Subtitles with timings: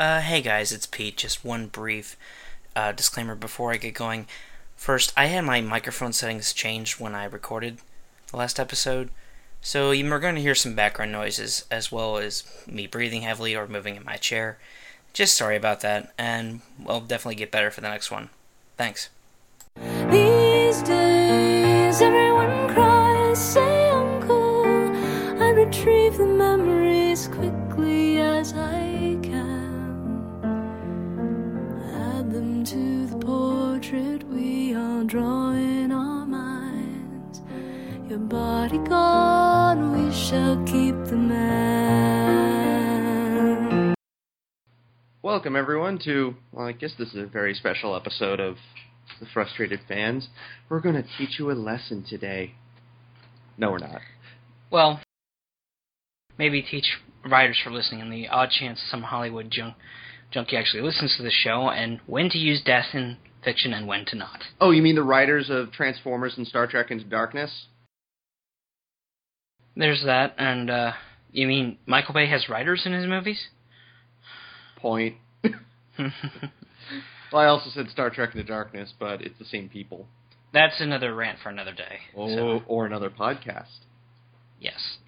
[0.00, 1.18] Uh, hey guys, it's Pete.
[1.18, 2.16] Just one brief
[2.74, 4.26] uh, disclaimer before I get going.
[4.74, 7.80] First, I had my microphone settings changed when I recorded
[8.30, 9.10] the last episode,
[9.60, 13.54] so you are going to hear some background noises as well as me breathing heavily
[13.54, 14.56] or moving in my chair.
[15.12, 18.30] Just sorry about that, and I'll definitely get better for the next one.
[18.78, 19.10] Thanks.
[19.76, 24.10] These days, everyone cries, say I'm.
[25.42, 26.29] I retrieve the
[35.12, 37.40] we all draw in our minds.
[38.08, 41.54] Your body gone, we shall keep the man.
[45.22, 48.56] Welcome, everyone, to, well, I guess this is a very special episode of
[49.20, 50.28] The Frustrated Fans.
[50.68, 52.54] We're going to teach you a lesson today.
[53.56, 54.00] No, we're not.
[54.70, 55.00] Well,
[56.38, 59.74] maybe teach writers for listening and the odd chance some Hollywood junk,
[60.30, 64.04] junkie actually listens to the show and when to use death in fiction and when
[64.06, 64.40] to not.
[64.60, 67.66] Oh, you mean the writers of Transformers and Star Trek Into Darkness?
[69.76, 70.92] There's that, and uh,
[71.32, 73.40] you mean Michael Bay has writers in his movies?
[74.76, 75.16] Point.
[75.98, 76.10] well,
[77.32, 80.06] I also said Star Trek Into Darkness, but it's the same people.
[80.52, 82.00] That's another rant for another day.
[82.16, 83.84] Oh, so, or another podcast.
[84.58, 84.98] yes.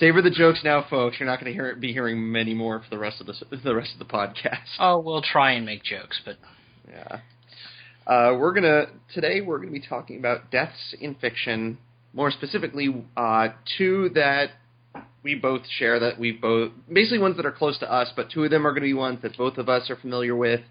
[0.00, 1.20] Savor the jokes now, folks.
[1.20, 3.74] You're not going to hear be hearing many more for the rest of the the
[3.74, 4.64] rest of the podcast.
[4.78, 6.36] Oh, we'll try and make jokes, but
[6.88, 7.20] Yeah.
[8.06, 9.42] Uh, we're gonna today.
[9.42, 11.76] We're gonna be talking about deaths in fiction.
[12.14, 14.52] More specifically, uh, two that
[15.22, 16.00] we both share.
[16.00, 18.70] That we both basically ones that are close to us, but two of them are
[18.70, 20.62] going to be ones that both of us are familiar with,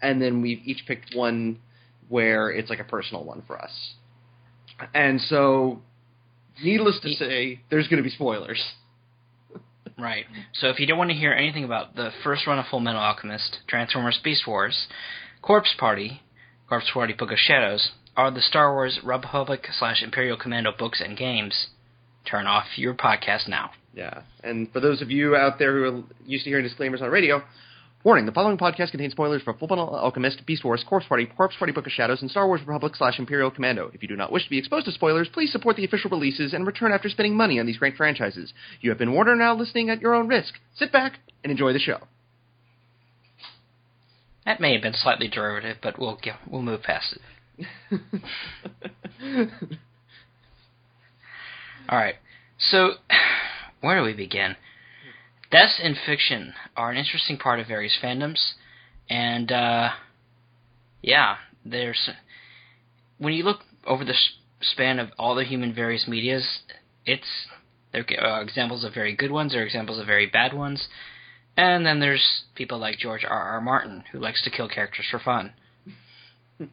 [0.00, 1.58] and then we've each picked one
[2.08, 3.94] where it's like a personal one for us.
[4.94, 5.82] And so,
[6.62, 8.62] needless to say, there's going to be spoilers.
[9.98, 10.26] Right.
[10.52, 13.00] So if you don't want to hear anything about the first run of Full Metal
[13.00, 14.88] Alchemist, Transformers Beast Wars,
[15.40, 16.20] Corpse Party,
[16.68, 21.16] Corpse Party Book of Shadows, or the Star Wars Republic slash Imperial Commando books and
[21.16, 21.68] games,
[22.30, 23.70] turn off your podcast now.
[23.94, 24.22] Yeah.
[24.44, 27.42] And for those of you out there who are used to hearing disclaimers on radio,
[28.06, 31.56] warning: the following podcast contains spoilers for Full Metal Alchemist, Beast Wars, Corpse Party, Corpse
[31.58, 33.90] Party, Book of Shadows, and Star Wars Republic slash Imperial Commando.
[33.92, 36.54] If you do not wish to be exposed to spoilers, please support the official releases
[36.54, 38.54] and return after spending money on these great franchises.
[38.80, 40.54] You have been warned and now listening at your own risk.
[40.76, 41.98] Sit back and enjoy the show.
[44.44, 47.18] That may have been slightly derivative, but we'll get, we'll move past
[47.90, 48.00] it.
[51.88, 52.14] All right.
[52.56, 52.92] So,
[53.80, 54.54] where do we begin?
[55.50, 58.54] Deaths in fiction are an interesting part of various fandoms,
[59.08, 59.90] and uh,
[61.02, 62.10] yeah, there's
[63.18, 64.14] when you look over the
[64.60, 66.60] span of all the human various medias,
[67.04, 67.46] it's
[67.92, 70.88] there are examples of very good ones, there are examples of very bad ones,
[71.56, 73.40] and then there's people like George R.
[73.40, 73.60] R.
[73.60, 75.52] Martin who likes to kill characters for fun.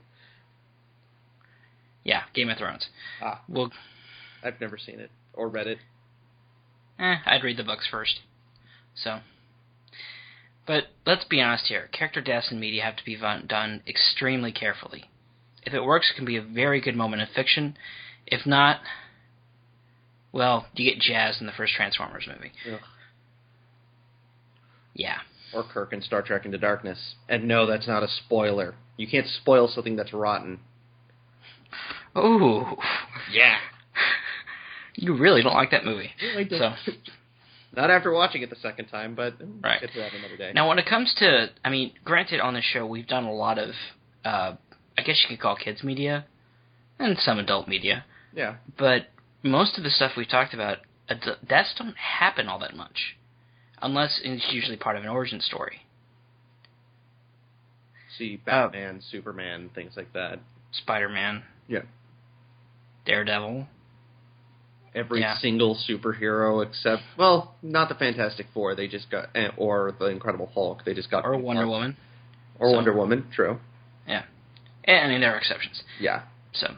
[2.04, 2.88] yeah, Game of Thrones.
[3.22, 3.72] ah, Well,
[4.44, 5.78] I've never seen it or read it.
[7.00, 8.20] Eh, I'd read the books first.
[8.96, 9.20] So.
[10.66, 11.90] But let's be honest here.
[11.92, 15.06] Character deaths in media have to be done extremely carefully.
[15.64, 17.78] If it works, it can be a very good moment in fiction.
[18.26, 18.80] If not,
[20.31, 22.52] well, you get Jazz in the first Transformers movie.
[22.72, 22.80] Ugh.
[24.94, 25.18] Yeah.
[25.54, 27.16] Or Kirk in Star Trek Into Darkness.
[27.30, 28.75] And no, that's not a spoiler.
[28.98, 30.60] You can't spoil something that's rotten.
[32.18, 32.66] Ooh.
[33.31, 33.58] Yeah.
[34.96, 36.12] You really don't like that movie.
[36.22, 36.48] I.
[36.48, 36.74] So,
[37.76, 39.82] Not after watching it the second time, but we'll Right.
[39.82, 40.52] get to that another day.
[40.54, 43.58] Now, when it comes to, I mean, granted, on the show we've done a lot
[43.58, 43.76] of,
[44.24, 44.54] uh,
[44.98, 46.26] I guess you could call kids media,
[47.00, 48.56] and some adult media, yeah.
[48.78, 49.08] but
[49.42, 50.80] most of the stuff we've talked about,
[51.10, 53.18] ad- deaths don't happen all that much,
[53.82, 55.82] unless it's usually part of an origin story.
[58.18, 60.40] See Batman, Superman, things like that.
[60.72, 61.82] Spider-Man, Yeah.
[63.06, 63.68] Daredevil,
[64.96, 65.38] Every Yeah.
[65.40, 68.76] single superhero except, well, not the Fantastic Four.
[68.76, 70.84] They just got, eh, or the Incredible Hulk.
[70.86, 71.98] They just got, or Wonder Woman.
[72.60, 73.25] or So- Wonder Woman.
[73.31, 73.60] True.
[74.07, 74.24] Yeah,
[74.86, 75.84] and, I mean, there are exceptions.
[76.00, 76.22] Yeah.
[76.54, 76.75] So,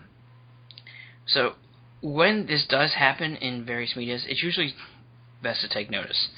[1.25, 1.53] so
[2.01, 4.73] when this does happen in various medias, it's usually
[5.41, 6.29] best to take notice.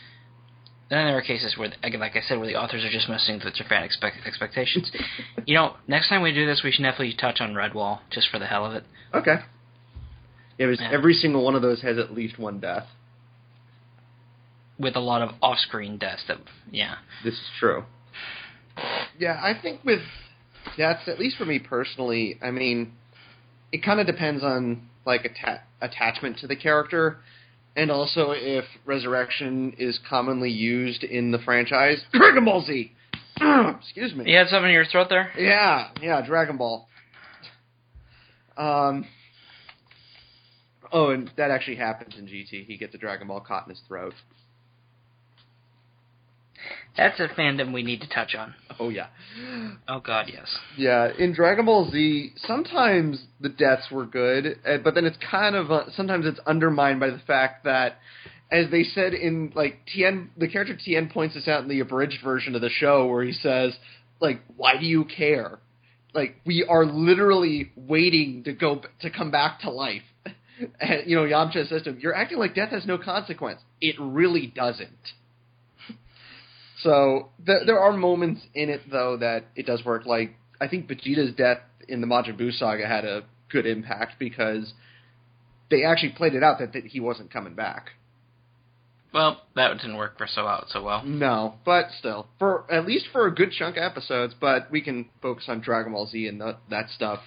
[0.89, 3.41] Then there are cases where, again, like I said, where the authors are just messing
[3.44, 4.89] with your fan expect- expectations.
[5.45, 8.39] you know, next time we do this, we should definitely touch on Redwall just for
[8.39, 8.85] the hell of it.
[9.13, 9.35] Okay.
[10.57, 10.92] Yeah, because Yeah.
[10.92, 12.88] every single one of those has at least one death.
[14.80, 16.24] with a lot of off-screen deaths.
[16.27, 16.38] That
[16.69, 17.83] yeah, This is true.
[19.18, 20.01] Yeah, I think with
[20.77, 22.92] deaths, at least for me personally, I mean,
[23.71, 27.18] it kind of depends on like atta- attachment to the character,
[27.75, 32.92] And also, if resurrection is commonly used in the franchise, Dragon Ball Z.
[33.80, 34.30] Excuse me.
[34.31, 35.31] You had something in your throat there?
[35.38, 36.88] Yeah, yeah, Dragon Ball.
[38.57, 39.06] Um.
[40.92, 42.66] Oh, and that actually happens in GT.
[42.66, 44.13] He gets a Dragon Ball caught in his throat.
[46.95, 48.56] That's a fandom we need to touch on.
[48.80, 49.07] Oh yeah,
[49.88, 50.57] Oh God, yes.
[50.75, 51.10] yeah.
[51.18, 55.72] In Dragon Ball Z, sometimes the deaths were good, uh, but then it's kind of
[55.72, 57.98] uh, sometimes it's undermined by the fact that,
[58.51, 62.24] as they said in like Tien, the character Tien points this out in the abridged
[62.24, 63.75] version of the show, where he says,
[64.19, 65.60] like, "Why do you care?
[66.16, 70.01] Like, we are literally waiting to go to come back to life."
[71.06, 73.62] You know, Yamcha says to him, "You're acting like death has no consequence.
[73.80, 74.89] It really doesn't."
[76.81, 80.06] So th- there are moments in it though that it does work.
[80.06, 84.74] Like I think Vegeta's death in the Majin Buu saga had a good impact because
[85.69, 87.92] they actually played it out that, that he wasn't coming back.
[89.13, 91.03] Well, that didn't work for so out so well.
[91.03, 94.36] No, but still, for at least for a good chunk of episodes.
[94.39, 97.19] But we can focus on Dragon Ball Z and th- that stuff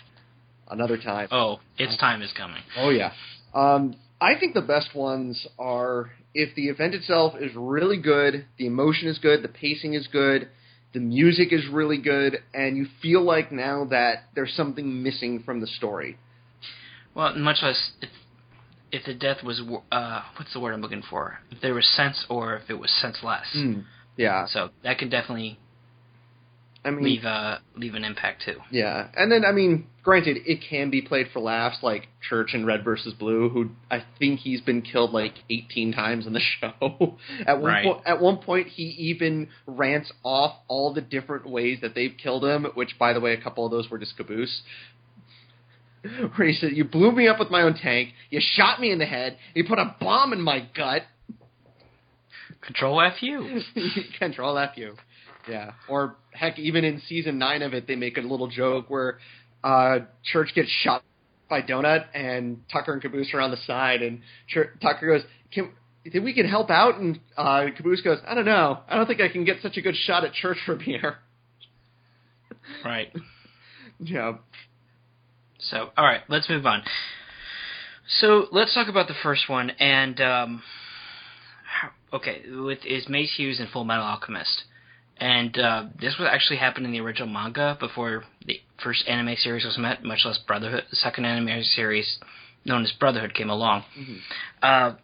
[0.70, 1.28] another time.
[1.30, 2.62] Oh, its time is coming.
[2.76, 3.12] Oh yeah.
[3.54, 8.66] Um, I think the best ones are if the event itself is really good, the
[8.66, 10.48] emotion is good, the pacing is good,
[10.92, 15.60] the music is really good, and you feel like now that there's something missing from
[15.60, 16.18] the story.
[17.14, 18.10] Well, much less if
[18.92, 21.38] if the death was uh what's the word I'm looking for?
[21.50, 23.46] If there was sense or if it was senseless.
[23.56, 23.84] Mm.
[24.16, 25.58] Yeah, So that can definitely
[26.82, 28.56] I mean, leave uh leave an impact too.
[28.70, 32.64] yeah, and then I mean, granted, it can be played for laughs, like Church in
[32.64, 37.18] Red versus Blue, who I think he's been killed like 18 times in the show.
[37.46, 37.84] at one Right.
[37.84, 42.44] point, at one point, he even rants off all the different ways that they've killed
[42.46, 44.62] him, which, by the way, a couple of those were just caboose.
[46.36, 48.14] Where he said, "You blew me up with my own tank.
[48.30, 49.36] You shot me in the head.
[49.54, 51.02] You put a bomb in my gut.
[52.62, 53.60] Control FU.
[54.18, 54.94] Control F you."
[55.48, 55.72] Yeah.
[55.88, 59.18] Or heck, even in season nine of it, they make a little joke where
[59.64, 61.02] uh, Church gets shot
[61.48, 65.22] by Donut, and Tucker and Caboose are on the side, and Chur- Tucker goes,
[65.52, 65.70] "Can
[66.10, 68.78] think we can help out?" And uh, Caboose goes, "I don't know.
[68.88, 71.18] I don't think I can get such a good shot at Church from here."
[72.84, 73.12] Right.
[73.98, 74.34] Yeah.
[75.58, 76.82] So, all right, let's move on.
[78.20, 79.70] So, let's talk about the first one.
[79.70, 80.62] And um,
[82.12, 84.64] okay, with is Maes Hughes in Full Metal Alchemist,
[85.20, 89.64] and uh, this was actually happened in the original manga before the first anime series
[89.64, 90.84] was met, much less Brotherhood.
[90.90, 92.18] The second anime series,
[92.64, 93.84] known as Brotherhood, came along.
[94.62, 94.94] Uh,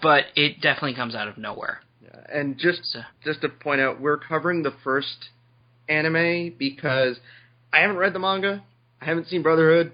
[0.00, 1.80] but it definitely comes out of nowhere.
[2.02, 2.20] Yeah.
[2.32, 5.30] And just So, just to point out, we're covering the first
[5.88, 7.18] anime because
[7.72, 8.62] I haven't read the manga.
[9.00, 9.92] I haven't seen Brotherhood.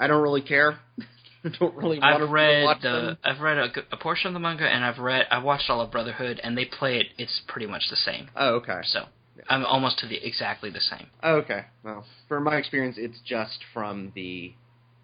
[0.00, 0.78] I don't really care.
[1.58, 3.18] Don't really I've read them.
[3.24, 5.90] I've read a, a, portion of the manga, and I've read I've watched all of
[5.90, 7.06] Brotherhood, and they play it.
[7.18, 8.28] It's pretty much the same.
[8.36, 8.80] Oh, okay.
[8.84, 9.06] So
[9.48, 11.08] I'm almost to the exactly the same.
[11.22, 11.64] Oh, okay.
[11.84, 14.52] Well, from my experience, it's just from the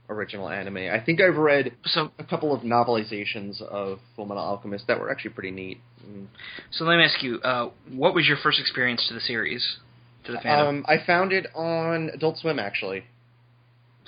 [0.08, 0.76] original anime.
[0.76, 5.32] I think I've read So a couple of novelizations of Fullmetal Alchemist that were actually
[5.32, 5.80] pretty neat.
[6.08, 6.28] Mm.
[6.70, 9.78] so let me ask you, uh, what was your first experience to the series,
[10.24, 10.68] to the fandom?
[10.68, 13.04] Um, I found it on Adult Swim actually,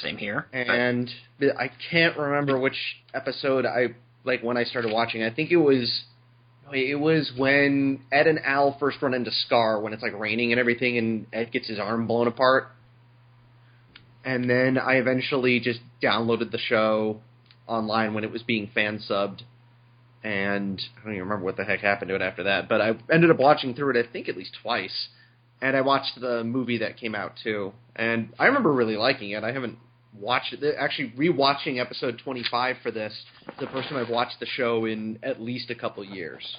[0.02, 0.47] same here.
[0.52, 2.79] and the- I can't remember which
[3.14, 3.94] episode I
[4.25, 5.23] like when I started watching.
[5.23, 6.05] I think it was.
[6.73, 10.61] It was when Ed and Al first run into Scar when it's like raining and
[10.61, 12.69] everything, and Ed gets his arm blown apart.
[14.25, 17.21] And then I eventually just downloaded the show
[17.66, 19.40] online when it was being fan subbed,
[20.23, 22.69] and I don't even remember what the heck happened to it after that.
[22.69, 25.09] But I ended up watching through it, I think at least twice,
[25.62, 29.42] and I watched the movie that came out too, and I remember really liking it.
[29.42, 29.78] I haven't
[30.19, 30.75] watched it.
[30.79, 34.85] Actually, rewatching episode twenty five for this, is the first time I've watched the show
[34.85, 36.59] in at least a couple years.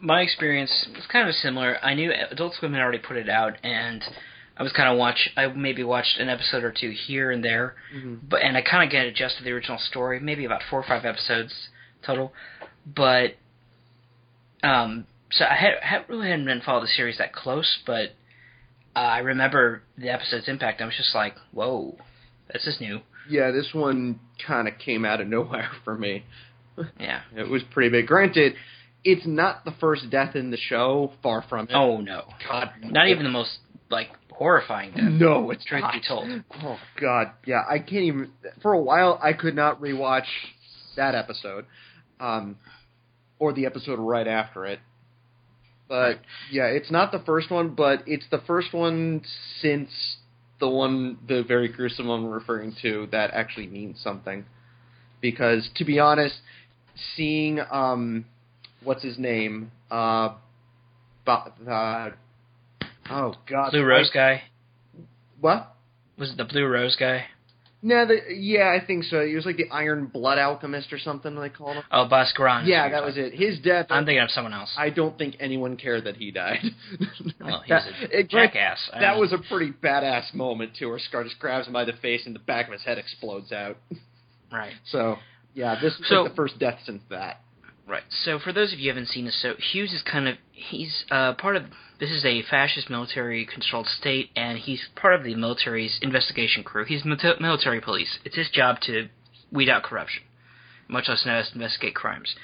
[0.00, 1.78] My experience was kind of similar.
[1.82, 4.04] I knew Adult Swim had already put it out, and
[4.58, 5.30] I was kind of watch.
[5.38, 7.76] I maybe watched an episode or two here and there,
[8.28, 10.20] but and I kind of get adjusted to the original story.
[10.20, 11.70] Maybe about four or five episodes
[12.04, 12.34] total,
[12.84, 13.36] but
[14.62, 18.10] um, so I had, had really hadn't been followed the series that close, but
[18.96, 20.80] uh, I remember the episode's impact.
[20.80, 21.96] I was just like, whoa,
[22.52, 23.00] this is new.
[23.28, 26.24] Yeah, this one kind of came out of nowhere for me.
[26.98, 27.20] Yeah.
[27.36, 28.06] It was pretty big.
[28.06, 28.54] Granted,
[29.04, 31.12] it's not the first death in the show.
[31.22, 31.74] Far from it.
[31.74, 33.58] Oh no, God, not even the most
[33.90, 35.04] like horrifying death.
[35.04, 35.92] No, it's Truth not.
[35.92, 36.28] be told.
[36.62, 38.30] Oh God, yeah, I can't even.
[38.62, 40.26] For a while, I could not rewatch
[40.96, 41.66] that episode,
[42.18, 42.56] um,
[43.38, 44.80] or the episode right after it.
[45.90, 46.20] But Right.
[46.52, 49.22] yeah, it's not the first one, but it's the first one
[49.60, 49.90] since
[50.60, 54.44] the one, the very gruesome one we're referring to, that actually means something.
[55.20, 56.36] because to be honest,
[57.14, 58.24] seeing um,
[58.82, 60.30] what's his name, uh,
[61.26, 62.10] Bo- uh,
[63.10, 64.42] oh god, Blue Rose I- guy
[65.40, 65.74] What?
[66.16, 67.26] was it the Blue Rose guy?
[67.82, 69.24] No, the, yeah, I think so.
[69.24, 71.82] He was like the Iron Blood Alchemist or something they called him.
[71.90, 72.66] Oh, Basque Grand.
[72.68, 73.32] Yeah, that was it.
[73.32, 73.86] His death.
[73.88, 74.70] I'm thinking of someone else.
[74.76, 76.58] I don't think anyone cared that he died.
[77.40, 78.90] well, he That- was a it- jackass.
[78.92, 81.86] I That mean, was a pretty badass moment too, where Scar just grabs him by
[81.86, 83.78] the face and the back of his head explodes out.
[84.52, 84.74] right.
[84.90, 85.16] So
[85.54, 87.40] yeah, this is So- like the first death since that.
[87.90, 88.04] Right.
[88.08, 91.04] So for those of you who haven't seen this, so Hughes is kind of he's
[91.10, 91.64] uh, part of
[91.98, 96.84] this is a fascist military controlled state, and he's part of the military's investigation crew.
[96.84, 98.20] He's mil- military police.
[98.24, 99.08] It's his job to
[99.50, 100.22] weed out corruption,
[100.86, 102.36] much less investigate crimes.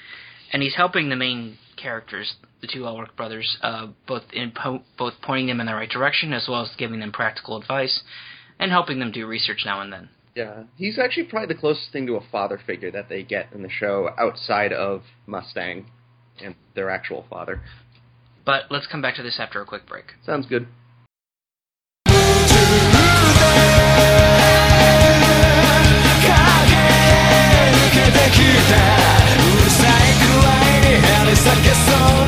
[0.51, 5.13] And he's helping the main characters, the two Elric brothers, uh, both in po- both
[5.21, 8.01] pointing them in the right direction as well as giving them practical advice,
[8.59, 10.09] and helping them do research now and then.
[10.37, 13.63] Yeah, he's actually probably the closest thing to a father figure that they get in
[13.63, 15.87] the show outside of Mustang
[16.39, 17.59] and their actual father.
[18.45, 20.13] But let's come back to this after a quick break.
[20.23, 20.67] Sounds good.
[32.23, 32.26] う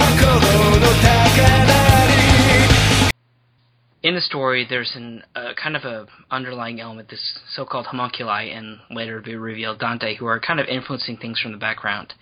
[4.02, 8.80] in the story, there's an uh, kind of a underlying element, this so-called homunculi, and
[8.90, 12.14] later be revealed Dante, who are kind of influencing things from the background,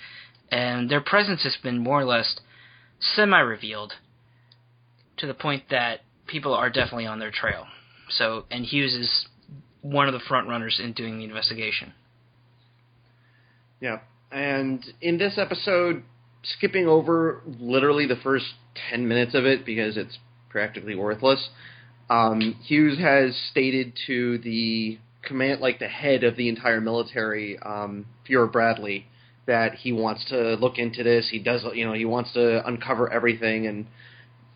[0.51, 2.39] and their presence has been more or less
[2.99, 3.93] semi-revealed
[5.17, 7.65] to the point that people are definitely on their trail.
[8.09, 9.27] So, and Hughes is
[9.81, 11.93] one of the front runners in doing the investigation.
[13.79, 13.99] Yeah.
[14.31, 16.03] And in this episode,
[16.43, 18.45] skipping over literally the first
[18.89, 20.17] 10 minutes of it because it's
[20.49, 21.49] practically worthless,
[22.09, 28.05] um, Hughes has stated to the command, like the head of the entire military, um,
[28.27, 29.05] Fuhrer Bradley,
[29.45, 31.29] that he wants to look into this.
[31.29, 33.87] He does, you know, he wants to uncover everything, and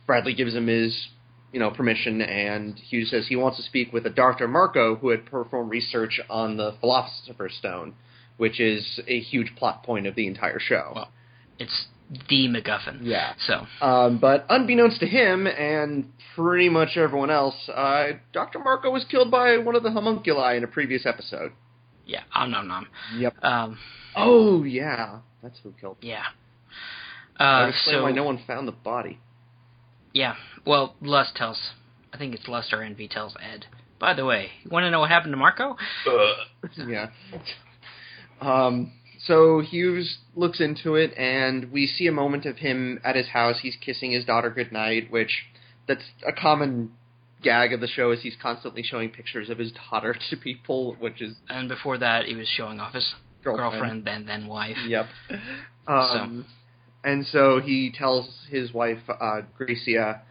[0.06, 1.08] Bradley gives him his,
[1.52, 2.22] you know, permission.
[2.22, 4.48] And Hughes says he wants to speak with a Dr.
[4.48, 7.96] Marcoh who had performed research on the Philosopher's Stone,
[8.38, 10.92] which is a huge plot point of the entire show.
[10.96, 11.12] Well,
[11.60, 11.88] It's
[12.30, 13.00] the MacGuffin.
[13.02, 13.34] Yeah.
[13.48, 18.60] So, Um, but unbeknownst to him and pretty much everyone else, uh, Dr.
[18.60, 21.52] Marcoh was killed by one of the homunculi in a previous episode.
[22.06, 22.88] yeah, om nom nom.
[23.18, 23.36] Yep.
[23.44, 23.80] Um,
[24.16, 25.20] Oh, yeah.
[25.42, 26.10] That's who killed him.
[26.10, 26.26] yeah.
[27.40, 29.20] Uh, explain so, why no one found the body.
[30.14, 30.36] Yeah.
[30.66, 31.58] Well, Lust tells.
[32.14, 33.66] I think it's Lust or Envy tells Ed.
[34.00, 35.76] By the way, you want to know what happened to Marcoh?
[36.88, 37.08] yeah.
[38.42, 38.92] Um,
[39.26, 43.60] so Hughes looks into it, and we see a moment of him at his house.
[43.62, 45.44] He's kissing his daughter goodnight, which
[45.88, 46.92] that's a common
[47.44, 48.12] gag of the show.
[48.12, 52.26] Is he's constantly showing pictures of his daughter to people, which is And before that,
[52.26, 53.14] he was showing off his
[53.44, 53.72] Girlfriend.
[53.72, 54.78] girlfriend, then then wife.
[54.88, 55.06] Yep.
[55.88, 56.46] Um,
[57.04, 60.22] And so he tells his wife uh, Gracia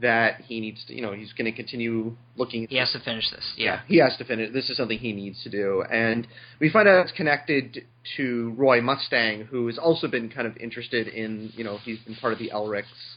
[0.00, 2.66] that he needs to, you know, he's going to continue looking.
[2.70, 3.44] He has to finish this.
[3.56, 3.80] Yeah.
[3.88, 4.52] he has to finish.
[4.52, 6.26] This is something he needs to do, and
[6.60, 7.84] we find out it's connected
[8.16, 12.14] to Roy Mustang, who has also been kind of interested in, you know, he's been
[12.14, 13.16] part of the Elric's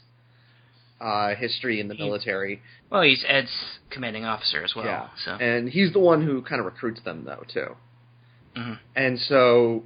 [0.99, 2.61] uh, history in the He- military.
[2.91, 3.51] Well, he's Ed's
[3.89, 4.85] commanding officer as well.
[4.85, 5.31] yeah, So.
[5.33, 7.75] and he's the one who kind of recruits them, though, too.
[8.55, 8.79] Mhm.
[8.95, 9.83] And so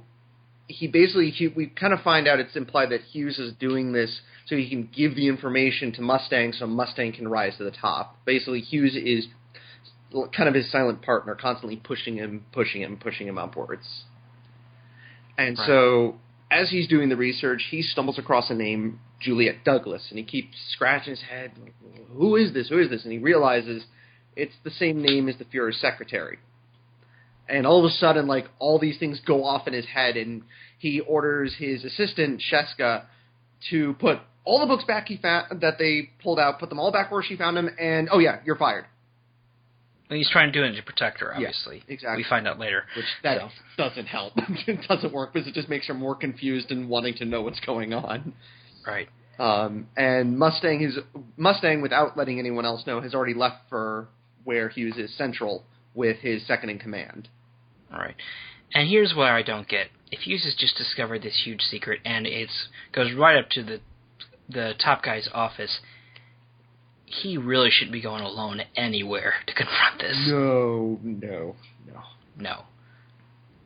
[0.68, 4.20] he basically he, we kind of find out it's implied that Hughes is doing this
[4.46, 8.16] so he can give the information to Mustang so Mustang can rise to the top.
[8.24, 9.26] Basically, Hughes is
[10.12, 14.04] kind of his silent partner, constantly pushing him, pushing him, pushing him upwards.
[15.38, 15.66] And Right.
[15.66, 16.16] so
[16.50, 20.56] as he's doing the research, he stumbles across a name, Juliet Douglas, and he keeps
[20.72, 21.74] scratching his head, like,
[22.08, 22.68] who is this?
[22.68, 23.04] Who is this?
[23.04, 23.84] And he realizes
[24.36, 26.38] it's the same name as the Fuhrer's secretary
[27.48, 30.42] and all of a sudden like all these things go off in his head and
[30.78, 33.04] he orders his assistant Sheska
[33.70, 36.92] to put all the books back he found that they pulled out put them all
[36.92, 38.84] back where she found them and oh yeah you're fired
[40.08, 41.82] And he's trying to do it to protect her, Yeah, obviously.
[41.88, 42.18] exactly.
[42.22, 42.84] We find out later.
[42.96, 43.48] which that So.
[43.76, 44.34] doesn't help
[44.66, 47.60] it doesn't work because it just makes her more confused and wanting to know what's
[47.60, 48.32] going on
[48.86, 49.08] Right.
[49.38, 50.96] um, and Mustang is
[51.36, 54.08] Mustang without letting anyone else know has already left for
[54.44, 57.28] where Hughes is central with his second in command
[57.92, 58.16] All right.
[58.74, 59.88] And here's where I don't get.
[60.10, 62.48] If Hughes has just discovered this huge secret and it
[62.92, 63.80] goes right up to the
[64.48, 65.80] the top guy's office,
[67.04, 70.16] he really shouldn't be going alone anywhere to confront this.
[70.28, 72.02] no no no
[72.38, 72.62] No.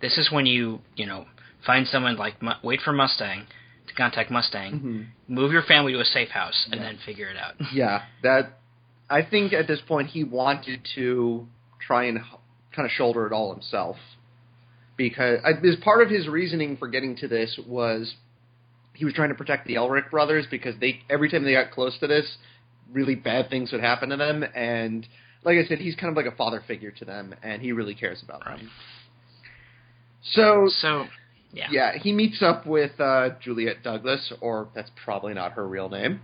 [0.01, 1.27] This is when you, you know,
[1.67, 3.47] find someone like wait for Mustang
[3.89, 5.07] to contact Mustang, Mhm.
[5.29, 6.87] move your family to a safe house, and Yeah.
[6.87, 7.57] then figure it out.
[7.73, 8.59] Yeah, that
[9.11, 11.47] I think at this point he wanted to
[11.81, 12.19] try and
[12.75, 13.97] kind of shoulder it all himself
[14.97, 18.15] because I, as part of his reasoning for getting to this was
[18.95, 21.99] he was trying to protect the Elric brothers because they every time they got close
[22.01, 22.37] to this,
[22.93, 24.45] really bad things would happen to them.
[24.55, 25.07] And
[25.43, 27.95] like I said, he's kind of like a father figure to them, and he really
[27.95, 28.59] cares about Right.
[28.59, 28.71] them.
[30.23, 31.07] So So,
[31.53, 31.69] yeah.
[31.71, 36.21] yeah, he meets up with uh, Juliet Douglas, or that's probably not her real name.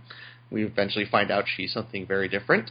[0.51, 2.69] We eventually find out she's something very different.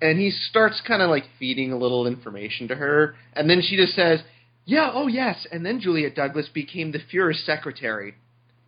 [0.00, 3.76] And he starts kind of like feeding a little information to her, and then she
[3.76, 4.20] just says,
[4.64, 8.14] "Yeah, oh yes." And then Juliet Douglas became the Fuhrer's secretary.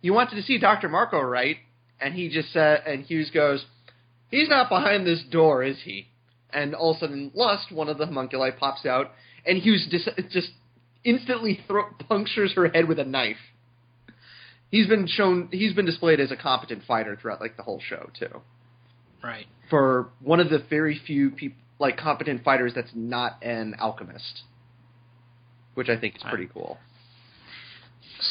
[0.01, 1.57] You wanted to see Doctor Marcoh, right?
[2.01, 3.65] And he just said, and Hughes goes,
[4.31, 6.07] "He's not behind this door, is he?"
[6.51, 9.11] And all of a sudden, Lust, one of the homunculi, pops out,
[9.45, 10.49] and Hughes dis- just
[11.03, 13.37] instantly thro- punctures her head with a knife.
[14.71, 15.49] He's been shown.
[15.51, 18.41] He's been displayed as a competent fighter throughout like the whole show too.
[19.23, 19.47] Right.
[19.69, 24.41] For one of the very few peop like competent fighters that's not an alchemist,
[25.75, 26.77] which I think is pretty cool.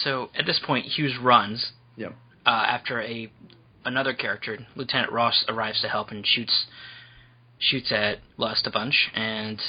[0.05, 2.15] So at this point, Hughes runs Yep.
[2.45, 3.31] uh, after a
[3.85, 6.67] another character, Lieutenant Ross, arrives to help and shoots
[7.59, 9.61] shoots at Lust a bunch, and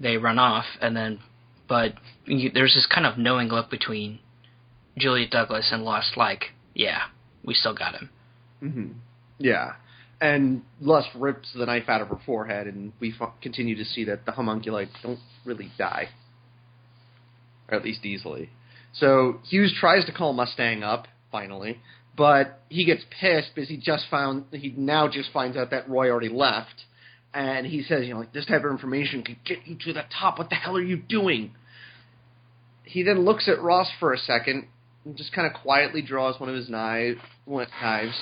[0.00, 0.64] they run off.
[0.80, 1.18] And then,
[1.68, 1.94] but
[2.26, 4.20] you, there's this kind of knowing look between
[4.96, 7.02] Juliet Douglas and Lust, like, yeah,
[7.44, 8.10] we still got him.
[8.60, 8.86] hmm
[9.38, 9.72] Yeah.
[10.20, 14.04] And Lust rips the knife out of her forehead, and we f- continue to see
[14.04, 16.08] that the homunculi don't really die,
[17.68, 18.48] or at least easily.
[18.94, 21.80] So Hughes tries to call Mustang up finally,
[22.16, 26.10] but he gets pissed because he just found he now just finds out that Roy
[26.10, 26.84] already left,
[27.34, 30.04] and he says, you know, like this type of information could get you to the
[30.18, 30.38] top.
[30.38, 31.52] What the hell are you doing?
[32.84, 34.66] He then looks at Ross for a second,
[35.04, 38.16] and just kind of quietly draws one of his knife, knives,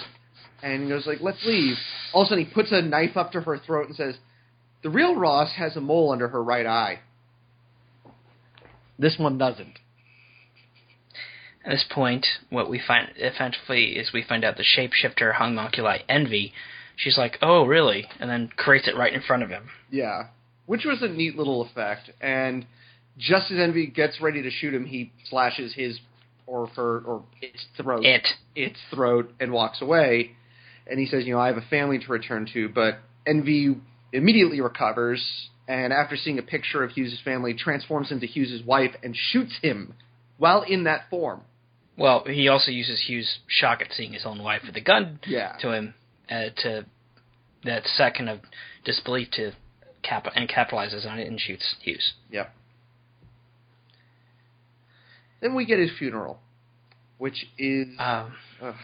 [0.63, 1.77] and he goes like, "Let's leave."
[2.13, 4.17] All of a sudden, he puts a knife up to her throat and says,
[4.83, 7.01] "The real Ross has a mole under her right eye.
[8.99, 9.79] This one doesn't."
[11.65, 16.53] At this point, what we find eventually is we find out the shapeshifter homunculi Envy.
[16.97, 19.71] She's like, "Oh, really?" and then creates it right in front of him.
[19.91, 20.29] Yeah,
[20.67, 22.11] which was a neat little effect.
[22.21, 22.67] And
[23.17, 25.99] just as Envy gets ready to shoot him, he slashes his
[26.47, 28.05] or her or its throat.
[28.05, 28.27] It.
[28.55, 30.37] its throat and walks away.
[30.87, 33.77] And he says, "You know, I have a family to return to." But Envy
[34.13, 39.17] immediately recovers, and after seeing a picture of Hughes' family, transforms into Hughes' wife and
[39.17, 39.95] shoots him
[40.37, 41.41] while in that form.
[41.97, 45.57] Well, he also uses Hughes' shock at seeing his own wife with a gun Yeah.
[45.61, 45.95] to him
[46.29, 46.85] uh, to
[47.65, 48.41] that second of
[48.85, 49.53] disbelief to
[50.03, 52.13] cap and capitalizes on it and shoots Hughes.
[52.31, 52.53] Yep.
[55.41, 56.41] Then we get his funeral,
[57.19, 58.75] which is Um, ugh.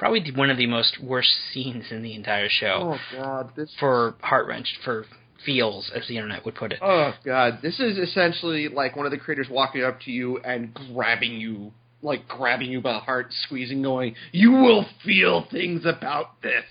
[0.00, 4.16] Probably one of the most worst scenes in the entire show oh god, this for
[4.20, 5.04] heart wrench for
[5.46, 6.80] feels, as the internet would put it.
[6.82, 10.74] Oh god, this is essentially like one of the creators walking up to you and
[10.74, 16.42] grabbing you, like grabbing you by the heart, squeezing, going, "You will feel things about
[16.42, 16.64] this."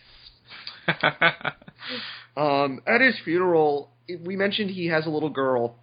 [2.39, 3.91] Um, at his funeral,
[4.23, 5.75] we mentioned he has a little girl.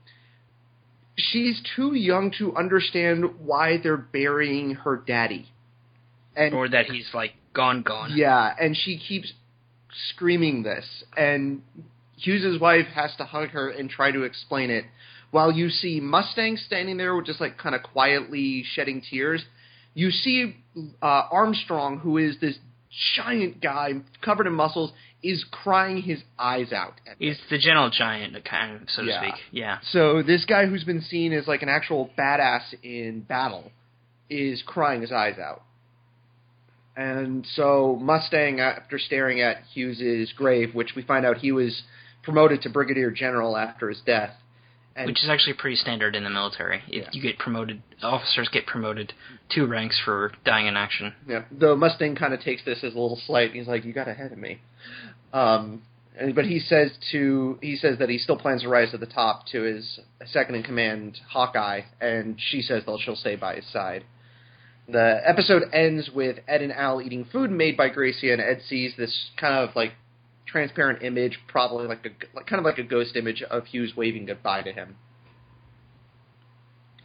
[1.16, 5.50] She's too young to understand why they're burying her daddy,
[6.37, 8.12] and or that he's like gone, gone.
[8.14, 9.33] yeah, and she keeps
[10.11, 10.85] screaming this,
[11.16, 11.62] and
[12.16, 14.85] Hughes's wife has to hug her and try to explain it.
[15.31, 19.44] While you see Mustang standing there, just like kind of quietly shedding tears,
[19.94, 20.57] you see
[21.03, 22.57] uh, Armstrong, who is this
[23.16, 26.94] giant guy covered in muscles, is crying his eyes out.
[27.11, 29.35] At He's the gentle giant, kind of, so to speak.
[29.51, 29.79] Yeah.
[29.90, 33.72] so this guy who's been seen as like an actual badass in battle
[34.31, 35.62] is crying his eyes out.
[36.96, 41.82] And so Mustang, after staring at Hughes's grave, which we find out he was
[42.22, 44.32] promoted to brigadier general after his death,
[44.96, 46.82] and Which is actually pretty standard in the military.
[46.88, 47.11] If Yeah.
[47.12, 49.12] You get promoted, officers get promoted
[49.50, 51.12] two ranks for dying in action.
[51.28, 53.52] yeah, the Mustang kind of takes this as a little slight.
[53.52, 54.59] He's like, "You got ahead of me,"
[55.35, 55.82] um,
[56.18, 59.04] and, but he says to he says that he still plans to rise to the
[59.04, 63.66] top to his second in command, Hawkeye, and she says that she'll stay by his
[63.66, 64.02] side.
[64.88, 68.92] The episode ends with Ed and Al eating food made by Gracie, and Ed sees
[68.96, 69.92] this kind of like
[70.46, 74.27] transparent image, probably like a like, kind of like a ghost image of Hughes waving
[74.27, 74.96] goodbye to him.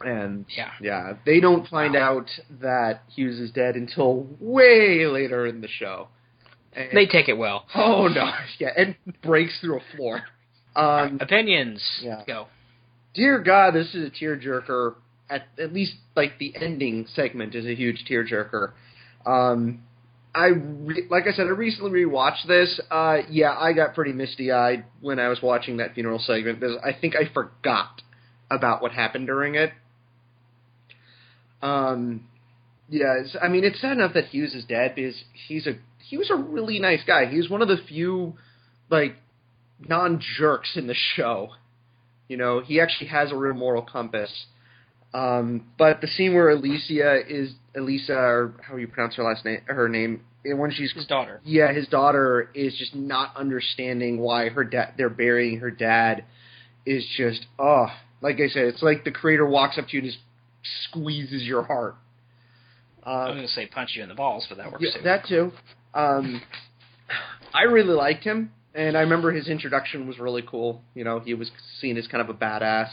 [0.04, 0.72] And Yeah.
[0.82, 2.30] yeah, they don't find out
[2.62, 6.08] that Hughes is dead until way later in the show.
[6.74, 7.66] And- They take it well.
[7.76, 10.22] oh no, yeah, and breaks through a floor.
[10.74, 11.84] Um, Opinions.
[12.02, 12.24] yeah.
[12.26, 12.48] Go.
[13.14, 14.96] dear God, this is a tearjerker.
[15.32, 18.74] At at least like the ending segment is a huge tearjerker.
[19.26, 19.84] Um,
[20.36, 22.80] I re- like I said, I recently rewatched this.
[22.92, 26.78] Uh, yeah, I got pretty misty eyed when I was watching that funeral segment because
[26.84, 28.02] I think I forgot
[28.50, 29.72] about what happened during it.
[31.62, 32.28] Um,
[32.90, 35.16] yeah, I mean, it's sad enough that Hughes is dead because
[35.48, 37.26] he's a he was a really nice guy.
[37.26, 38.34] He was one of the few
[38.90, 39.16] like
[39.80, 41.52] non jerks in the show.
[42.28, 44.46] You know, he actually has a real moral compass.
[45.14, 49.60] Um, but the scene where Alicia is Elisa, or how you pronounce her last name,
[49.66, 51.42] her name, and when she's His daughter.
[51.44, 56.24] yeah, his daughter is just not understanding why her dad they're burying her dad
[56.86, 57.88] is just oh,
[58.22, 60.24] like I said, it's like the creator walks up to you and just
[60.90, 61.96] squeezes your heart.
[63.04, 65.04] I Uh, was gonna say punch you in the balls, but that works yeah, too.
[65.04, 65.52] that too.
[65.94, 66.42] Um,
[67.54, 70.82] I really liked him, and I remember his introduction was really cool.
[70.96, 72.90] You know, he was seen as kind of a badass,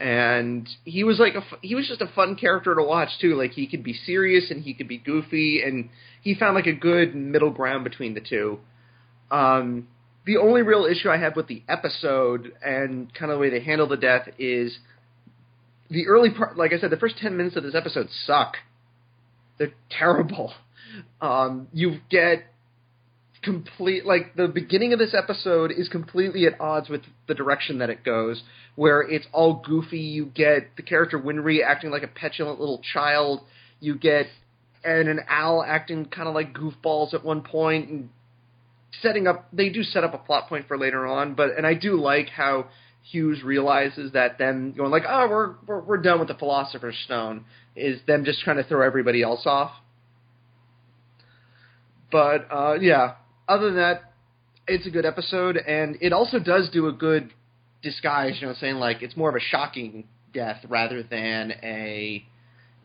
[0.00, 3.34] and he was like a he was just a fun character to watch too.
[3.34, 5.90] Like he could be serious and he could be goofy, and
[6.22, 8.60] he found like a good middle ground between the two.
[9.30, 9.88] Um,
[10.24, 13.60] the only real issue I have with the episode and kind of the way they
[13.60, 14.78] handle the death is
[15.90, 16.56] the early part.
[16.56, 18.56] Like I said, the first ten minutes of this episode suck.
[19.58, 20.54] They're terrible.
[21.20, 22.44] Um, you get
[23.48, 27.90] complete like the beginning of this episode is completely at odds with the direction that
[27.90, 28.42] it goes
[28.76, 33.40] where it's all goofy you get the character winry acting like a petulant little child
[33.80, 34.26] you get
[34.84, 38.08] and an owl acting kind of like goofballs at one point and
[39.02, 41.74] setting up they do set up a plot point for later on but and i
[41.74, 42.66] do like how
[43.10, 47.44] hughes realizes that them going like oh we're we're, we're done with the philosopher's stone
[47.78, 49.72] is them just trying to throw everybody else off.
[52.10, 53.14] But uh, yeah,
[53.48, 54.12] other than that,
[54.66, 57.32] it's a good episode, and it also does do a good
[57.82, 58.36] disguise.
[58.40, 62.24] You know, saying like it's more of a shocking death rather than a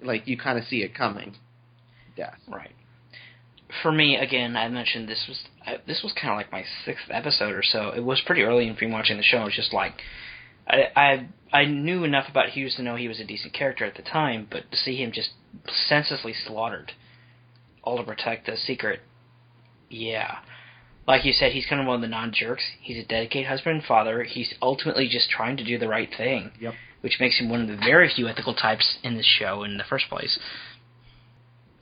[0.03, 1.35] like you kind of see it coming
[2.15, 2.39] death.
[2.47, 2.71] Right.
[3.81, 5.43] For me, again, I mentioned this was
[5.87, 7.89] this was kind of like my sixth episode or so.
[7.89, 9.41] It was pretty early in watching the show.
[9.41, 9.93] It was just like
[10.67, 13.95] I I I knew enough about Hughes to know he was a decent character at
[13.95, 15.31] the time, but to see him just
[15.87, 16.91] senselessly slaughtered,
[17.83, 19.01] all to protect the secret,
[19.89, 20.39] yeah.
[21.05, 22.63] Like you said, he's kind of one of the non-jerks.
[22.81, 24.23] He's a dedicated husband and father.
[24.23, 26.51] He's ultimately just trying to do the right thing.
[26.59, 26.73] Yep.
[27.01, 29.83] Which makes him one of the very few ethical types in this show in the
[29.83, 30.39] first place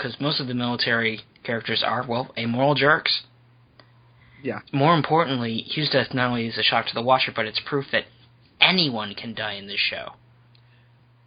[0.01, 3.21] because most of the military characters are, well, amoral jerks.
[4.43, 4.59] Yeah.
[4.73, 7.85] More importantly, Hughes' death not only is a shock to the watcher, but it's proof
[7.91, 8.05] that
[8.59, 10.13] anyone can die in this show.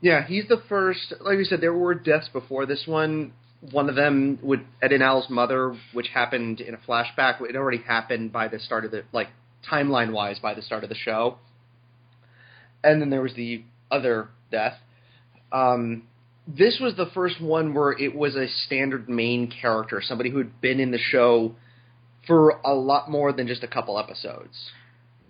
[0.00, 1.14] Yeah, he's the first.
[1.20, 3.32] Like we said, there were deaths before this one.
[3.70, 7.40] One of them with Ed and Al's mother, which happened in a flashback.
[7.40, 9.28] It already happened by the start of the like
[9.70, 11.38] timeline wise by the start of the show.
[12.82, 14.74] And then there was the other death.
[15.50, 16.02] Um,
[16.46, 20.60] this was the first one where it was a standard main character, somebody who had
[20.60, 21.54] been in the show
[22.26, 24.70] for a lot more than just a couple episodes.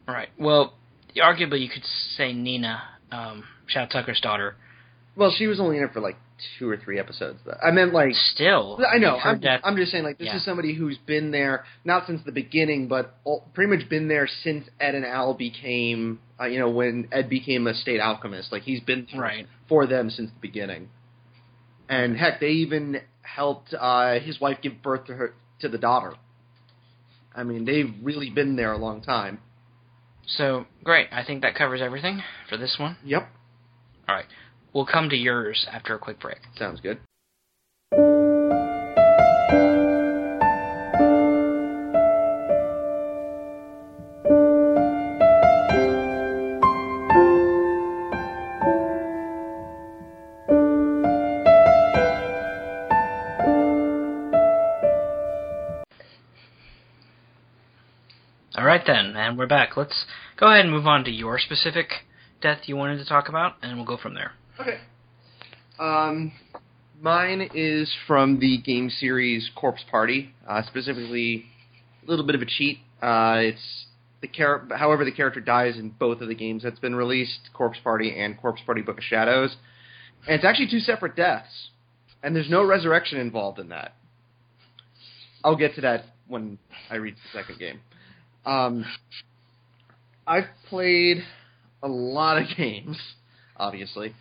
[0.07, 0.29] Right.
[0.39, 0.75] Well,
[1.17, 1.85] arguably you could
[2.17, 4.57] say Nina, um, Chad Tucker's daughter.
[5.17, 6.17] Well, she was only in it for like
[6.59, 7.39] two or three episodes.
[7.47, 7.57] Though.
[7.63, 9.17] I meant like Still, I know.
[9.23, 9.41] I'm.
[9.63, 10.37] I'm just saying, like, this Yeah.
[10.37, 14.29] is somebody who's been there not since the beginning, but all, pretty much been there
[14.43, 18.51] since Ed and Al became, uh, you know, when Ed became a state alchemist.
[18.51, 19.47] Like, he's been Right.
[19.69, 20.89] for them since the beginning.
[21.89, 26.15] And heck, they even helped uh, his wife give birth to her to the daughter.
[27.37, 29.39] I mean, they've really been there a long time.
[30.27, 31.09] So great.
[31.13, 32.97] I think that covers everything for this one.
[33.05, 33.29] Yep,
[34.09, 34.25] All right.
[34.75, 36.39] We'll come to yours after a quick break.
[36.59, 36.99] sounds good.
[58.57, 59.77] All right then, and we're back.
[59.77, 60.05] Let's
[60.37, 61.87] go ahead and move on to your specific
[62.41, 64.33] death you wanted to talk about, and we'll go from there.
[64.61, 64.79] Okay.
[65.79, 66.33] Um,
[67.01, 71.47] mine is from the game series Corpse Party, uh, specifically
[72.07, 72.79] a little bit of a cheat.
[73.03, 73.87] Uh, it's
[74.21, 77.79] the char- however the character dies in both of the games that's been released, Corpse
[77.83, 79.57] Party and Corpse Party Book of Shadows,
[80.27, 81.71] and it's actually two separate deaths,
[82.23, 83.95] and there's no resurrection involved in that.
[85.43, 86.59] I'll get to that when
[86.91, 87.81] I read the second game.
[88.47, 88.87] Um,
[90.27, 91.19] I've played
[91.83, 92.99] a lot of games,
[93.57, 94.15] obviously,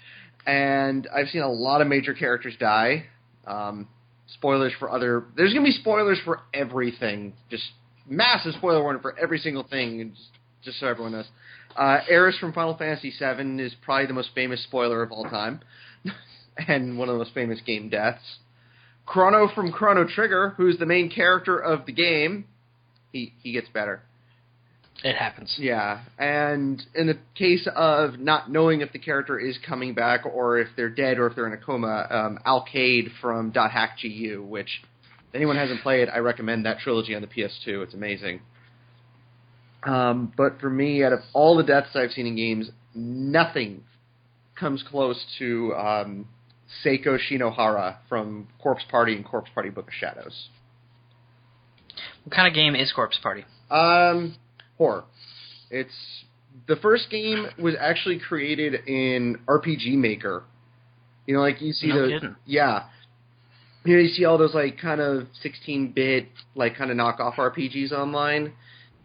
[0.45, 3.06] and I've seen a lot of major characters die.
[3.45, 3.88] Um,
[4.27, 5.25] spoilers for other.
[5.36, 7.34] There's gonna be spoilers for everything.
[7.49, 7.63] Just
[8.08, 10.13] massive spoiler warning for every single thing.
[10.15, 10.29] Just,
[10.63, 11.27] just so everyone knows.
[11.75, 15.62] Uh, Aeris from Final Fantasy VII is probably the most famous spoiler of all time,
[16.67, 18.38] and one of the most famous game deaths.
[19.06, 22.45] Chrono from Chrono Trigger, who's the main character of the game,
[23.12, 24.01] he he gets better.
[25.03, 25.56] It happens.
[25.60, 30.60] Yeah, and in the case of not knowing if the character is coming back or
[30.60, 34.82] if they're dead or if they're in a coma, um, Alkaid from .hack GU, which
[35.29, 37.84] if anyone hasn't played, I recommend that trilogy on the PS2.
[37.84, 38.41] It's amazing.
[39.86, 43.84] Um, but for me, out of all the deaths I've seen in games, nothing
[44.58, 46.27] comes close to um,
[46.84, 50.49] Seiko Shinohara from Corpse Party and Corpse Party Book of Shadows.
[52.23, 53.43] What kind of game is Corpse Party?
[53.69, 54.36] Um,
[54.78, 55.04] horror.
[55.70, 55.94] It's
[56.68, 60.44] the first game was actually created in RPG Maker.
[61.26, 62.36] You know, like you see No the kidding.
[62.46, 62.84] yeah.
[63.86, 67.92] You know, you see all those like kind of 16-bit like kind of knockoff RPGs
[67.92, 68.54] online.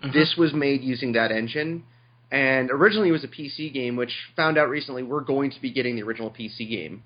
[0.05, 0.13] Mhm.
[0.13, 1.83] This was made using that engine,
[2.31, 5.73] and originally it was a PC game, which found out recently we're going to be
[5.73, 7.03] getting the original PC game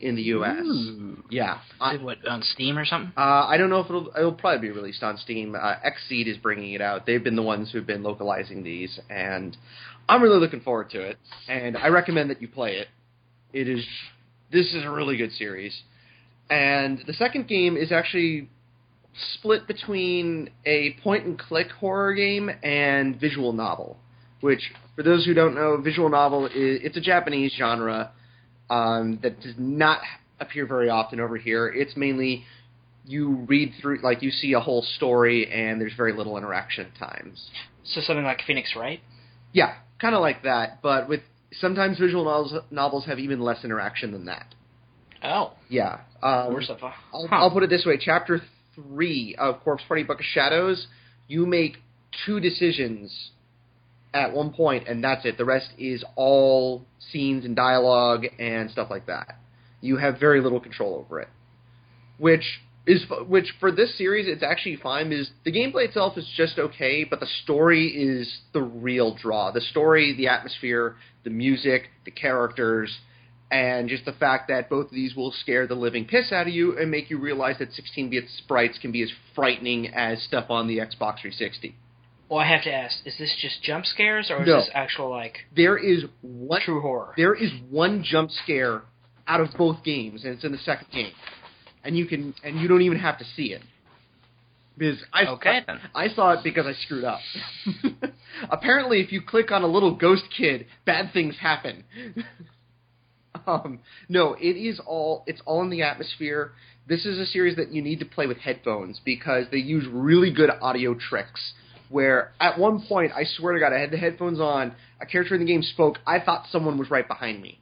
[0.00, 0.64] in the U.S.
[0.64, 1.22] Ooh.
[1.30, 3.12] Yeah, I, what on Steam or something?
[3.16, 5.54] uh, I don't know if it'll it'll probably be released on Steam.
[5.54, 7.06] Uh, Xseed is bringing it out.
[7.06, 9.56] They've been the ones who've been localizing these, and
[10.08, 11.18] I'm really looking forward to it.
[11.48, 12.88] And I recommend that you play it.
[13.52, 13.84] It is
[14.52, 15.82] this is a really good series.
[16.48, 18.48] And the second game is actually
[19.34, 23.98] split between a point and click horror game and visual novel.
[24.40, 28.10] Which, for those who don't know, visual novel is it's a Japanese genre
[28.70, 30.00] um, that does not
[30.38, 31.68] appear very often over here.
[31.68, 32.44] It's mainly
[33.04, 36.98] you read through, like you see a whole story, and there's very little interaction at
[36.98, 37.50] times.
[37.84, 39.00] So something like Phoenix Wright.
[39.52, 41.20] Yeah, kind of like that, but with
[41.52, 44.46] sometimes visual novels novels have even less interaction than that.
[45.22, 46.78] Oh, Yeah, um, worse a.
[47.12, 47.36] I'll, huh.
[47.36, 48.40] I'll put it this way: Chapter
[48.74, 50.86] three of Corpse Party Book of Shadows,
[51.28, 51.78] you make
[52.24, 53.30] two decisions
[54.12, 55.38] at one point, and that's it.
[55.38, 59.38] The rest is all scenes and dialogue and stuff like that.
[59.80, 61.28] You have very little control over it,
[62.18, 65.12] which is which for this series it's actually fine.
[65.12, 69.50] Is the gameplay itself is just okay, but the story is the real draw.
[69.52, 72.98] The story, the atmosphere, the music, the characters
[73.50, 76.52] and just the fact that both of these will scare the living piss out of
[76.52, 80.68] you and make you realize that 16-bit sprites can be as frightening as stuff on
[80.68, 81.74] the Xbox 360.
[82.30, 84.60] Well, I have to ask: Is this just jump scares, or is No.
[84.60, 87.12] this actual like There is one true horror?
[87.16, 88.82] there is one jump scare
[89.26, 91.12] out of both games, and it's in the second game,
[91.84, 93.62] and you can and you don't even have to see it
[94.78, 95.80] because I Okay, then.
[95.94, 97.18] I saw it because I screwed up.
[98.50, 101.84] Apparently, if you click on a little ghost kid, bad things happen.
[103.46, 106.52] um, no, it is all it's all in the atmosphere.
[106.86, 110.32] This is a series that you need to play with headphones because they use really
[110.32, 111.54] good audio tricks.
[111.90, 114.74] Where at one point, I swear to God, I had the headphones on.
[115.00, 115.98] A character in the game spoke.
[116.06, 117.58] I thought someone was right behind me.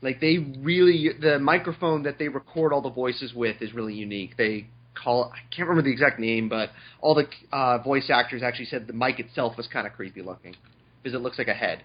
[0.00, 4.36] Like they really, the microphone that they record all the voices with is really unique.
[4.36, 8.66] They call I can't remember the exact name, but all the uh, voice actors actually
[8.66, 10.54] said the mic itself was kind of creepy looking
[11.02, 11.82] because it looks like a head.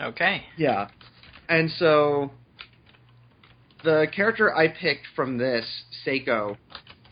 [0.00, 0.42] Okay.
[0.56, 0.88] Yeah,
[1.48, 2.30] and so
[3.84, 5.66] the character I picked from this
[6.04, 6.56] Seiko,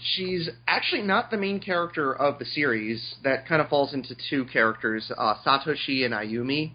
[0.03, 3.15] she's actually not the main character of the series.
[3.25, 6.73] That kind of falls into two characters, uh, Satoshi and Ayumi.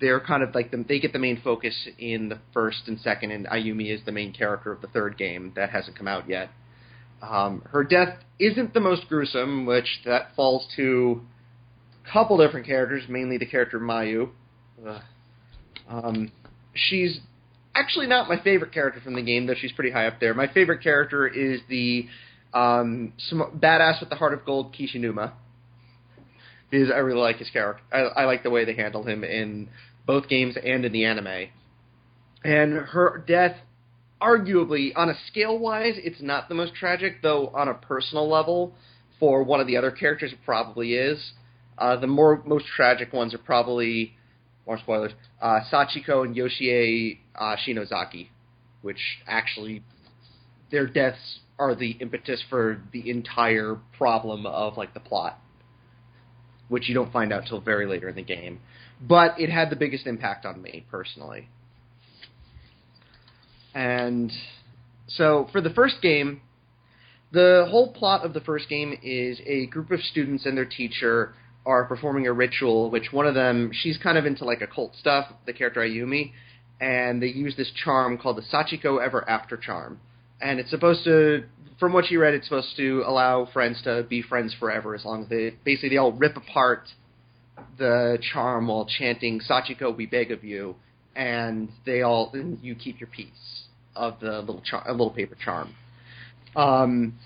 [0.00, 3.32] They're kind of like the, they get the main focus in the first and second,
[3.32, 6.50] and Ayumi is the main character of the third game that hasn't come out yet.
[7.22, 11.22] Um, her death isn't the most gruesome, which that falls to
[12.06, 14.30] a couple different characters, mainly the character Mayu.
[15.88, 16.30] Um,
[16.74, 17.18] she's
[17.74, 20.34] actually not my favorite character from the game, though she's pretty high up there.
[20.34, 22.06] My favorite character is the
[22.52, 25.32] um, sm- badass with the heart of gold, Kishinuma,
[26.70, 27.82] because I really like his character.
[27.92, 29.68] I, I like the way they handle him in
[30.06, 31.48] both games and in the anime.
[32.42, 33.56] And her death,
[34.20, 38.74] arguably, on a scale wise, it's not the most tragic, though on a personal level,
[39.18, 41.32] for one of the other characters, it probably is.
[41.76, 44.14] Uh, the more most tragic ones are probably
[44.66, 45.12] more spoilers.
[45.40, 48.28] Uh, Sachiko and Yoshie uh, Shinozaki,
[48.82, 49.82] which actually
[50.70, 55.38] their deaths are the impetus for the entire problem of like the plot,
[56.68, 58.60] which you don't find out till very later in the game.
[59.00, 61.48] But it had the biggest impact on me personally.
[63.74, 64.32] And
[65.06, 66.40] so for the first game,
[67.32, 71.34] the whole plot of the first game is a group of students and their teacher
[71.66, 75.26] are performing a ritual, which one of them, she's kind of into like occult stuff,
[75.46, 76.32] the character Ayumi,
[76.80, 80.00] and they use this charm called the Sachiko Ever After charm.
[80.40, 81.44] And it's supposed to,
[81.78, 85.24] from what she read, it's supposed to allow friends to be friends forever as long
[85.24, 86.84] as they, basically they all rip apart
[87.78, 90.76] the charm while chanting Sachiko, we beg of you,
[91.14, 93.64] and they all, and you keep your piece
[93.96, 95.74] of the little char- little paper charm.
[96.56, 97.18] Um,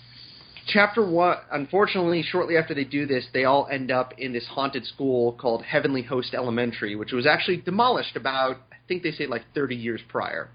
[0.66, 4.86] chapter one, unfortunately, shortly after they do this, they all end up in this haunted
[4.86, 9.42] school called Heavenly Host Elementary, which was actually demolished about, I think they say like
[9.54, 10.50] 30 years prior.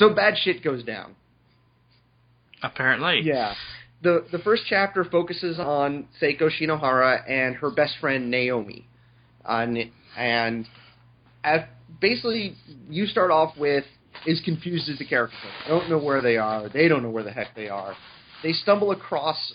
[0.00, 1.14] So bad shit goes down.
[2.62, 3.20] Apparently.
[3.22, 3.54] Yeah.
[4.02, 8.88] The the first chapter focuses on Seiko Shinohara and her best friend Naomi.
[9.44, 10.66] Uh, and and
[11.44, 11.68] at,
[12.00, 12.56] basically
[12.88, 13.84] you start off with
[14.26, 15.68] is confused as the characters are.
[15.68, 16.70] Don't know where they are.
[16.70, 17.94] They don't know where the heck they are.
[18.42, 19.52] They stumble across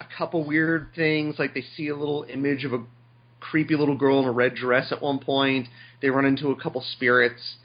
[0.00, 2.84] a couple weird things, like they see a little image of a
[3.38, 5.68] creepy little girl in a red dress at one point.
[6.02, 7.56] They run into a couple spirits.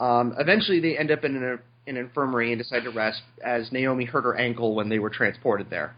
[0.00, 4.04] Um, eventually, they end up in an, an infirmary and decide to rest, as Naomi
[4.04, 5.96] hurt her ankle when they were transported there.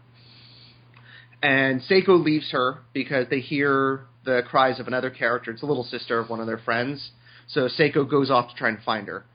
[1.41, 5.51] And Seiko leaves her because they hear the cries of another character.
[5.51, 7.11] It's a little sister of one of their friends.
[7.47, 9.25] So Seiko goes off to try and find her.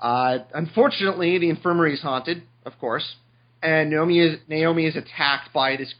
[0.00, 3.16] Uh, unfortunately, the infirmary is haunted, of course,
[3.62, 5.94] and Naomi is Naomi is attacked by this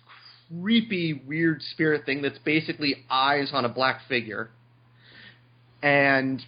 [0.60, 4.50] creepy, weird spirit thing that's basically eyes on a black figure.
[5.82, 6.42] And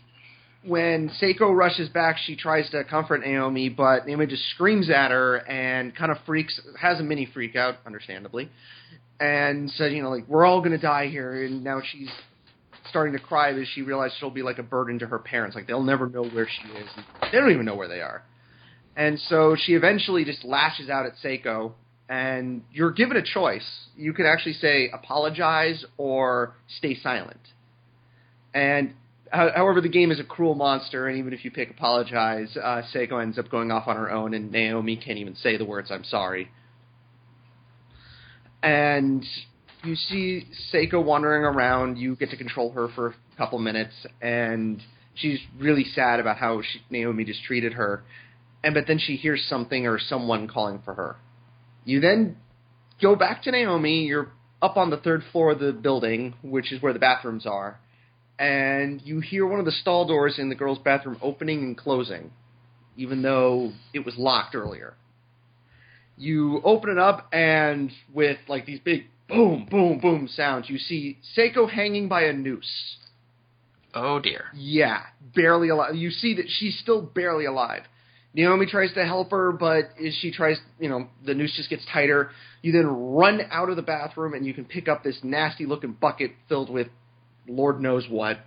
[0.67, 5.37] when Seiko rushes back, she tries to comfort Naomi, but Naomi just screams at her
[5.37, 8.51] and kind of freaks, has a mini freak out, understandably,
[9.21, 11.45] and says, you know, like we're all gonna die here.
[11.45, 12.11] And now she's
[12.89, 15.55] starting to cry because she realizes she'll be like a burden to her parents.
[15.55, 16.89] Like they'll never know where she is.
[17.31, 18.23] They don't even know where they are.
[18.97, 21.73] And so she eventually just lashes out at Seiko,
[22.09, 23.69] and you're given a choice.
[23.97, 27.41] You can actually say apologize or stay silent.
[28.55, 28.95] And
[29.35, 33.21] however, the game is a cruel monster, and even if you pick apologize, uh, Seiko
[33.21, 36.05] ends up going off on her own, and Naomi can't even say the words "I'm
[36.05, 36.51] sorry."
[38.63, 39.25] And
[39.83, 41.99] you see Seiko wandering around.
[41.99, 44.81] You get to control her for a couple minutes, and
[45.15, 48.05] she's really sad about how she, Naomi just treated her.
[48.63, 51.17] And but then she hears something or someone calling for her.
[51.85, 52.37] You then
[53.03, 54.05] go back to Naomi.
[54.05, 54.29] You're
[54.63, 57.79] up on the third floor of the building, which is where the bathrooms are,
[58.39, 62.33] and you hear one of the stall doors in the girls' bathroom opening and closing,
[62.97, 64.95] even though it was locked earlier.
[66.17, 71.19] You open it up, and with like these big boom, boom, boom sounds, you see
[71.37, 72.97] Seiko hanging by a noose.
[73.95, 74.47] Oh dear.
[74.55, 75.03] Yeah,
[75.35, 75.95] barely alive.
[75.95, 77.83] You see that she's still barely alive.
[78.35, 81.85] Naomi tries to help her, but as she tries, you know, the noose just gets
[81.93, 82.31] tighter.
[82.63, 85.93] You then run out of the bathroom and you can pick up this nasty looking
[85.93, 86.89] bucket filled with
[87.47, 88.39] Lord knows what,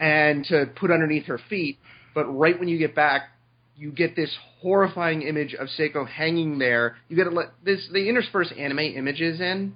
[0.00, 1.78] and to put underneath her feet.
[2.14, 3.30] But right when you get back,
[3.76, 6.96] you get this horrifying image of Seiko hanging there.
[7.08, 9.74] You get let this they intersperse anime images in,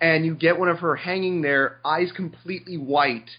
[0.00, 3.30] and you get one of her hanging there, eyes completely white,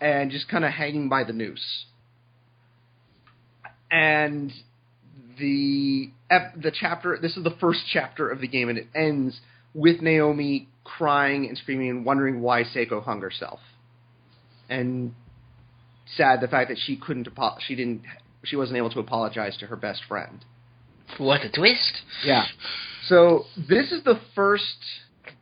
[0.00, 1.86] and just kind of hanging by the noose.
[3.90, 4.52] And
[5.38, 9.40] the the chapter this is the first chapter of the game, and it ends
[9.74, 13.60] with Naomi crying and screaming and wondering why Seiko hung herself,
[14.68, 15.14] and
[16.16, 18.02] sad the fact that she couldn't apo- she didn't
[18.44, 20.44] she wasn't able to apologize to her best friend.
[21.18, 22.02] What a twist.
[22.24, 22.44] Yeah.
[23.08, 24.76] So this is the first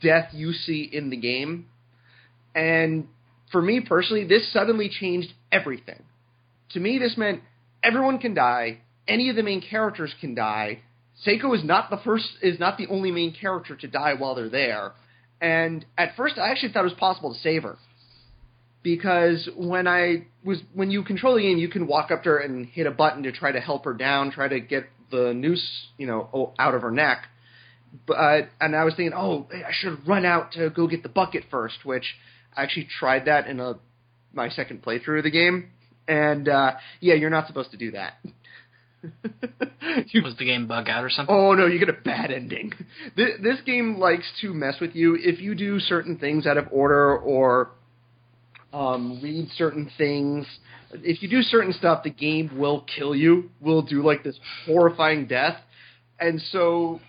[0.02, 1.66] death you see in the game,
[2.54, 3.08] and
[3.52, 6.02] for me personally, this suddenly changed everything.
[6.70, 7.42] To me, this meant
[7.82, 8.78] everyone can die.
[9.08, 10.80] Any of the main characters can die.
[11.24, 14.48] Seiko is not the first, is not the only main character to die while they're
[14.48, 14.92] there.
[15.40, 17.78] And at first, I actually thought it was possible to save her
[18.86, 22.38] because when I was when you control the game, you can walk up to her
[22.38, 25.88] and hit a button to try to help her down, try to get the noose,
[25.98, 27.24] you know, out of her neck.
[28.06, 31.46] But and I was thinking, oh, I should run out to go get the bucket
[31.50, 32.14] first, which
[32.56, 33.74] I actually tried that in a
[34.32, 35.70] my second playthrough of the game,
[36.06, 38.12] and uh, yeah, you're not supposed to do that.
[40.12, 41.34] You- Was the game bug out or something?
[41.34, 42.72] Oh no, you get a bad ending.
[43.16, 46.68] This, this game likes to mess with you if you do certain things out of
[46.70, 47.70] order or
[48.76, 50.46] um, read certain things.
[50.92, 53.50] If you do certain stuff, the game will kill you.
[53.60, 55.56] Will do like this horrifying death.
[56.20, 57.00] And so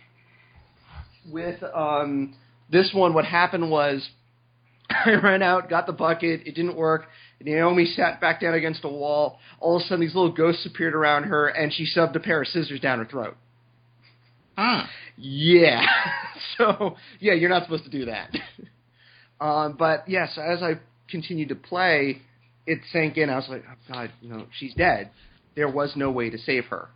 [1.29, 2.35] with um,
[2.71, 4.07] this one, what happened was
[4.89, 6.47] I ran out, got the bucket.
[6.47, 7.07] It didn't work.
[7.41, 9.37] Naomi sat back down against a wall.
[9.59, 12.41] All of a sudden, these little ghosts appeared around her, and she shoved a pair
[12.41, 13.35] of scissors down her throat.
[14.57, 14.85] Hmm.
[15.17, 15.85] Yeah.
[16.57, 18.33] so yeah, you're not supposed to do that.
[19.41, 20.79] um, but yes, as I
[21.09, 22.21] continued to play,
[22.65, 23.29] it sank in.
[23.29, 25.09] I was like, oh God, you know, she's dead.
[25.55, 26.89] There was no way to save her.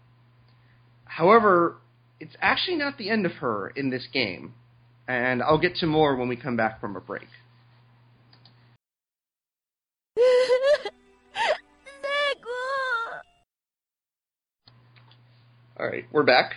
[1.05, 1.78] However,
[2.20, 4.53] it's actually not the end of her in this game,
[5.07, 7.28] and I'll get to more when we come back from a break.
[15.80, 16.53] All right, we're back.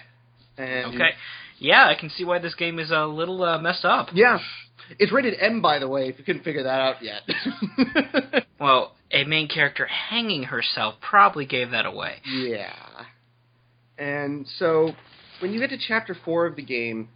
[0.59, 1.11] And Okay.
[1.59, 4.09] yeah, I can see why this game is a little uh, messed up.
[4.13, 4.39] Yeah.
[4.99, 7.23] It's rated M, by the way, if you couldn't figure that out yet.
[8.61, 12.17] Well, a main character hanging herself probably gave that away.
[12.25, 12.73] yeah.
[13.99, 14.93] And so,
[15.41, 17.09] when you get to chapter four of the game,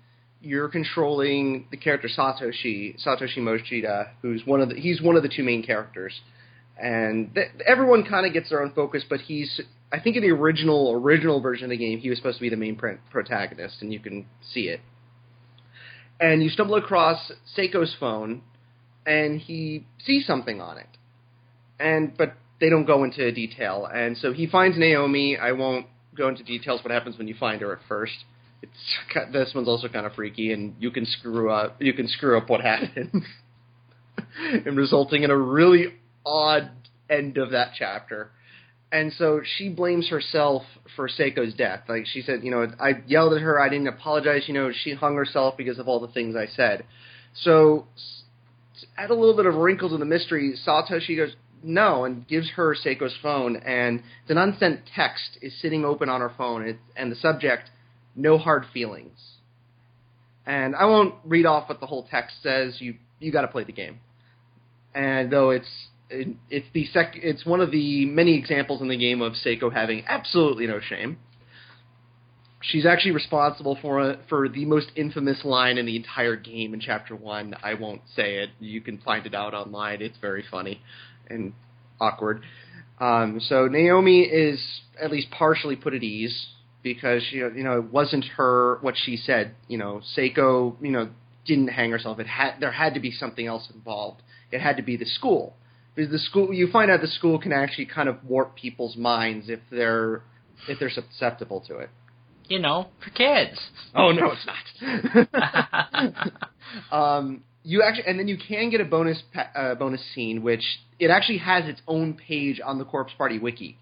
[0.43, 5.29] you're controlling the character Satoshi, Satoshi Mochida, who's one of the, he's one of the
[5.35, 6.21] two main characters.
[6.81, 9.61] And th- everyone kind of gets their own focus, but he's,
[9.93, 12.51] I think in the original, original version of the game, he was supposed to be
[12.51, 14.81] the main pr- protagonist, and you can see it.
[16.21, 18.43] And you stumble across Seiko's phone,
[19.07, 20.89] and he sees something on it.
[21.79, 23.89] And, but they don't go into detail.
[23.93, 25.37] And so he finds Naomi.
[25.37, 28.25] I won't go into details what happens when you find her at first.
[28.63, 31.81] It's this one's also kind of freaky, and you can screw up.
[31.81, 33.25] You can screw up what happens,
[34.39, 35.95] and resulting in a really
[36.25, 36.71] odd
[37.11, 38.31] end of that chapter.
[38.91, 40.63] And so she blames herself
[40.97, 41.83] for Seiko's death.
[41.89, 43.61] Like she said, you know, I yelled at her.
[43.61, 44.45] I didn't apologize.
[44.47, 46.85] You know, she hung herself because of all the things I said.
[47.35, 47.87] So
[48.97, 52.51] add a little bit of wrinkles wrinkle to the mystery, Satoshi goes no and gives
[52.51, 57.11] her Seiko's phone, and an unsent text is sitting open on her phone, it, and
[57.11, 57.71] the subject,
[58.15, 59.19] no hard feelings.
[60.47, 62.77] And I won't read off what the whole text says.
[62.81, 64.01] You you got to play the game.
[64.95, 68.97] And though it's it, it's the sec it's one of the many examples in the
[68.97, 71.19] game of Seiko having absolutely no shame.
[72.61, 77.15] She's actually responsible for for the most infamous line in the entire game in chapter
[77.15, 77.55] one.
[77.63, 78.51] I won't say it.
[78.59, 80.03] You can find it out online.
[80.03, 80.81] It's very funny
[81.29, 81.53] and
[82.01, 82.43] awkward.
[83.01, 84.61] Um, so Naomi is
[85.01, 86.49] at least partially put at ease
[86.83, 89.55] because know, you know it wasn't her what she said.
[89.69, 91.11] You know, Seiko, you know,
[91.47, 92.19] didn't hang herself.
[92.19, 94.23] It had there had to be something else involved.
[94.51, 95.55] It had to be the school
[96.07, 96.53] the school.
[96.53, 100.23] You find out the school can actually kind of warp people's minds if they're
[100.69, 101.91] if they're susceptible to it.
[102.49, 103.61] You know, for kids.
[103.95, 104.47] Oh no, it's
[106.03, 106.33] not.
[106.93, 110.63] um, you actually, and then you can get a bonus pa- uh, bonus scene, which
[110.99, 113.77] it actually has its own page on the Corpse Party wiki.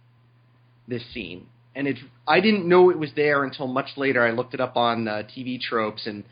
[0.88, 4.26] This scene, and it's I didn't know it was there until much later.
[4.26, 6.24] I looked it up on uh, TV tropes and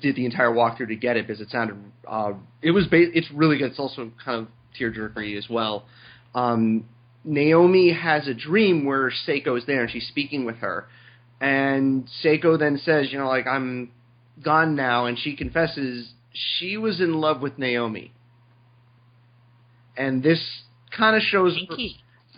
[0.00, 1.76] did the entire walkthrough to get it because it sounded
[2.06, 2.32] uh,
[2.62, 3.70] it was ba- it's really good.
[3.70, 5.84] It's also kind of tearjerkery as well.
[6.34, 6.86] Um,
[7.24, 10.86] Naomi has a dream where Seiko is there and she's speaking with her,
[11.40, 13.90] and Seiko then says, you know, like I'm
[14.42, 18.12] gone now, and she confesses she was in love with Naomi,
[19.96, 20.40] and this
[20.96, 21.58] kind of shows.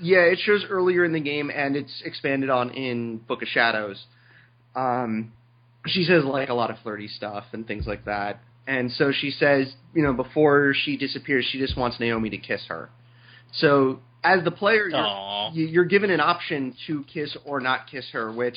[0.00, 4.04] Yeah, it shows earlier in the game, and it's expanded on in Book of Shadows.
[4.74, 5.32] Um,
[5.86, 9.30] she says like a lot of flirty stuff and things like that, and so she
[9.30, 12.90] says, you know, before she disappears, she just wants Naomi to kiss her.
[13.54, 14.98] So as the player, you're,
[15.62, 18.56] you- you're given an option to kiss or not kiss her, which.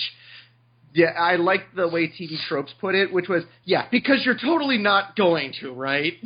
[0.97, 4.77] Yeah, I like the way TV tropes put it, which was, yeah, because you're totally
[4.77, 6.13] not going to, right?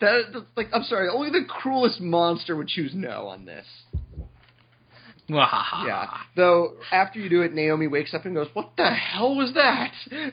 [0.00, 3.64] That, that's like, I'm sorry, only the cruelest monster would choose no on this.
[5.86, 6.06] Yeah.
[6.36, 9.92] Though after you do it, Naomi wakes up and goes, "What the hell was that?"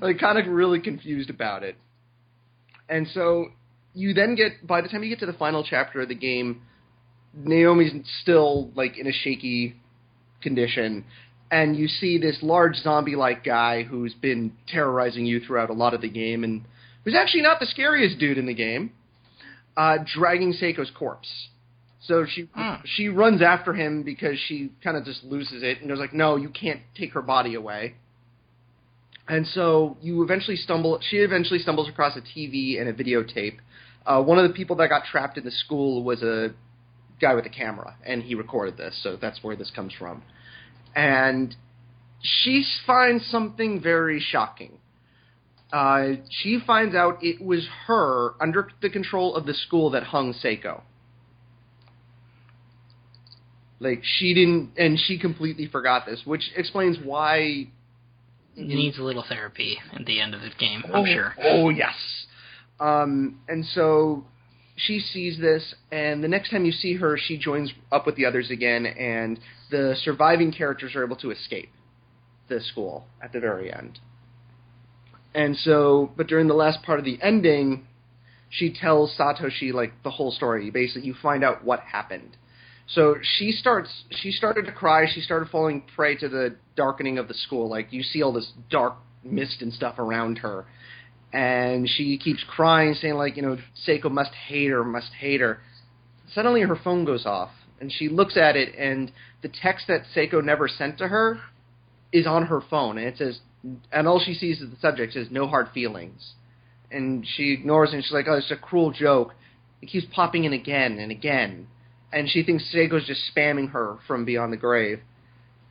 [0.00, 1.76] like, kind of really confused about it.
[2.88, 3.46] And so
[3.94, 6.62] you then get by the time you get to the final chapter of the game,
[7.34, 9.76] Naomi's still like in a shaky
[10.42, 11.04] condition,
[11.50, 16.00] and you see this large zombie-like guy who's been terrorizing you throughout a lot of
[16.00, 16.62] the game, and
[17.04, 18.92] who's actually not the scariest dude in the game,
[19.76, 21.48] uh, dragging Seiko's corpse.
[22.02, 22.74] So she Hmm.
[22.84, 26.36] she runs after him because she kind of just loses it and goes like, "No,
[26.36, 27.94] you can't take her body away."
[29.28, 30.98] And so you eventually stumble.
[31.08, 33.56] She eventually stumbles across a TV and a videotape.
[34.06, 36.52] Uh, one of the people that got trapped in the school was a
[37.20, 38.98] guy with a camera, and he recorded this.
[39.02, 40.22] So that's where this comes from.
[40.94, 41.56] And
[42.20, 44.78] she finds something very shocking.
[45.72, 50.34] Uh, she finds out it was her under the control of the school that hung
[50.34, 50.82] Seiko.
[53.80, 57.68] Like she didn't, and she completely forgot this, which explains why
[58.56, 61.34] Needs a little therapy at the end of the game, I'm oh, sure.
[61.42, 61.94] Oh yes.
[62.78, 64.24] Um, and so
[64.76, 68.26] she sees this, and the next time you see her, she joins up with the
[68.26, 69.38] others again, and
[69.70, 71.70] the surviving characters are able to escape
[72.48, 73.98] the school at the very end.
[75.34, 77.86] And so, but during the last part of the ending,
[78.50, 80.70] she tells Satoshi like the whole story.
[80.70, 82.36] Basically, you find out what happened.
[82.86, 83.90] So she starts.
[84.10, 85.06] She started to cry.
[85.12, 87.68] She started falling prey to the darkening of the school.
[87.68, 90.66] Like you see all this dark mist and stuff around her,
[91.32, 95.60] and she keeps crying, saying like, you know, Seiko must hate her, must hate her.
[96.34, 99.12] Suddenly, her phone goes off, and she looks at it, and
[99.42, 101.40] the text that Seiko never sent to her
[102.12, 103.40] is on her phone, and it says,
[103.92, 106.34] and all she sees is the subject says "no hard feelings,"
[106.90, 107.96] and she ignores it.
[107.96, 109.34] and she's like, "Oh, it's a cruel joke."
[109.80, 111.66] It keeps popping in again and again,
[112.14, 115.00] and she thinks Seiko's just spamming her from beyond the grave.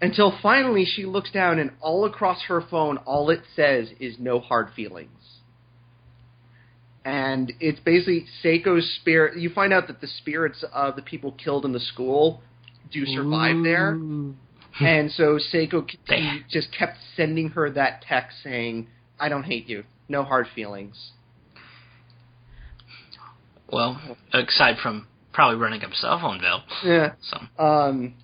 [0.01, 4.39] Until finally she looks down and all across her phone, all it says is no
[4.39, 5.09] hard feelings.
[7.05, 9.39] And it's basically Seiko's spirit.
[9.39, 12.41] You find out that the spirits of the people killed in the school
[12.91, 13.97] do survive there.
[14.81, 15.87] And so Seiko
[16.49, 18.87] just kept sending her that text saying,
[19.19, 19.83] I don't hate you.
[20.09, 21.11] No hard feelings.
[23.71, 26.61] Well, aside from probably running cell phone bill.
[26.83, 27.13] Yeah.
[27.21, 28.15] So Um,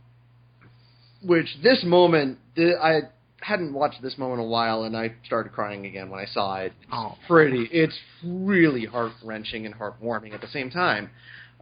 [1.22, 3.02] which this moment, I
[3.42, 6.58] hadn't watched this moment in a while, and I started crying again when I saw
[6.58, 6.74] it.
[6.92, 11.10] oh, Pretty, it's really heart wrenching and heartwarming at the same time.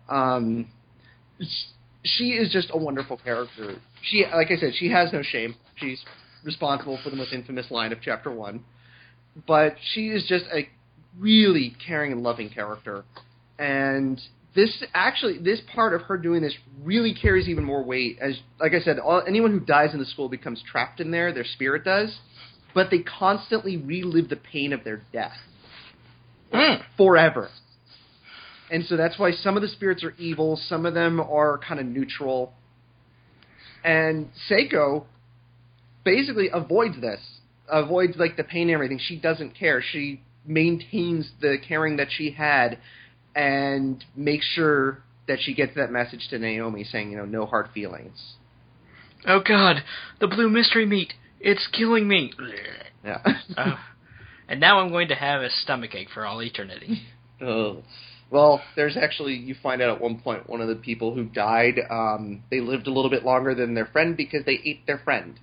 [0.09, 0.67] Um,
[2.03, 3.75] she is just a wonderful character.
[4.03, 5.55] She, like I said, she has no shame.
[5.75, 6.03] She's
[6.43, 8.63] responsible for the most infamous line of chapter one,
[9.47, 10.67] but she is just a
[11.19, 13.03] really caring and loving character.
[13.59, 14.21] And
[14.57, 18.17] this actually, this part of her doing this really carries even more weight.
[18.19, 21.31] As like I said, all, anyone who dies in the school becomes trapped in there.
[21.31, 22.17] Their spirit does,
[22.73, 25.37] but they constantly relive the pain of their death
[26.51, 26.81] Mm.
[26.95, 27.49] forever.
[28.71, 31.79] And so that's why some of the spirits are evil, some of them are kind
[31.79, 32.53] of neutral.
[33.83, 35.05] And Seiko
[36.03, 37.19] basically avoids this,
[37.67, 38.97] avoids like the pain and everything.
[38.97, 39.81] She doesn't care.
[39.81, 42.79] She maintains the caring that she had
[43.37, 47.67] and make sure that she gets that message to Naomi saying, you know, no hard
[47.73, 48.33] feelings.
[49.27, 49.83] oh God,
[50.19, 51.13] the blue mystery meat.
[51.39, 52.33] It's killing me.
[53.05, 53.19] Yeah.
[53.57, 53.79] Oh.
[54.49, 57.03] And now I'm going to have a stomach ache for all eternity.
[57.39, 57.83] Oh.
[58.31, 61.75] Well, there's actually you find out at one point one of the people who died,
[61.91, 65.39] um, they lived a little bit longer than their friend because they ate their friend.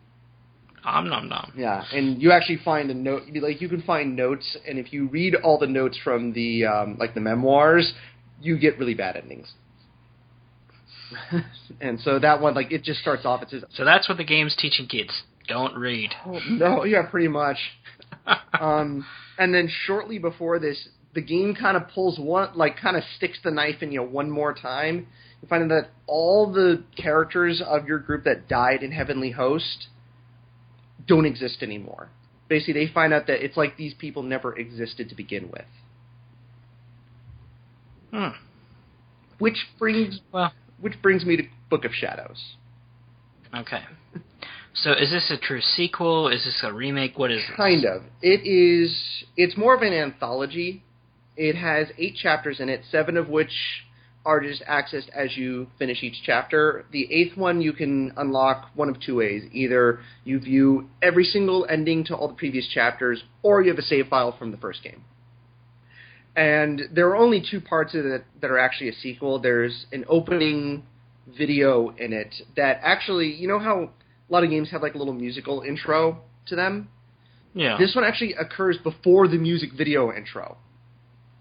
[0.85, 1.53] Om nom nom.
[1.57, 3.23] Yeah, and you actually find a note.
[3.35, 6.97] Like you can find notes, and if you read all the notes from the um,
[6.99, 7.93] like the memoirs,
[8.41, 9.53] you get really bad endings.
[11.81, 13.43] and so that one, like, it just starts off.
[13.43, 15.23] It says, So that's what the game's teaching kids.
[15.47, 16.11] Don't read.
[16.27, 17.59] "Oh no, yeah, pretty much."
[18.61, 19.05] um,
[19.39, 23.39] and then shortly before this, the game kind of pulls one, like, kind of sticks
[23.45, 25.07] the knife in you one more time.
[25.43, 29.89] You find that all the characters of your group that died in Heavenly Host
[31.07, 32.09] don't exist anymore.
[32.49, 35.65] Basically, they find out that it's like these people never existed to begin with.
[38.13, 38.29] Hmm.
[39.39, 42.57] Which brings, Well, which brings me to Book of Shadows.
[43.55, 43.83] okay.
[44.77, 46.29] So is this a true sequel?
[46.29, 47.17] Is this a remake?
[47.17, 47.57] What is this?
[47.57, 48.03] Kind of.
[48.23, 49.25] It is.
[49.37, 50.83] It's more of an anthology.
[51.37, 53.53] It has eight chapters in it, seven of which
[54.25, 56.87] are just accessed as you finish each chapter.
[56.91, 61.67] The eighth one you can unlock one of two ways: either you view every single
[61.69, 64.83] ending to all the previous chapters, or you have a save file from the first
[64.83, 65.05] game.
[66.37, 69.39] And there are only two parts of it that are actually a sequel.
[69.39, 70.83] There's an opening
[71.39, 73.91] video in it that actually, you know how
[74.29, 76.89] a lot of games have like a little musical intro to them.
[77.55, 77.77] Yeah.
[77.79, 80.59] This one actually occurs before the music video intro.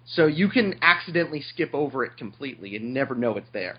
[0.06, 3.78] So you can accidentally skip over it completely and never know it's there.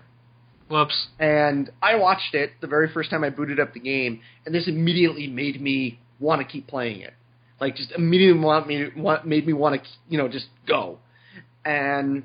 [0.69, 1.07] Whoops.
[1.19, 4.67] And I watched it the very first time I booted up the game, and this
[4.67, 7.13] immediately made me want to keep playing it.
[7.61, 10.99] Like just immediately want me want, made me want to you know just go.
[11.63, 12.23] And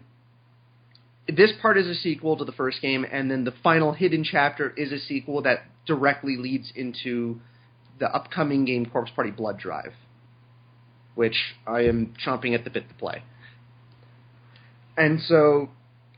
[1.29, 4.71] this part is a sequel to the first game, and then the final hidden chapter
[4.71, 7.41] is a sequel that directly leads into
[7.99, 9.93] the upcoming game Corpse Party Blood Drive,
[11.15, 11.37] which
[11.67, 13.23] I am chomping at the bit to play.
[15.01, 15.71] And so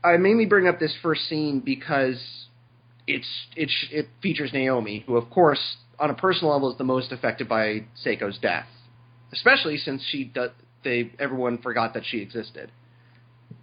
[0.03, 2.21] I mainly bring up this first scene because
[3.07, 7.13] it's it it features Naomi, who of course on a personal level is the most
[7.13, 8.67] affected by Seiko's death,
[9.31, 10.29] especially since she
[10.83, 12.71] they everyone forgot that she existed.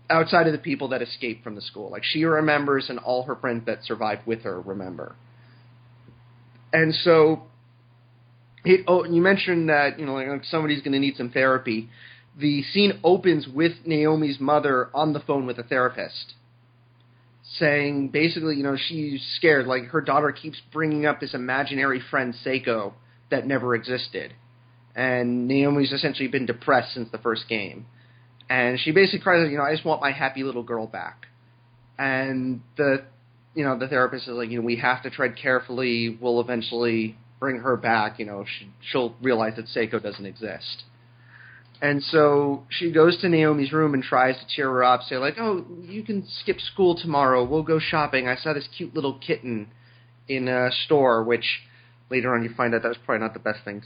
[0.09, 3.37] Outside of the people that escaped from the school, like she remembers, and all her
[3.37, 5.17] friends that survived with her remember.
[6.73, 7.43] And so,
[8.65, 11.91] it, oh, you mentioned that you know like somebody's going to need some therapy.
[12.39, 16.35] The scene opens with Naomi's mother on the phone with a therapist,
[17.59, 19.67] saying basically, you know, she's scared.
[19.67, 22.93] Like her daughter keeps bringing up this imaginary friend Seiko
[23.31, 24.33] that never existed,
[24.95, 27.87] and Naomi's essentially been depressed since the first game.
[28.51, 31.27] And she basically cries, you know, I just want my happy little girl back.
[31.97, 33.05] And the,
[33.55, 36.19] you know, the therapist is like, you know, we have to tread carefully.
[36.21, 38.19] We'll eventually bring her back.
[38.19, 40.83] You know, she, she'll realize that Seiko doesn't exist.
[41.83, 45.37] And so she goes to Naomi's room and tries to cheer her up, say like,
[45.39, 47.43] "Oh, you can skip school tomorrow.
[47.45, 48.29] We'll go shopping.
[48.29, 49.69] I saw this cute little kitten
[50.29, 51.63] in a store." Which
[52.11, 53.83] later on you find out that was probably not the best thing.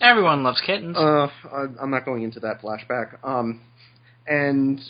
[0.00, 0.96] Everyone loves kittens.
[0.96, 1.28] Uh,
[1.80, 3.16] I'm not going into that flashback.
[3.22, 3.60] Um,
[4.26, 4.80] and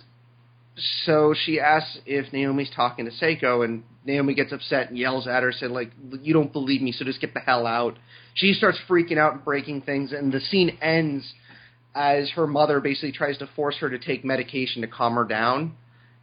[1.04, 5.42] so she asks if Naomi's talking to Seiko, and Naomi gets upset and yells at
[5.42, 5.90] her, said like,
[6.22, 7.96] "You don't believe me, so just get the hell out."
[8.34, 11.34] She starts freaking out and breaking things, and the scene ends
[11.94, 15.76] as her mother basically tries to force her to take medication to calm her down.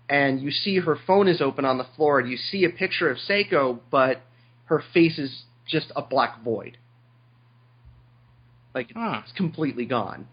[0.10, 3.10] And you see her phone is open on the floor, and you see a picture
[3.10, 4.22] of Seiko, but
[4.66, 6.78] her face is just a black void.
[8.76, 9.16] Like Hmm.
[9.24, 10.28] it's completely gone.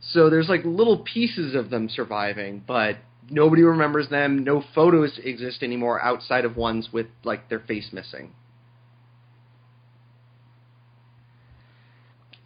[0.00, 2.96] So there's like little pieces of them surviving, but
[3.28, 4.44] nobody remembers them.
[4.44, 8.32] No photos exist anymore outside of ones with like their face missing.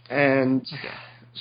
[0.08, 0.66] And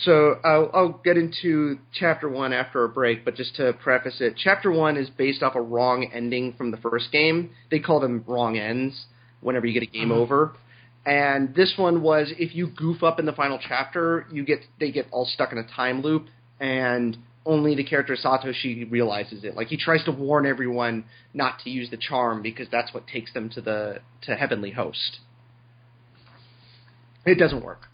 [0.04, 4.36] so I'll, I'll get into chapter one after a break, but just to preface it,
[4.38, 7.52] chapter one is based off a wrong ending from the first game.
[7.72, 9.06] They call them wrong ends
[9.42, 10.18] whenever you get a game Mhm.
[10.18, 10.54] over.
[11.06, 14.92] And this one was if you goof up in the final chapter, you get they
[14.92, 16.28] get all stuck in a time loop,
[16.60, 19.56] and only the character Satoshi realizes it.
[19.56, 23.34] Like he tries to warn everyone not to use the charm because that's what takes
[23.34, 25.20] them to the to heavenly host.
[27.26, 27.88] It doesn't work.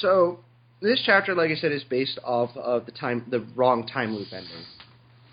[0.00, 0.40] So
[0.80, 4.28] this chapter, like I said, is based off of the time, the wrong time loop
[4.32, 4.64] ending.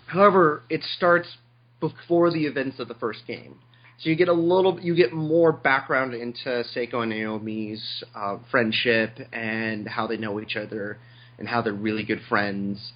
[0.06, 1.28] However, it starts
[1.80, 3.58] before the events of the first game,
[3.98, 9.18] so you get a little, you get more background into Seiko and Naomi's uh, friendship
[9.32, 10.98] and how they know each other
[11.38, 12.92] and how they're really good friends.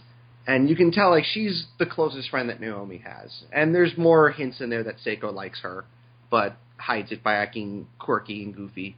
[0.47, 4.31] And you can tell like she's the closest friend that Naomi has, and there's more
[4.31, 5.85] hints in there that Seiko likes her,
[6.31, 8.97] but hides it by acting quirky and goofy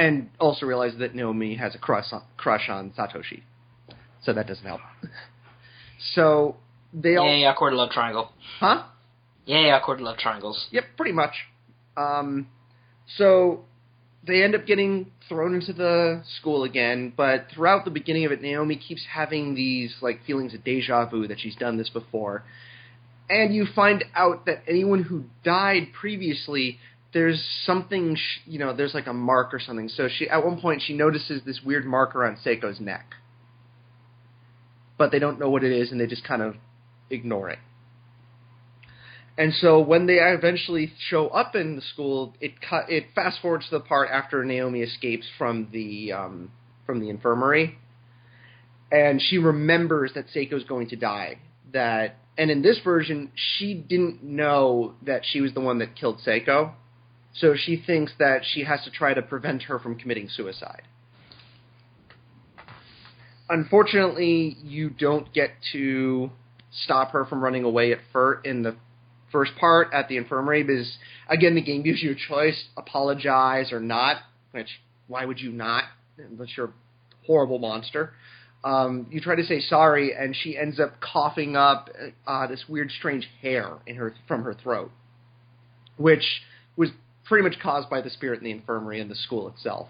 [0.00, 3.42] and also realize that Naomi has a crush on, crush on Satoshi,
[4.24, 4.80] so that doesn't help.
[6.14, 6.56] So
[6.92, 8.30] they all, Yay, awkward love triangle.
[8.58, 8.84] huh?
[9.46, 10.66] Yay, awkward love triangles.
[10.70, 11.34] Yep, pretty much.
[11.96, 12.48] Um,
[13.18, 13.64] so
[14.26, 18.40] they end up getting thrown into the school again, but throughout the beginning of it,
[18.42, 22.42] Naomi keeps having these like feelings of deja vu that she's done this before,
[23.28, 26.78] and you find out that anyone who died previously
[27.12, 29.88] there's something sh- you know there's like a mark or something.
[29.88, 33.14] So she at one point she notices this weird marker on Seiko's neck.
[34.96, 36.56] But they don't know what it is and they just kind of
[37.08, 37.58] ignore it.
[39.38, 43.68] And so when they eventually show up in the school it cut it fast forwards
[43.70, 46.52] to the part after Naomi escapes from the um
[46.86, 47.76] from the infirmary.
[48.92, 51.38] And she remembers that Seiko's going to die.
[51.72, 56.20] That and in this version she didn't know that she was the one that killed
[56.24, 56.74] Seiko
[57.34, 60.82] so she thinks that she has to try to prevent her from committing suicide.
[63.48, 66.30] Unfortunately, you don't get to
[66.84, 68.76] stop her from running away at fir- in the
[69.32, 70.96] first part at the infirmary because
[71.28, 74.16] again the game gives you a choice apologize or not
[74.52, 74.68] which
[75.06, 75.84] why would you not
[76.18, 76.72] unless you're a
[77.26, 78.12] horrible monster
[78.62, 81.88] um, you try to say sorry and she ends up coughing up
[82.26, 84.90] uh, this weird strange hair in her from her throat
[85.96, 86.42] which
[86.76, 86.90] was
[87.30, 89.88] pretty much caused by the spirit in the infirmary and the school itself.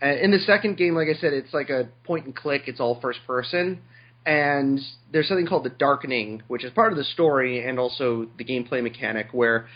[0.00, 2.62] Uh, in the second game, like I said, it's like a point and click.
[2.66, 3.80] It's all first person,
[4.24, 4.78] and
[5.12, 8.82] there's something called the darkening, which is part of the story and also the gameplay
[8.84, 9.28] mechanic.
[9.32, 9.66] Where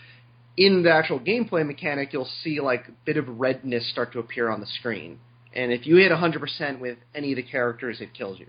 [0.55, 4.49] in the actual gameplay mechanic, you'll see like a bit of redness start to appear
[4.49, 5.19] on the screen,
[5.53, 8.47] and if you hit 100% with any of the characters, it kills you.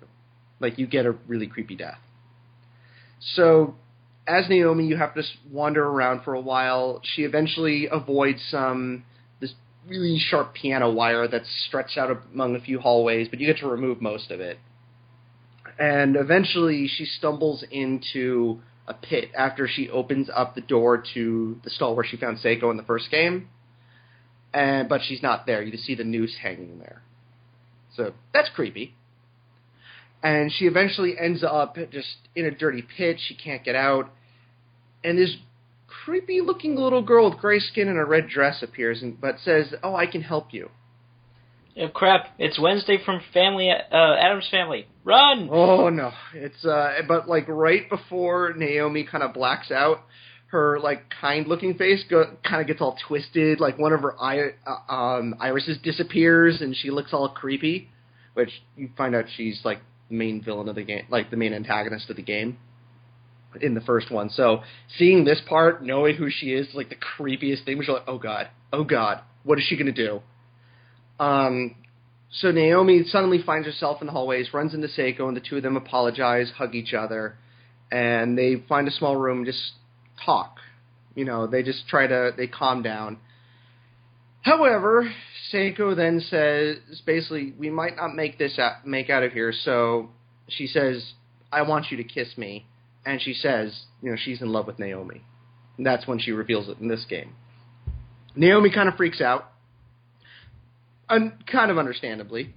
[0.61, 1.99] Like you get a really creepy death.
[3.35, 3.75] So
[4.27, 7.01] as Naomi, you have to wander around for a while.
[7.03, 9.05] She eventually avoids some
[9.41, 9.55] this
[9.89, 13.69] really sharp piano wire that's stretched out among a few hallways, but you get to
[13.69, 14.59] remove most of it.
[15.79, 21.71] And eventually, she stumbles into a pit after she opens up the door to the
[21.71, 23.49] stall where she found Seiko in the first game.
[24.55, 25.63] And but she's not there.
[25.63, 27.03] You just see the noose hanging there.
[27.97, 28.95] So that's creepy
[30.23, 33.19] and she eventually ends up just in a dirty pit.
[33.27, 34.11] She can't get out,
[35.03, 35.37] and this
[36.05, 39.75] creepy looking little girl with gray skin and a red dress appears, and but says,
[39.83, 40.71] "Oh, I can help you."
[41.77, 42.29] Oh crap!
[42.39, 44.87] It's Wednesday from Family uh, Addams Family.
[45.05, 45.49] Run!
[45.51, 50.03] Oh no, it's uh, but like right before Naomi kind of blacks out,
[50.49, 53.59] her like kind looking face go, kind of gets all twisted.
[53.59, 57.89] Like one of her eye, uh, um, irises disappears, and she looks all creepy.
[58.35, 59.81] which you find out she's like
[60.13, 62.59] main villain of the game, like the main antagonist of the game
[63.61, 64.31] in the first one.
[64.31, 64.63] So
[64.99, 68.49] seeing this part, knowing who she is, like the creepiest thing, was like, oh god,
[68.73, 70.21] oh god, what is she gonna do?
[71.19, 71.75] Um,
[72.31, 75.63] so Naomi suddenly finds herself in the hallways, runs into Seiko, and the two of
[75.63, 77.37] them apologize, hug each other,
[77.91, 79.73] and they find a small room and just
[80.25, 80.57] talk.
[81.15, 83.19] You know, they just try to they calm down.
[84.43, 85.11] However,
[85.53, 89.53] Seiko then says basically, we might not make this out, make out of here.
[89.53, 90.11] So
[90.49, 91.13] she says,
[91.53, 92.67] "I want you to kiss me,"
[93.07, 95.23] and she says, you know, she's in love with Naomi.
[95.77, 97.35] And that's when she reveals it in this game.
[98.35, 99.51] Naomi kind of freaks out,
[101.09, 102.55] un- kind of understandably,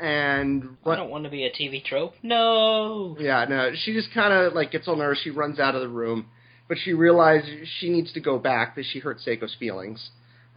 [0.00, 2.14] and I don't want to be a TV trope.
[2.22, 3.16] No.
[3.18, 5.20] yeah, no, she just kind of like gets on nervous.
[5.22, 6.26] She runs out of the room,
[6.68, 10.10] but she realizes she needs to go back because she hurt Seiko's feelings.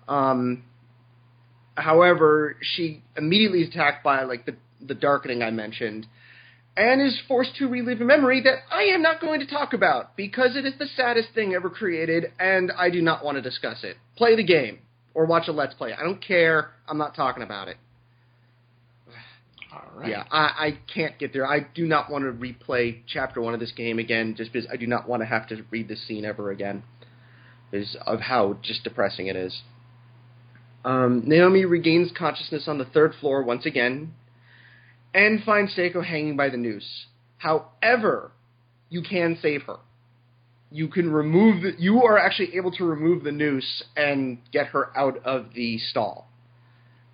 [0.07, 0.63] Um,
[1.75, 6.05] however, she immediately is attacked by like the the darkening I mentioned,
[6.77, 10.15] and is forced to relive a memory that I am not going to talk about
[10.15, 13.83] because it is the saddest thing ever created, and I do not want to discuss
[13.83, 13.97] it.
[14.15, 14.79] Play the game
[15.13, 15.93] or watch a let's play.
[15.93, 16.71] I don't care.
[16.87, 17.77] I'm not talking about it.
[19.93, 20.09] Right.
[20.09, 21.47] Yeah, I, I can't get there.
[21.47, 24.77] I do not want to replay chapter one of this game again, just because I
[24.77, 26.83] do not want to have to read this scene ever again,
[27.71, 29.61] because of how just depressing it is.
[30.85, 34.13] Um, Naomi regains consciousness on the third floor once again,
[35.15, 37.07] and finds Seiko hanging by the noose.
[37.37, 38.31] However,
[38.89, 39.77] you can save her.
[40.71, 41.71] You can remove the.
[41.79, 46.29] You are actually able to remove the noose and get her out of the stall.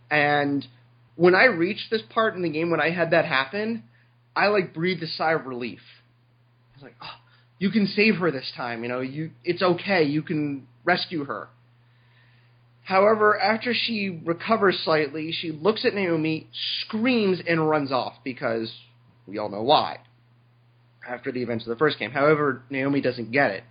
[0.09, 0.67] And
[1.15, 3.83] when I reached this part in the game, when I had that happen,
[4.35, 5.79] I like breathed a sigh of relief.
[6.73, 7.21] I was like, oh,
[7.57, 8.83] you can save her this time.
[8.83, 10.03] You know, you it's okay.
[10.03, 11.47] You can rescue her.
[12.91, 16.49] However, after she recovers slightly, she looks at Naomi,
[16.81, 18.69] screams, and runs off because
[19.25, 19.99] we all know why.
[21.07, 22.11] After the events of the first game.
[22.11, 23.63] However, Naomi doesn't get it.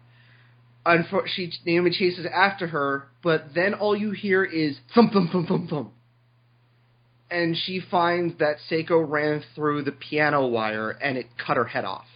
[0.87, 5.49] Unfor- she, Naomi chases after her, but then all you hear is thump, thump, thump,
[5.49, 5.93] thump, thump
[7.31, 11.85] and she finds that Seiko ran through the piano wire and it cut her head
[11.85, 12.07] off.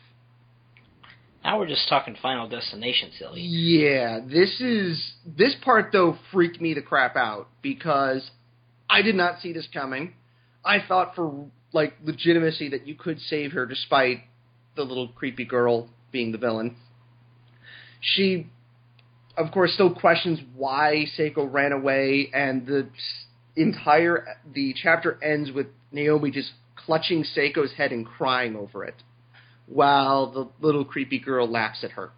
[1.45, 3.42] Now we're just talking Final Destination, silly.
[3.42, 8.30] Yeah, this is this part though freaked me the crap out because
[8.88, 10.14] I did not see this coming.
[10.64, 14.20] I thought for like legitimacy that you could save her despite
[14.74, 16.76] the little creepy girl being the villain.
[18.01, 18.47] She
[19.36, 22.88] of course still questions why Seiko ran away and the
[23.55, 28.95] entire the chapter ends with Naomi just clutching Seiko's head and crying over it,
[29.67, 32.11] while the little creepy girl laughs at her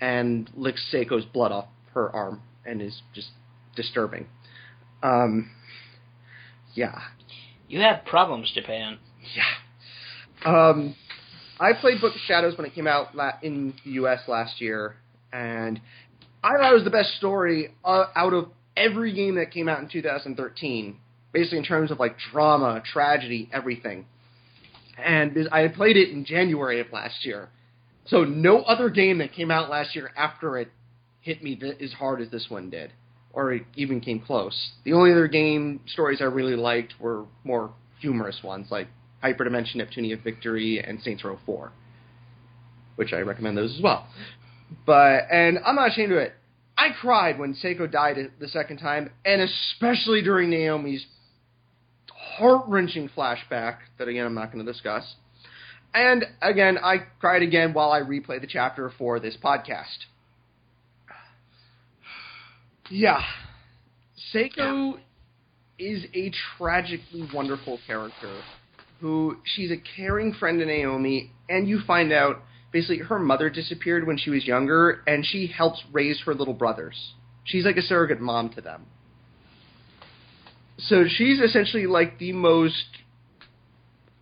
[0.00, 3.28] and licks Seiko's blood off her arm and is just
[3.76, 4.26] disturbing.
[5.02, 5.50] Um,
[6.74, 6.98] yeah,
[7.68, 8.98] You have problems, Japan.
[9.34, 9.44] yeah.
[10.44, 10.94] Um,
[11.60, 14.20] I played Book of Shadows when it came out la- in the U.S.
[14.26, 14.96] last year,
[15.32, 15.80] and
[16.42, 19.80] I thought it was the best story uh, out of every game that came out
[19.80, 20.96] in 2013.
[21.32, 24.06] Basically, in terms of like drama, tragedy, everything.
[24.98, 27.48] And I played it in January of last year,
[28.06, 30.68] so no other game that came out last year after it
[31.20, 32.90] hit me th- as hard as this one did,
[33.32, 34.72] or even came close.
[34.84, 38.88] The only other game stories I really liked were more humorous ones, like
[39.22, 41.72] Hyperdimension, Neptunia Victory, and Saints Row 4,
[42.96, 44.06] which I recommend those as well.
[44.84, 46.34] But and I'm not ashamed of it.
[46.76, 51.04] I cried when Seiko died the second time, and especially during Naomi's
[52.42, 55.14] heart wrenching flashback that again I'm not going to discuss.
[55.94, 60.06] And again, I cried again while I replay the chapter for this podcast.
[62.90, 63.20] Yeah.
[64.32, 64.98] Seiko
[65.78, 68.40] is a tragically wonderful character
[69.00, 72.36] who she's a caring friend to Naomi, and you find out
[72.72, 77.14] basically her mother disappeared when she was younger, and she helps raise her little brothers.
[77.44, 78.86] She's like a surrogate mom to them.
[80.78, 82.86] So she's essentially like the most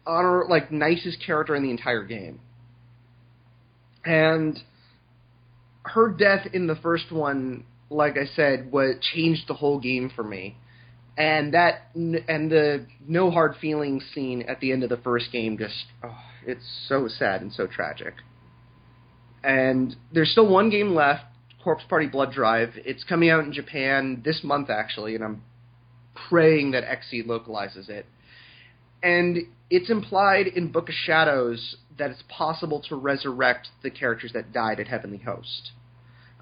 [0.07, 2.41] honor, like nicest character in the entire game.
[4.05, 4.59] And
[5.85, 10.23] her death in the first one, like I said, what changed the whole game for
[10.23, 10.57] me.
[11.17, 15.59] And that and the no hard feelings scene at the end of the first game
[15.59, 18.15] just oh, it's so sad and so tragic.
[19.43, 21.25] And there's still one game left,
[21.63, 22.71] Corpse Party Blood Drive.
[22.77, 25.43] It's coming out in Japan this month actually, and I'm
[26.15, 28.07] praying that Xseed localizes it.
[29.03, 29.39] And
[29.71, 34.81] it's implied in Book of Shadows that it's possible to resurrect the characters that died
[34.81, 35.73] at Heavenly Host.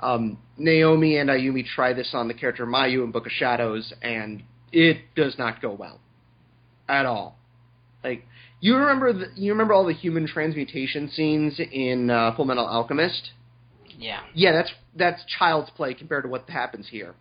[0.00, 4.42] Um, Naomi and Ayumi try this on the character Mayu in Book of Shadows, and
[4.72, 6.00] it does not go well.
[6.88, 7.36] at all.
[8.02, 8.24] Like
[8.60, 13.30] you remember the, you remember all the human transmutation scenes in uh, Fullmetal Alchemist?
[13.98, 14.20] Yeah.
[14.34, 17.14] Yeah, that's that's child's play compared to what happens here.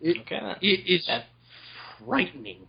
[0.00, 0.54] It, Okay.
[0.60, 1.26] It is That-
[2.04, 2.66] frightening.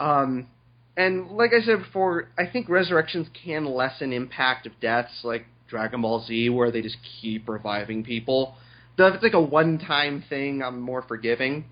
[0.00, 0.48] Um,
[0.96, 6.02] and like I said before, I think resurrections can lessen impact of deaths, like Dragon
[6.02, 8.56] Ball Z, where they just keep reviving people.
[8.96, 11.66] Though if it's like a one-time thing, I'm more forgiving.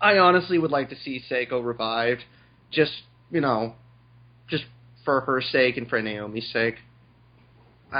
[0.00, 2.24] I honestly would like to see Seiko revived,
[2.70, 2.92] just
[3.30, 3.74] you know,
[4.48, 4.64] just
[5.04, 6.76] for her sake and for Naomi's sake.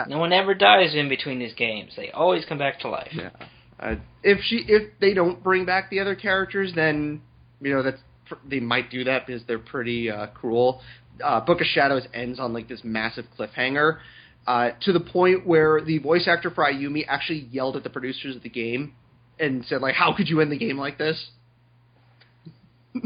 [0.09, 1.93] No one ever dies in between these games.
[1.97, 3.13] They always come back to life.
[3.13, 3.31] Yeah.
[3.79, 7.21] Uh, if she if they don't bring back the other characters, then
[7.61, 8.01] you know that's
[8.49, 10.81] they might do that because they're pretty uh, cruel.
[11.23, 13.99] Uh, Book of Shadows ends on like this massive cliffhanger,
[14.47, 18.37] uh, to the point where the voice actor for Ayumi actually yelled at the producers
[18.37, 18.95] of the game
[19.39, 21.31] and said like, "How could you end the game like this?"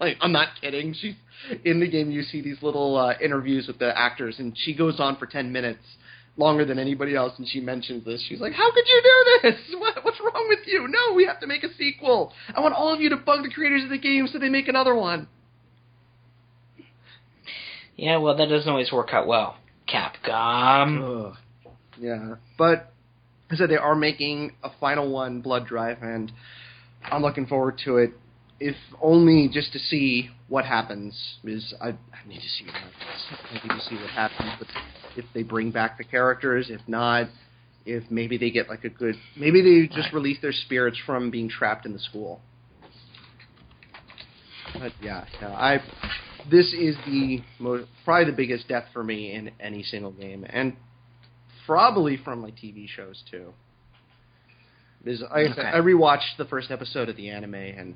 [0.00, 0.94] like I'm not kidding.
[0.94, 1.14] She's
[1.64, 2.10] in the game.
[2.10, 5.52] You see these little uh, interviews with the actors, and she goes on for ten
[5.52, 5.82] minutes
[6.36, 8.24] longer than anybody else, and she mentions this.
[8.28, 9.60] She's like, "How could you do this?
[9.78, 10.88] What, what's wrong with you?
[10.88, 12.32] No, we have to make a sequel.
[12.54, 14.68] I want all of you to bug the creators of the game so they make
[14.68, 15.28] another one."
[17.96, 19.56] Yeah, well, that doesn't always work out well.
[19.88, 21.28] Capcom.
[21.28, 21.36] Ugh.
[21.98, 22.92] Yeah, but
[23.50, 26.32] I said they are making a final one, Blood Drive, and
[27.04, 28.12] I'm looking forward to it.
[28.60, 31.38] If only just to see what happens.
[31.44, 33.40] Is I, I need to see what happens.
[33.50, 34.52] I need to see what happens.
[34.58, 34.68] But
[35.16, 37.28] if they bring back the characters, if not,
[37.84, 40.14] if maybe they get like a good, maybe they just Right.
[40.14, 42.40] release their spirits from being trapped in the school.
[44.78, 45.80] But yeah, yeah, I.
[46.50, 50.76] This is the most, probably the biggest death for me in any single game, and
[51.66, 53.52] probably from my TV shows too.
[55.02, 55.62] Because I, Okay.
[55.62, 57.94] I rewatched the first episode of the anime, and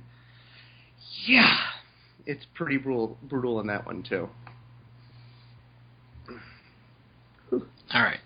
[1.27, 1.57] yeah,
[2.27, 4.29] it's pretty brutal, brutal in that one too.
[7.51, 8.21] All right.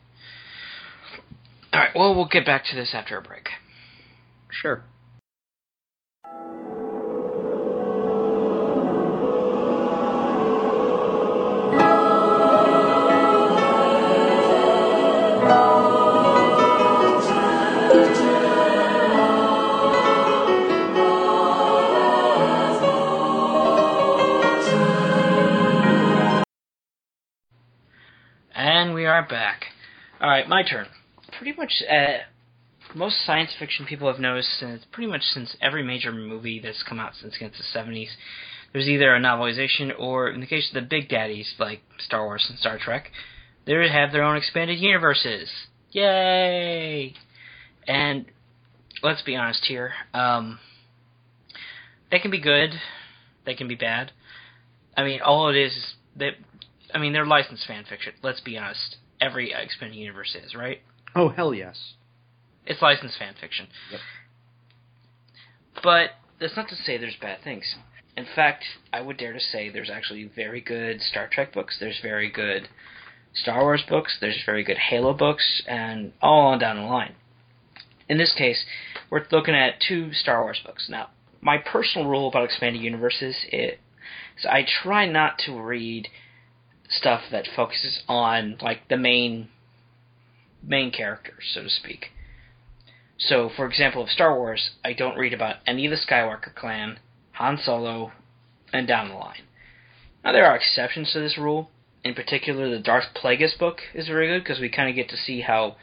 [1.72, 1.90] All right.
[1.94, 3.48] Well, we'll get back to this after a break.
[4.50, 4.82] Sure.
[29.22, 29.66] Are back.
[30.20, 30.86] All right, my turn.
[31.38, 32.18] Pretty much, uh,
[32.94, 36.98] most science fiction people have noticed since pretty much since every major movie that's come
[36.98, 38.08] out since the 70s,
[38.72, 42.46] there's either a novelization or, in the case of the big daddies like Star Wars
[42.48, 43.10] and Star Trek,
[43.64, 45.48] they have their own expanded universes.
[45.92, 47.14] Yay!
[47.86, 48.26] And
[49.02, 50.58] let's be honest here, um,
[52.10, 52.70] they can be good,
[53.44, 54.10] they can be bad.
[54.96, 56.32] I mean, all it is is that
[56.94, 58.12] I mean, they're licensed fan fiction.
[58.22, 58.96] Let's be honest.
[59.22, 60.80] Every expanded universe is, right?
[61.14, 61.94] Oh hell yes.
[62.66, 63.68] It's licensed fan fiction.
[63.90, 64.00] Yep.
[65.82, 66.10] But
[66.40, 67.76] that's not to say there's bad things.
[68.16, 71.76] In fact, I would dare to say there's actually very good Star Trek books.
[71.78, 72.68] There's very good
[73.32, 74.18] Star Wars books.
[74.20, 77.14] There's very good Halo books, and all on down the line.
[78.08, 78.64] In this case,
[79.08, 80.88] we're looking at two Star Wars books.
[80.90, 81.10] Now,
[81.40, 83.78] my personal rule about expanded universes is
[84.48, 86.08] I try not to read
[86.92, 89.48] stuff that focuses on like the main
[90.62, 92.10] main characters, so to speak.
[93.18, 96.98] So, for example, of Star Wars, I don't read about any of the Skywalker clan,
[97.32, 98.12] Han Solo,
[98.72, 99.42] and down the line.
[100.24, 101.70] Now, there are exceptions to this rule.
[102.04, 105.16] In particular, the Darth Plagueis book is very good because we kind of get to
[105.16, 105.76] see how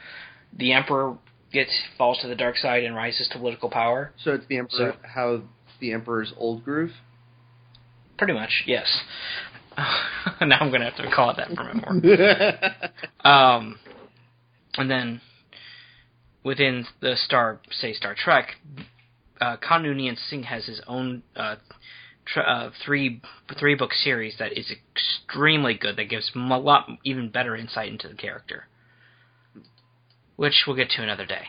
[0.52, 1.16] the Emperor
[1.52, 4.12] gets falls to the dark side and rises to political power.
[4.22, 4.92] So it's the emperor.
[4.92, 5.42] so, how
[5.80, 6.92] the emperor's old groove.
[8.18, 9.00] Pretty much, yes.
[10.40, 12.60] now I'm going to have to call it that from memoir.
[13.24, 13.78] Um,
[14.76, 15.20] and then
[16.42, 18.56] within the Star, say Star Trek,
[19.40, 21.56] uh, Khan Noonien Singh has his own uh,
[22.26, 23.20] tr- uh, three
[23.58, 25.96] three book series that is extremely good.
[25.96, 28.66] That gives a lot even better insight into the character,
[30.36, 31.44] which we'll get to another day.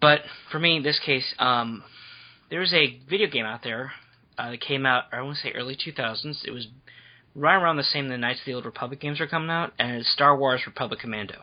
[0.00, 1.82] But for me, in this case, um,
[2.50, 3.92] there's a video game out there
[4.38, 5.04] uh, that came out.
[5.12, 6.44] I want to say early 2000s.
[6.44, 6.68] It was
[7.38, 10.04] right around the same the Knights of the Old Republic games were coming out, and
[10.04, 11.42] Star Wars Republic Commando.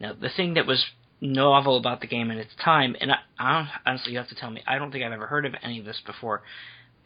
[0.00, 0.84] Now, the thing that was
[1.20, 4.34] novel about the game at its time, and I, I don't, honestly, you have to
[4.34, 6.42] tell me, I don't think I've ever heard of any of this before,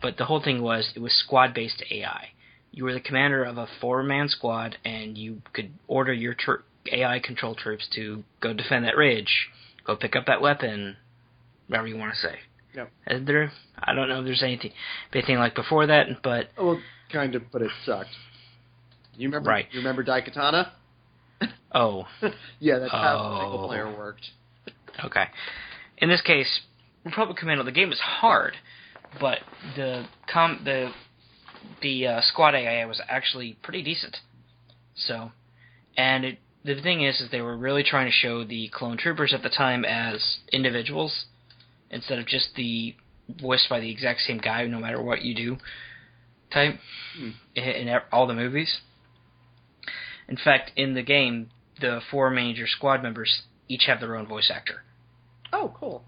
[0.03, 2.31] but the whole thing was it was squad-based AI.
[2.73, 6.63] You were the commander of a four-man squad, and you could order your tr-
[6.93, 9.49] AI control troops to go defend that ridge,
[9.85, 10.97] go pick up that weapon,
[11.69, 12.39] whatever you want to say.
[12.75, 12.87] No.
[13.07, 13.53] Is there?
[13.83, 14.73] I don't know if there's anything
[15.13, 16.81] anything like before that, but well,
[17.13, 18.11] kind of, but it sucked.
[19.17, 19.51] You remember?
[19.51, 19.67] Right.
[19.73, 20.71] You remember Daikatana?
[21.73, 22.07] oh,
[22.61, 23.41] yeah, that's how Oh.
[23.41, 24.31] single player worked.
[25.05, 25.25] okay.
[25.99, 26.61] In this case,
[27.05, 28.55] Republic Commando, the game is hard,
[29.21, 29.39] but
[29.77, 30.93] the com the
[31.83, 34.17] the uh, squad AI was actually pretty decent.
[34.95, 35.33] So,
[35.97, 39.33] and it, the thing is, is they were really trying to show the clone troopers
[39.35, 41.25] at the time as individuals
[41.91, 42.95] instead of just the
[43.41, 45.57] voiced by the exact same guy, no matter what you do
[46.53, 46.79] type
[47.55, 48.79] in, in all the movies.
[50.29, 54.51] In fact, in the game, the four major squad members each have their own voice
[54.55, 54.83] actor.
[55.53, 56.05] Oh, cool.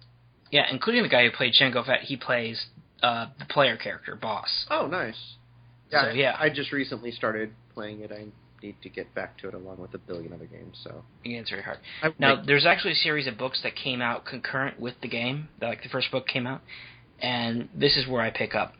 [0.51, 2.03] Yeah, including the guy who played Jango Fett.
[2.03, 2.67] He plays
[3.03, 4.67] uh, the player character, Boss.
[4.71, 5.17] Oh, nice.
[5.91, 6.37] Yeah, So, yeah.
[6.39, 8.13] I just recently started playing it.
[8.13, 8.27] I
[8.63, 10.79] need to get back to it along with a billion other games.
[10.85, 11.79] So Yeah, it's very hard.
[12.03, 15.49] I, Now, there's actually a series of books that came out concurrent with the game.
[15.59, 16.61] that, Like the first book came out,
[17.21, 18.75] and this is where I pick up.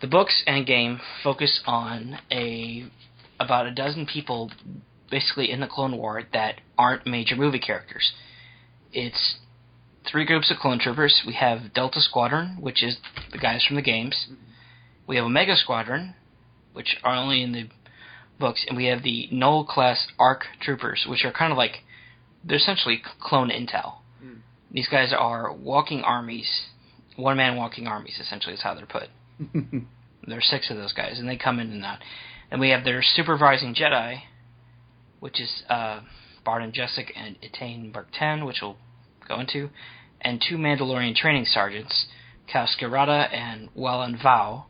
[0.00, 2.86] The books and game focus on a
[3.40, 4.50] about a dozen people,
[5.10, 8.12] basically in the Clone War that aren't major movie characters.
[8.92, 9.36] It's
[10.10, 11.22] three groups of clone troopers.
[11.26, 12.98] We have Delta Squadron, which is
[13.32, 14.28] the guys from the games.
[15.06, 16.14] We have Omega Squadron,
[16.72, 17.68] which are only in the
[18.38, 21.82] books, and we have the Null class ARC troopers, which are kind of like
[22.44, 23.96] they're essentially clone intel.
[24.24, 24.38] Mm.
[24.70, 26.66] These guys are walking armies,
[27.16, 28.18] one man walking armies.
[28.20, 29.08] Essentially, is how they're put.
[30.26, 32.00] There are six of those guys, and they come in and out.
[32.50, 34.20] And we have their supervising Jedi,
[35.20, 36.00] which is uh,
[36.44, 38.76] Bardan Jusik and Etain Bark-Ten, which we'll
[39.26, 39.70] go into,
[40.20, 42.06] and two Mandalorian training sergeants,
[42.46, 42.68] Kal
[43.32, 44.66] and Walon Vau,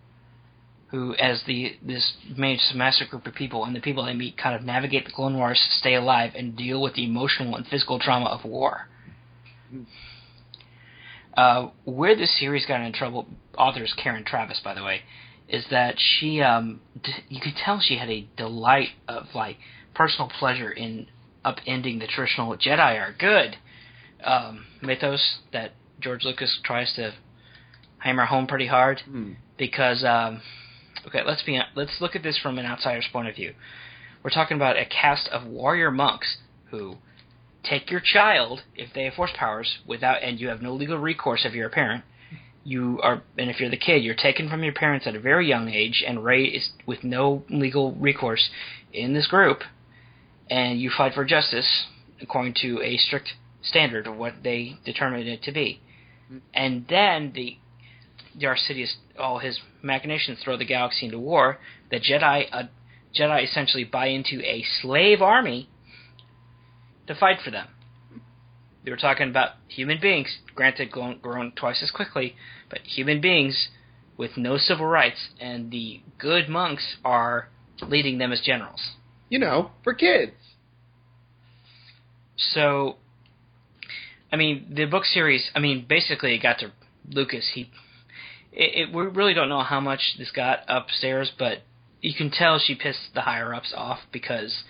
[0.91, 4.55] who, as the this mass- massive group of people and the people they meet, kind
[4.55, 8.27] of navigate the Clone Wars, stay alive, and deal with the emotional and physical trauma
[8.27, 8.89] of war.
[11.37, 13.27] Uh, where this series got in trouble,
[13.57, 15.03] author is Karen Traviss, by the way,
[15.49, 19.57] is that she, um, d- you could tell she had a delight of like
[19.95, 21.07] personal pleasure in
[21.45, 23.57] upending the traditional Jedi are good
[24.25, 27.15] um, mythos that George Lucas tries to
[27.99, 29.33] hammer home pretty hard Hmm.
[29.57, 30.41] because um,
[31.07, 33.55] okay, let's be let's look at this from an outsider's point of view.
[34.23, 36.39] We're talking about a cast of warrior monks
[36.71, 36.97] who
[37.69, 41.45] take your child if they have force powers without and you have no legal recourse
[41.45, 42.05] if you're a parent.
[42.65, 45.49] You are and if you're the kid, you're taken from your parents at a very
[45.49, 48.51] young age and raised with no legal recourse
[48.93, 49.61] in this group
[50.51, 51.87] and you fight for justice
[52.21, 55.81] according to a strict standard of what they determined it to be.
[56.55, 57.59] And then the
[58.39, 61.59] Darth Sidious, all his machinations throw the galaxy into war.
[61.91, 62.65] The Jedi, uh,
[63.19, 65.69] Jedi essentially buy into a slave army
[67.09, 67.67] to fight for them.
[68.85, 72.37] They were talking about human beings, granted grown, grown twice as quickly,
[72.71, 73.69] but human beings
[74.17, 77.49] with no civil rights, and the good monks are
[77.83, 78.93] leading them as generals.
[79.29, 80.33] You know, for kids.
[82.37, 82.97] So,
[84.33, 85.51] I mean, the book series.
[85.55, 86.73] I mean, basically, it got to
[87.11, 87.51] Lucas.
[87.55, 87.71] He,
[88.53, 91.59] it, it, we really don't know how much this got upstairs, but
[92.01, 94.63] you can tell she pissed the higher ups off because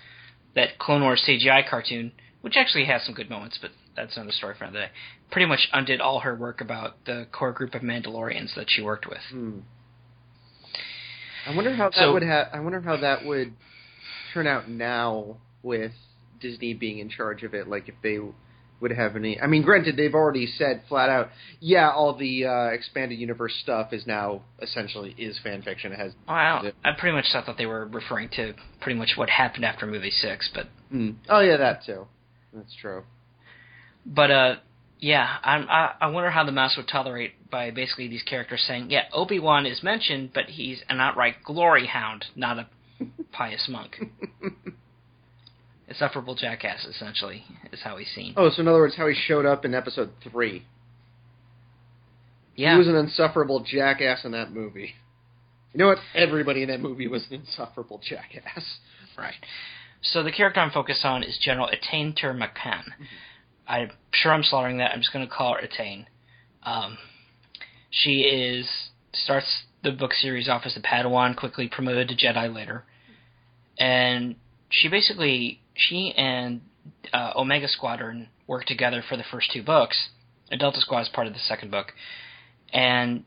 [0.55, 2.11] that Clone Wars CGI cartoon,
[2.41, 4.91] which actually has some good moments, but that's another story for another day.
[5.31, 9.07] Pretty much undid all her work about the core group of Mandalorians that she worked
[9.07, 9.19] with.
[9.29, 9.59] Hmm.
[11.47, 13.53] I wonder how that So- would ha- I wonder how that would
[14.33, 15.91] turn out now with
[16.39, 17.67] Disney being in charge of it.
[17.67, 18.19] Like if they
[18.81, 19.39] would have any.
[19.41, 23.91] I mean, granted, they've already said flat out, yeah, all the uh, expanded universe stuff
[23.91, 25.91] is now essentially is fan fiction.
[25.91, 26.13] It has.
[26.27, 29.65] Well, I, I pretty much thought that they were referring to pretty much what happened
[29.65, 31.11] after movie six, but Hmm.
[31.27, 32.07] Oh yeah, that too.
[32.53, 33.03] That's true.
[34.05, 34.55] But uh,
[34.99, 38.89] yeah, I'm, I I wonder how the mouse would tolerate by basically these characters saying,
[38.89, 42.67] yeah, Obi Wan is mentioned, but he's an outright glory hound, not a
[43.31, 43.97] pious monk.
[45.87, 47.43] Insufferable jackass, essentially,
[47.73, 48.33] is how he's seen.
[48.37, 50.65] Oh, so in other words, how he showed up in episode three.
[52.55, 54.93] yeah, He was an insufferable jackass in that movie.
[55.73, 55.97] You know what?
[56.13, 58.79] Everybody in that movie was an insufferable jackass.
[59.17, 59.33] right.
[60.01, 62.83] So the character I'm focused on is General Etain Tur-Mukan.
[63.67, 64.91] I'm sure I'm slaughtering that.
[64.91, 66.05] I'm just going to call her Etain.
[66.63, 66.97] Um,
[67.89, 68.67] she is
[69.13, 72.83] starts the book series off as a Padawan, quickly promoted to Jedi later,
[73.77, 74.35] and
[74.69, 76.61] she basically she and
[77.13, 80.09] uh, Omega Squadron work together for the first two books.
[80.51, 81.93] And Delta Squad is part of the second book,
[82.73, 83.23] and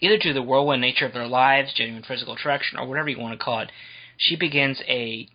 [0.00, 3.18] either due to the whirlwind nature of their lives, genuine physical attraction, or whatever you
[3.18, 3.72] want to call it,
[4.16, 5.28] she begins a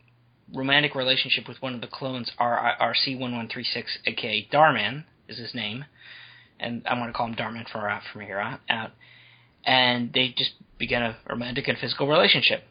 [0.54, 5.86] romantic relationship with one of the clones, RC1136, aka Darman, is his name.
[6.60, 8.92] and I'm going to call him Darman from out from here on out,
[9.66, 12.64] and they just begin a romantic and physical relationship.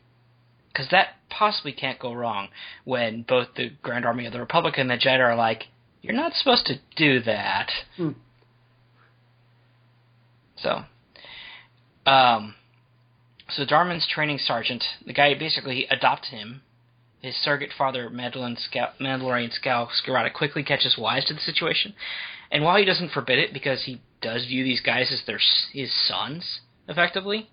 [0.73, 2.49] Because that possibly can't go wrong
[2.85, 5.65] when both the Grand Army of the Republic and the Jedi are like,
[6.03, 8.11] "You're not supposed to do that." Hmm.
[10.57, 10.85] So,
[12.07, 12.55] um,
[13.49, 16.63] so Darman's training sergeant, the guy basically adopted him.
[17.23, 19.91] His surrogate father, Mandalorian Scout, Mandalorian Scout
[20.35, 21.95] quickly catches wise to the situation,
[22.51, 25.41] and while he doesn't forbid it because he does view these guys as their
[25.73, 27.51] his sons, effectively,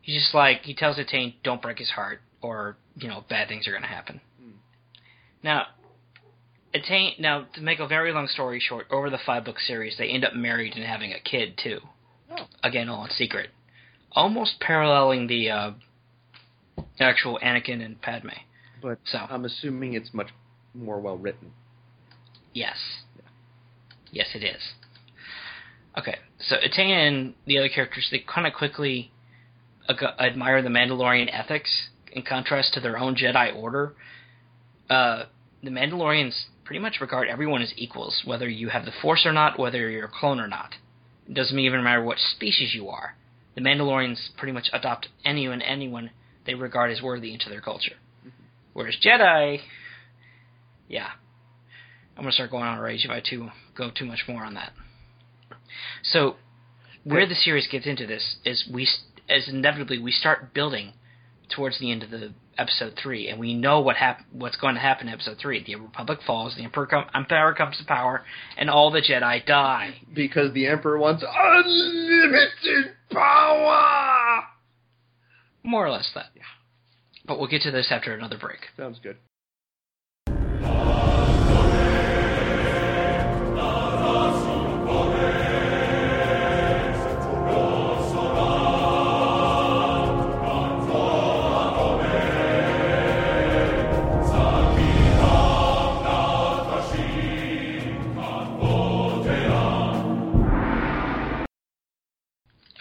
[0.00, 3.66] he's just like he tells Etain, "Don't break his heart, or you know bad things
[3.66, 4.20] are going to happen."
[5.42, 5.66] Now,
[6.74, 7.18] Etain.
[7.18, 10.24] Now, to make a very long story short, over the five book series, they end
[10.24, 11.80] up married and having a kid too.
[12.30, 12.46] Oh.
[12.62, 13.50] Again, all in secret,
[14.12, 15.70] almost paralleling the uh,
[17.00, 18.28] actual Anakin and Padme.
[18.82, 20.28] But So I'm assuming it's much
[20.74, 21.52] more well written.
[22.52, 22.76] yes,
[24.12, 24.60] yes, it is.
[25.98, 29.10] Okay, so Etain and the other characters they kind of quickly
[29.88, 33.94] ag- admire the Mandalorian ethics in contrast to their own Jedi Order.
[34.88, 35.24] Uh,
[35.62, 39.58] the Mandalorians pretty much regard everyone as equals, whether you have the Force or not,
[39.58, 40.74] whether you're a clone or not.
[41.28, 43.16] It doesn't even matter what species you are.
[43.56, 46.10] The Mandalorians pretty much adopt anyone, anyone
[46.46, 47.96] they regard as worthy into their culture.
[48.72, 49.60] Whereas Jedi,
[50.88, 51.08] yeah,
[52.16, 54.54] I'm gonna start going on a rage if I too go too much more on
[54.54, 54.72] that.
[56.02, 56.36] So,
[57.04, 58.88] where the series gets into this is we,
[59.28, 60.92] as inevitably we start building
[61.48, 64.80] towards the end of the episode three, and we know what hap- what's going to
[64.80, 65.64] happen in episode three.
[65.64, 68.24] The Republic falls, the Emperor, com- Emperor comes to power,
[68.56, 70.02] and all the Jedi die.
[70.12, 74.42] Because the Emperor wants unlimited power!
[75.62, 76.26] More or less that.
[76.36, 76.42] Yeah.
[77.26, 78.60] But we'll get to this after another break.
[78.76, 79.16] Sounds good.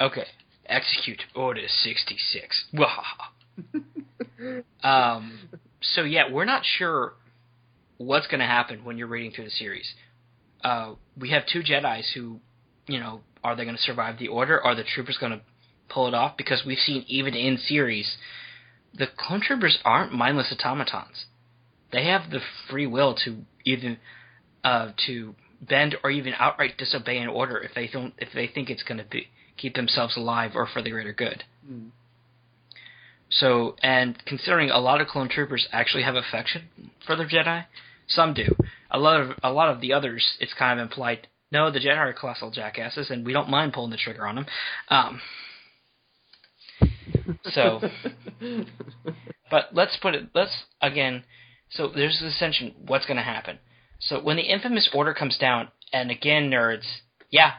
[0.02, 0.26] Okay.
[0.66, 2.66] Execute Order 66.
[2.74, 3.39] Wahaha.
[4.84, 5.40] um,
[5.82, 7.14] so, yeah, we're not sure
[7.98, 9.94] what's going to happen when you're reading through the series.
[10.64, 12.40] Uh, we have two Jedi's who,
[12.88, 14.62] you know, are they going to survive the Order?
[14.62, 15.42] Are the troopers going to
[15.90, 16.38] pull it off?
[16.38, 18.18] Because we've seen, even in series,
[18.94, 21.26] the clone troopers aren't mindless automatons.
[21.92, 22.40] They have the
[22.70, 23.98] free will to either
[24.64, 28.70] uh, to bend or even outright disobey an order if they don't if they think
[28.70, 31.44] it's going to be keep themselves alive or for the greater good.
[31.70, 31.90] Mm.
[33.30, 36.70] So, and considering a lot of clone troopers actually have affection
[37.06, 37.66] for their Jedi,
[38.08, 38.56] some do.
[38.90, 41.28] A lot of a lot of the others, it's kind of implied.
[41.52, 44.46] No, the Jedi are colossal jackasses, and we don't mind pulling the trigger on them.
[44.90, 45.22] Um,
[47.46, 47.82] so,
[49.52, 50.30] but let's put it.
[50.34, 51.24] Let's again.
[51.72, 52.74] So there's this ascension.
[52.88, 53.60] What's going to happen?
[54.00, 56.86] So when the infamous order comes down, and again, nerds,
[57.30, 57.54] yeah,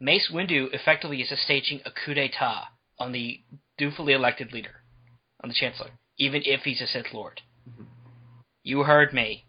[0.00, 2.64] Mace Windu effectively is staging a coup d'état
[2.98, 3.40] on the
[3.78, 4.81] dutifully elected leader,
[5.42, 7.40] on the Chancellor, even if he's a Sith Lord.
[7.68, 7.84] Mm-hmm.
[8.62, 9.44] You heard me.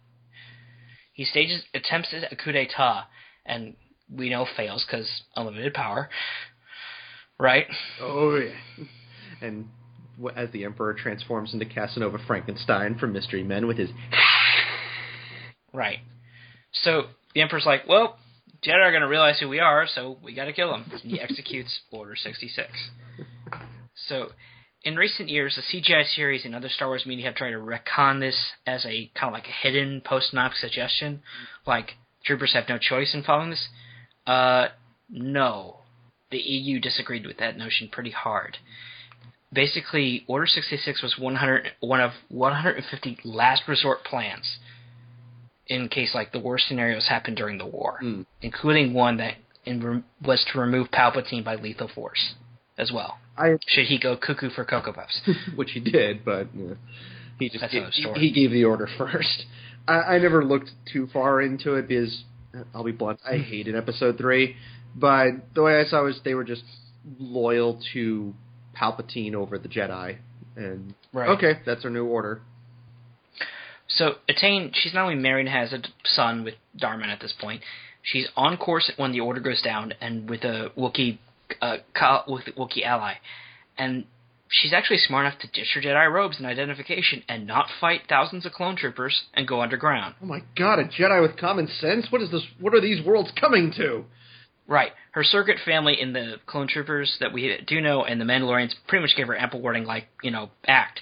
[1.13, 3.03] He stages attempts at a coup d'état,
[3.45, 3.75] and
[4.11, 6.09] we know fails because unlimited power.
[7.39, 7.67] Right?
[8.01, 8.85] Oh yeah.
[9.41, 9.67] And
[10.35, 13.89] as the Emperor transforms into Casanova Frankenstein from Mystery Men with his
[15.73, 15.99] Right.
[16.71, 17.03] So
[17.33, 18.17] the Emperor's like, well,
[18.63, 20.85] Jedi are going to realize who we are, so we got to kill them.
[20.91, 22.69] And he executes Order 66.
[24.07, 24.29] So,
[24.83, 28.19] in recent years, the CGI series and other Star Wars media have tried to retcon
[28.19, 28.35] this
[28.67, 31.21] as a kind of like a hidden post-noc suggestion,
[31.65, 31.91] like
[32.25, 33.67] troopers have no choice in following this.
[34.27, 34.67] Uh,
[35.09, 35.77] no.
[36.31, 38.57] The EU disagreed with that notion pretty hard.
[39.53, 44.57] Basically, Order 66 was 100, one of 150 last resort plans
[45.67, 48.25] in case like the worst scenarios happened during the war, Mm.
[48.41, 52.33] including one that in, was to remove Palpatine by lethal force
[52.77, 53.17] as well.
[53.37, 55.21] I Should he go cuckoo for Cocoa Puffs?
[55.55, 56.75] which he did, but uh,
[57.39, 59.45] he just gave, he, he gave the order first.
[59.87, 62.23] I, I never looked too far into it because
[62.73, 64.55] I'll be blunt, I hated Episode three,
[64.95, 66.63] but the way I saw it was they were just
[67.19, 68.33] loyal to
[68.79, 70.17] Palpatine over the Jedi,
[70.55, 71.29] and Right.
[71.29, 72.41] okay, that's our new order.
[73.87, 77.61] So Etain, she's not only married and has a son with Darman at this point.
[78.01, 81.19] She's on course when the order goes down, and with a Wookiee,
[81.61, 81.77] uh,
[82.27, 83.15] with a Wookiee ally,
[83.77, 84.05] and
[84.49, 88.45] she's actually smart enough to ditch her Jedi robes and identification and not fight thousands
[88.45, 90.15] of clone troopers and go underground.
[90.21, 92.07] Oh my god, a Jedi with common sense?
[92.09, 92.43] What is this?
[92.59, 94.05] What are these worlds coming to?
[94.67, 94.91] Right.
[95.11, 99.01] Her circuit family in the clone troopers that we do know and the Mandalorians pretty
[99.01, 101.01] much gave her ample warning, like, you know, act.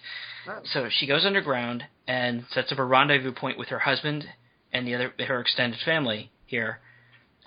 [0.73, 4.25] So she goes underground and sets up a rendezvous point with her husband
[4.73, 6.79] and the other her extended family here,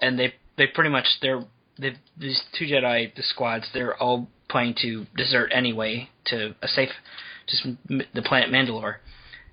[0.01, 1.45] and they they pretty much they're they
[1.79, 6.91] these two Jedi the squads they're all planning to desert anyway to a safe
[7.65, 8.97] m- the planet Mandalore.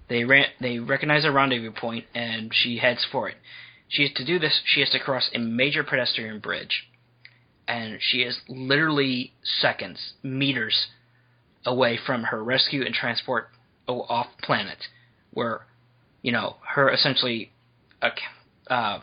[0.10, 3.36] They ran they recognize a rendezvous point and she heads for it.
[3.88, 4.62] She has to do this.
[4.66, 6.88] She has to cross a major pedestrian bridge,
[7.68, 10.88] and she is literally seconds, meters
[11.66, 13.50] away from her rescue and transport
[13.88, 14.78] off planet,
[15.32, 15.66] where
[16.22, 17.52] you know her essentially,
[18.02, 19.00] uh,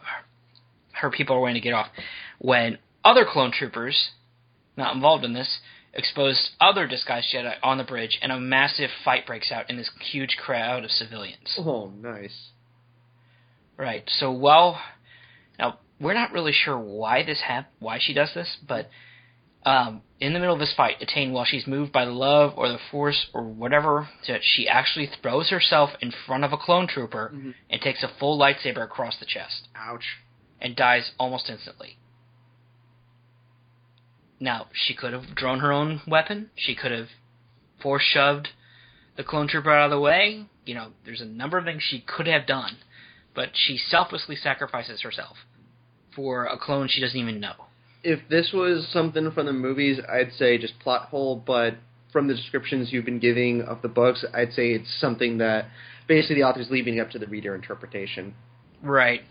[0.93, 1.89] her people are waiting to get off.
[2.39, 2.78] When
[3.09, 4.10] other clone troopers,
[4.76, 5.60] not involved in this,
[5.94, 9.90] expose other disguised Jedi on the bridge, and a massive fight breaks out in this
[10.12, 11.55] huge crowd of civilians.
[11.59, 12.51] Oh, nice.
[13.76, 14.05] Right.
[14.18, 14.80] So while
[15.59, 18.89] now we're not really sure why this hap- why she does this, but
[19.64, 22.68] um, in the middle of this fight, Etain, while she's moved by the love or
[22.68, 27.32] the force or whatever, that she actually throws herself in front of a clone trooper
[27.35, 27.55] Mhm.
[27.70, 30.18] and takes a full lightsaber across the chest Ouch.
[30.60, 31.97] and dies almost instantly.
[34.40, 36.51] Now, she could have drawn her own weapon.
[36.55, 37.09] She could have
[37.82, 38.48] force shoved
[39.16, 40.47] the clone trooper out of the way.
[40.65, 42.78] You know, there's a number of things she could have done,
[43.35, 45.36] but she selflessly sacrifices herself
[46.15, 47.55] for a clone she doesn't even know.
[48.05, 51.74] If this was something from the movies, I'd say just plot hole, but
[52.12, 55.66] from the descriptions you've been giving of the books, I'd say it's something that
[56.06, 58.35] basically the author's leaving up to the reader interpretation.
[58.82, 59.23] Right.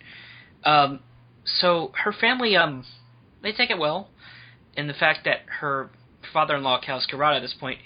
[0.64, 1.00] Um,
[1.46, 2.86] so her family, um,
[3.42, 4.10] they take it well,
[4.78, 5.90] in the fact that her
[6.32, 7.80] father-in-law Kal Skirata at this point,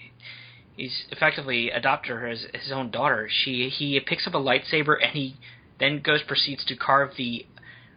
[0.75, 3.29] he's effectively adopted her as his own daughter.
[3.31, 5.37] She he picks up a lightsaber and he
[5.79, 7.45] then goes proceeds to carve the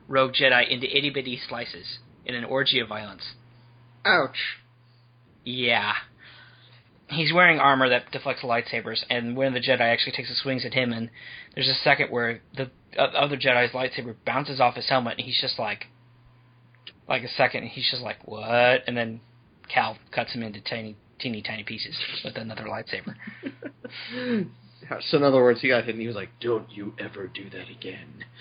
[0.08, 3.34] rogue Jedi into itty bitty slices in an orgy of violence.
[4.04, 4.58] Ouch.
[5.44, 5.92] Yeah.
[7.08, 10.64] He's wearing armor that deflects lightsabers, and one of the Jedi actually takes a swings
[10.64, 11.10] at him, and
[11.54, 15.58] there's a second where the other Jedi's lightsaber bounces off his helmet, and he's just
[15.58, 15.86] like,
[17.08, 18.82] like a second, and he's just like, what?
[18.86, 19.20] And then
[19.68, 23.14] Kal cuts him into tiny, teeny tiny pieces with another lightsaber.
[25.00, 27.48] so in other words, he got hit and he was like, "Don't you ever do
[27.50, 28.24] that again."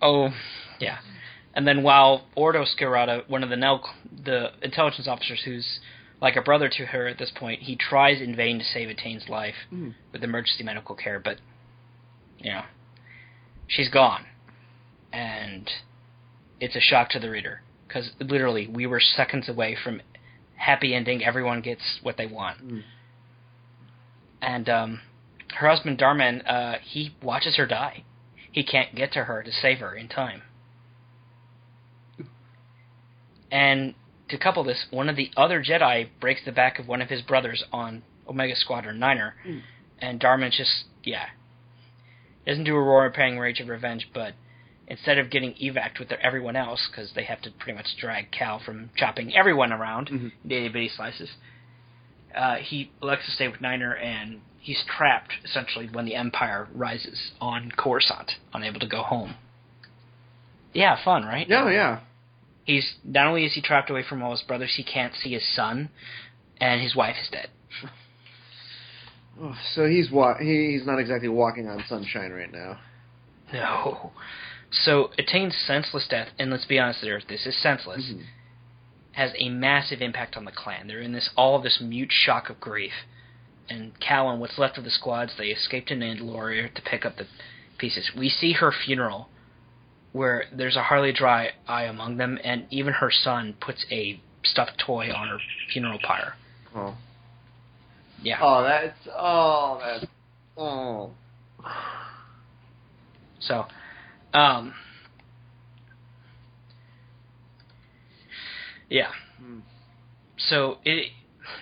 [0.00, 0.28] Oh,
[0.78, 0.98] yeah.
[1.54, 3.82] And then while Ordo Skirata, one of the Nel,
[4.24, 5.80] the intelligence officers who's
[6.20, 9.28] like a brother to her at this point, he tries in vain to save Etain's
[9.28, 9.90] life Hmm.
[10.12, 11.38] with emergency medical care, but
[12.38, 12.62] you know,
[13.66, 14.24] she's gone,
[15.12, 15.68] and
[16.60, 20.00] it's a shock to the reader because literally we were seconds away from
[20.56, 21.24] happy ending.
[21.24, 22.78] Everyone gets what they want, Hmm.
[24.42, 25.00] and um,
[25.56, 28.04] her husband Darman, uh, he watches her die.
[28.52, 30.42] He can't get to her to save her in time.
[33.50, 33.94] And
[34.28, 37.22] to couple this, one of the other Jedi breaks the back of one of his
[37.22, 39.62] brothers on Omega Squadron Niner, Mm.
[40.00, 41.26] and Darman just yeah
[42.46, 44.34] doesn't do a roar pang rage of revenge, but
[44.88, 48.58] instead of getting evac with everyone else, because they have to pretty much drag Kal
[48.58, 50.32] from chopping everyone around Mhm.
[50.44, 51.30] in itty bitty slices,
[52.34, 57.32] uh, he elects to stay with Niner, and he's trapped essentially when the Empire rises
[57.40, 59.36] on Coruscant, unable to go home.
[60.72, 61.48] Yeah, fun, right?
[61.48, 62.00] Yeah, yeah.
[62.64, 65.46] He's not only is he trapped away from all his brothers, he can't see his
[65.54, 65.88] son,
[66.60, 67.50] and his wife is dead.
[69.40, 72.76] Oh, so he's wa- he's not exactly walking on sunshine right now.
[73.52, 74.10] No.
[74.70, 78.24] So Etain's senseless death, and let's be honest there, this is senseless, Mhm.
[79.12, 80.86] has a massive impact on the clan.
[80.86, 82.92] They're in this all of this mute shock of grief.
[83.70, 87.16] And Kal and what's left of the squads, they escape to Mandalore to pick up
[87.16, 87.26] the
[87.78, 88.14] pieces.
[88.14, 89.28] We see her funeral
[90.12, 94.78] where there's a hardly dry eye among them, and even her son puts a stuffed
[94.78, 95.38] toy on her
[95.70, 96.34] funeral pyre.
[96.74, 96.96] Oh.
[98.22, 98.38] Yeah.
[98.40, 100.06] Oh, that's oh, that's
[100.56, 101.12] oh.
[103.40, 103.66] So,
[104.34, 104.74] um,
[108.88, 109.10] yeah.
[109.38, 109.60] Hmm.
[110.36, 111.10] So it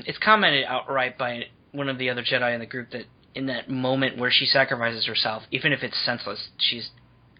[0.01, 3.68] it's commented outright by one of the other Jedi in the group that in that
[3.68, 6.90] moment where she sacrifices herself, even if it's senseless, she's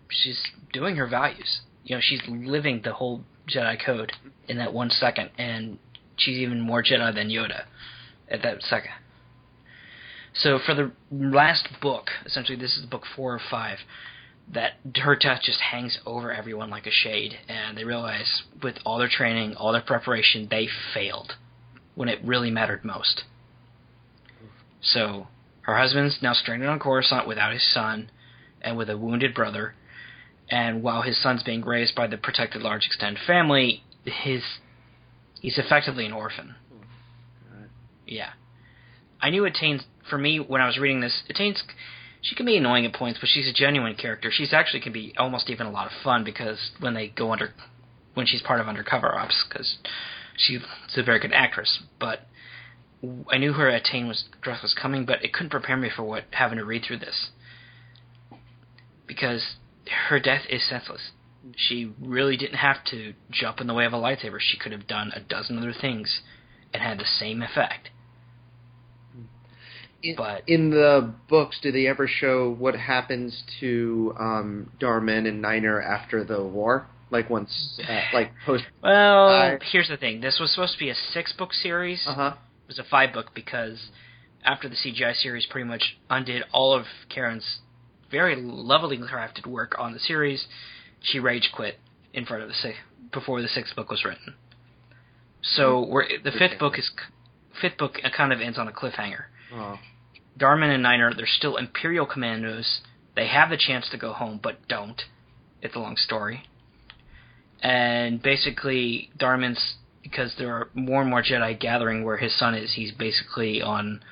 [0.09, 0.41] she's
[0.73, 1.61] doing her values.
[1.85, 4.13] You know, she's living the whole Jedi code
[4.49, 5.79] in that one second, and
[6.17, 7.63] she's even more Jedi than Yoda
[8.29, 8.93] at that second.
[10.35, 13.79] So for the last book, essentially this is book four or five,
[14.53, 18.99] that her death just hangs over everyone like a shade, and they realize with all
[18.99, 21.35] their training, all their preparation, they failed
[21.95, 23.25] when it really mattered most.
[24.81, 25.27] So
[25.63, 28.11] her husband's now stranded on Coruscant without his son
[28.63, 29.75] and with a wounded brother,
[30.49, 34.43] and while his son's being raised by the protected large extended family, his
[35.41, 36.55] he's effectively an orphan.
[36.73, 37.65] Oh,
[38.07, 38.31] yeah,
[39.21, 41.25] I knew Etain's for me when I was reading this.
[41.29, 41.65] Etain's
[42.27, 44.31] she can be annoying at points, but she's a genuine character.
[44.33, 47.55] She's actually can be almost even a lot of fun because when they go under
[48.15, 49.77] when she's part of undercover ops because
[50.37, 50.61] she's
[50.97, 51.83] a very good actress.
[52.01, 52.27] But
[53.31, 56.25] I knew her Etain was dress was coming, but it couldn't prepare me for what
[56.33, 57.31] having to read through this
[59.07, 59.57] because
[60.09, 61.13] her death is senseless.
[61.55, 64.39] She really didn't have to jump in the way of a lightsaber.
[64.41, 66.23] She could have done a dozen other things
[66.75, 67.91] and had the same effect.
[70.11, 75.41] In, But- in the books, do they ever show what happens to um, Darman and
[75.43, 76.87] Niner after the war?
[77.11, 78.65] Like once, uh, like post.
[78.83, 80.21] Well, I- here's the thing.
[80.21, 82.05] This was supposed to be a six book series.
[82.07, 82.33] Uh huh.
[82.65, 83.91] It was a five book because
[84.45, 87.61] after the CGI series pretty much undid all of Karen's
[88.11, 90.47] very lovely crafted work on the series,
[91.01, 91.79] she rage quit
[92.13, 92.55] in front of the
[93.13, 94.35] before the sixth book was written.
[95.43, 96.91] So we're, the fifth book is
[97.61, 99.25] fifth book kind of ends on a cliffhanger.
[99.55, 99.79] Oh.
[100.39, 102.81] Darman and Niner, they're still Imperial commandos.
[103.15, 105.01] They have the chance to go home, but don't.
[105.63, 106.45] It's a long story.
[107.63, 112.75] And basically, Darman's because there are more and more Jedi gathering where his son is.
[112.75, 114.03] He's basically on.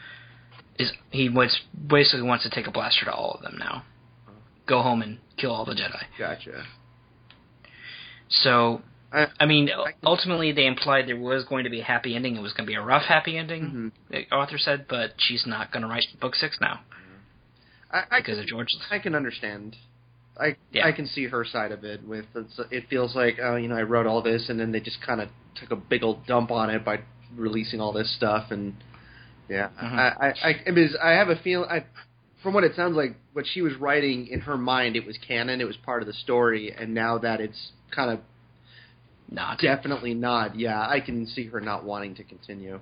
[0.78, 3.84] Is he wants basically wants to take a blaster to all of them now.
[4.66, 6.02] Go home and kill all the Jedi.
[6.18, 6.64] Gotcha.
[8.28, 8.82] So
[9.14, 12.36] I, I mean, I ultimately they implied there was going to be a happy ending.
[12.36, 13.62] It was going to be a rough happy ending.
[13.62, 13.92] Mhm.
[14.28, 16.80] The author said, but she's not going to write book six now
[17.90, 18.68] I, I because can, of George.
[18.90, 19.76] I can understand.
[20.40, 20.86] I Yeah.
[20.86, 22.06] I can see her side of it.
[22.06, 24.80] With it's, it feels like oh you know I wrote all this and then they
[24.80, 27.00] just kind of took a big old dump on it by
[27.36, 28.74] releasing all this stuff and
[29.48, 29.98] yeah Mhm.
[29.98, 31.84] I, I I I, mean, I have a feel I
[32.42, 35.60] from what it sounds like what she was writing in her mind it was canon
[35.60, 38.18] it was part of the story and now that it's kind of
[39.34, 39.58] Not.
[39.58, 42.80] definitely not yeah I can see her not wanting to continue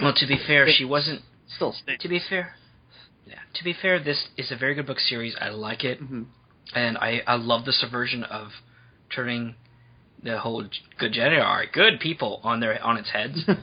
[0.00, 1.20] Well, to be fair, she wasn't.
[1.56, 1.74] still.
[1.98, 2.54] To be fair,
[3.26, 3.34] yeah.
[3.54, 5.34] To be fair, this is a very good book series.
[5.40, 6.24] I like it, Mhm.
[6.74, 8.52] and I I love the subversion of
[9.14, 9.56] turning
[10.22, 10.64] the whole
[10.98, 13.44] good Jedi are good people on their on its heads.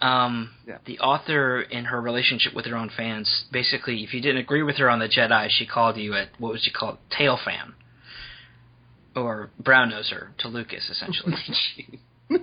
[0.00, 0.78] Um, Yeah.
[0.84, 4.76] The author, in her relationship with her own fans, basically, if you didn't agree with
[4.78, 7.74] her on the Jedi, she called you a what was she called, tail fan,
[9.14, 11.34] or brown noser to Lucas, essentially.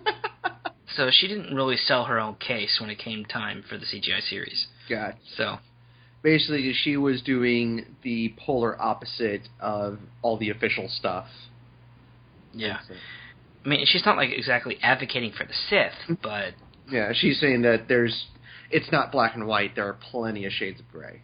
[0.96, 4.22] so she didn't really sell her own case when it came time for the CGI
[4.22, 4.68] series.
[4.90, 5.16] God.
[5.36, 5.58] So
[6.22, 11.28] basically she was doing the polar opposite of all the official stuff.
[12.54, 12.80] yeah,
[13.66, 16.14] I mean, she's not like exactly advocating for the Sith, mm-hmm.
[16.22, 16.54] but
[16.90, 18.26] Yeah, she's saying that there's
[18.72, 21.22] it's not black and white, there are plenty of shades of gray.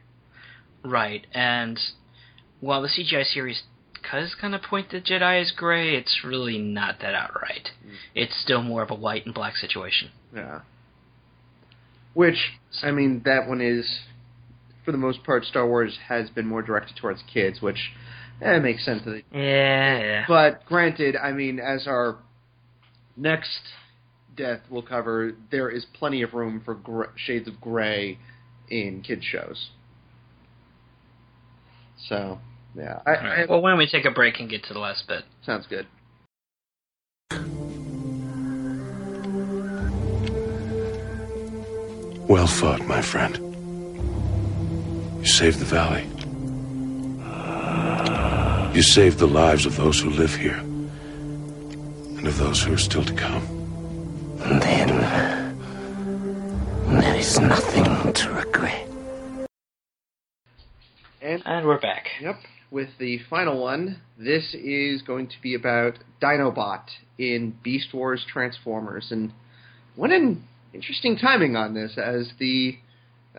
[0.84, 1.26] right.
[1.34, 1.80] And
[2.60, 3.64] while the CGI series
[4.12, 7.70] does kind of point the Jedi as gray, it's really not that outright.
[7.86, 7.96] Mm.
[8.14, 10.12] It's still more of a white and black situation.
[10.34, 10.62] Yeah.
[12.14, 12.38] Which
[12.82, 14.00] I mean that one is
[14.86, 17.92] for the most part Star Wars has been more directed towards kids, which
[18.42, 19.04] eh, makes sense.
[19.04, 20.26] That Yeah, yeah.
[20.28, 22.18] But granted, I mean, as our
[23.18, 23.60] next
[24.38, 28.20] death will cover, there is plenty of room for gr- shades of gray
[28.70, 29.70] in kids shows.
[32.08, 32.40] So,
[32.78, 33.50] yeah, I, All right.
[33.50, 35.24] Well, why don't we take a break and get to the last bit?
[35.46, 35.88] sounds good.
[42.28, 43.38] Well fought, my friend.
[45.20, 46.06] You saved the valley.
[48.76, 50.58] You saved the lives of those who live here.
[52.18, 53.46] And of those who are still to come.
[54.38, 54.88] Then
[56.90, 58.88] there is nothing to regret.
[61.22, 62.10] And And we're back.
[62.20, 62.38] yep,
[62.72, 66.84] with the final one, this is going to be about Dinobot
[67.18, 69.32] in Beast Wars Transformers, and
[69.96, 70.44] what an
[70.74, 72.78] interesting timing on this, as the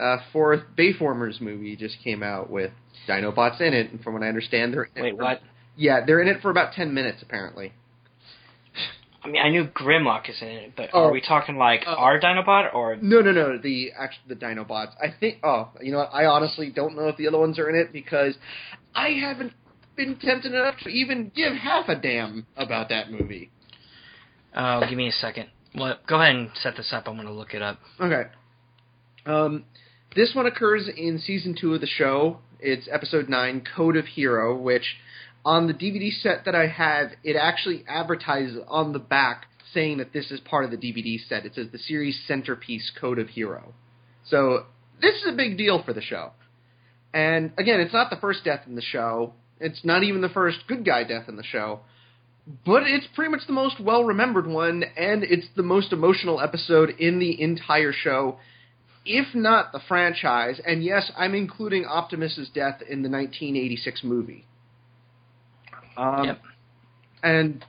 [0.01, 2.71] uh, fourth Bayformers movie just came out with
[3.09, 5.41] Dinobots in it, and from what I understand, they're in it Wait, for- what?
[5.77, 7.73] Yeah, they're in it for about ten minutes apparently.
[9.27, 11.05] I mean, I knew Grimlock is in it, but Oh.
[11.07, 13.59] are we talking like Uh, our Dinobot or No, no, no.
[13.59, 14.93] The actual the Dinobots.
[15.03, 15.39] I think.
[15.43, 16.11] Oh, you know, what?
[16.13, 18.39] I honestly don't know if the other ones are in it because
[18.95, 19.53] I haven't
[19.97, 23.51] been tempted enough to even give half a damn about that movie.
[24.55, 25.49] Oh, give me a second.
[25.75, 27.07] Well, go ahead and set this up.
[27.09, 27.79] I'm going to look it up.
[28.01, 28.31] Okay.
[29.27, 29.65] Um,
[30.15, 32.39] this one occurs in season two of the show.
[32.61, 34.97] It's episode nine, Code of Hero, which
[35.47, 40.13] on the DVD set that I have, it actually advertises on the back saying that
[40.13, 41.47] this is part of the DVD set.
[41.47, 43.73] It says the series centerpiece, Code of Hero.
[44.29, 44.65] So
[45.01, 46.33] this is a big deal for the show.
[47.15, 49.35] And again, it's not the first death in the show.
[49.61, 51.79] It's not even the first good guy death in the show,
[52.65, 56.91] but it's pretty much the most well remembered one, and it's the most emotional episode
[56.99, 58.39] in the entire show,
[59.05, 60.61] if not the franchise.
[60.67, 64.45] And yes, I'm including Optimus's death in the 1986 movie.
[65.97, 66.43] Um, Yep.
[67.23, 67.65] And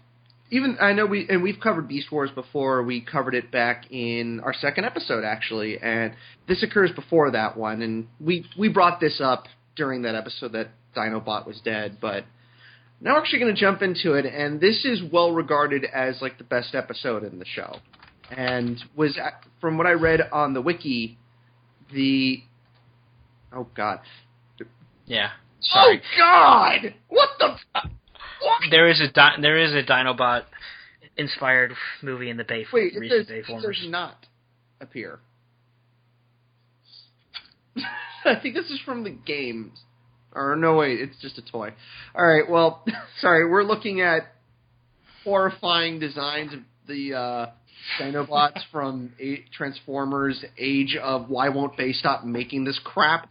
[0.50, 2.84] even I know we and we've covered Beast Wars before.
[2.84, 6.14] We covered it back in our second episode actually, and
[6.48, 7.82] this occurs before that one.
[7.82, 9.46] And we we brought this up
[9.76, 12.24] during that episode that Dinobot was dead, but
[13.02, 14.26] now we're actually going to jump into it.
[14.26, 17.78] And this is well regarded as like the best episode in the show,
[18.32, 19.18] and was
[19.60, 21.18] from what I read on the wiki,
[21.94, 22.42] the
[23.54, 24.00] oh god,
[25.06, 25.32] Yeah.
[25.60, 26.02] Sorry.
[26.02, 27.58] oh god, what the.
[28.70, 30.44] There is a di- there is a Dinobot
[31.18, 34.26] inspired movie in the Bay Wait, it recent does, it does not
[34.80, 35.20] appear.
[38.26, 39.80] I think this is from the games.
[40.34, 41.74] Or no, wait, it's just a toy.
[42.14, 42.86] All right, well,
[43.22, 44.24] sorry, we're looking at
[45.24, 47.46] horrifying designs of the uh,
[48.00, 53.30] Dinobots from a- Transformers: Age of Why Won't They Stop Making This Crap?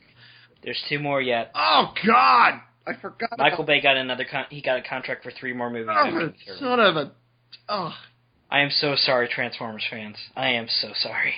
[0.65, 1.53] There's two more yet.
[1.55, 3.31] Oh God, I forgot.
[3.39, 5.89] Michael Bay got another con- he got a contract for three more movies.
[5.91, 7.13] Oh, son of a.
[7.69, 7.93] Oh,
[8.51, 10.17] I am so sorry, Transformers fans.
[10.37, 11.35] I am so sorry.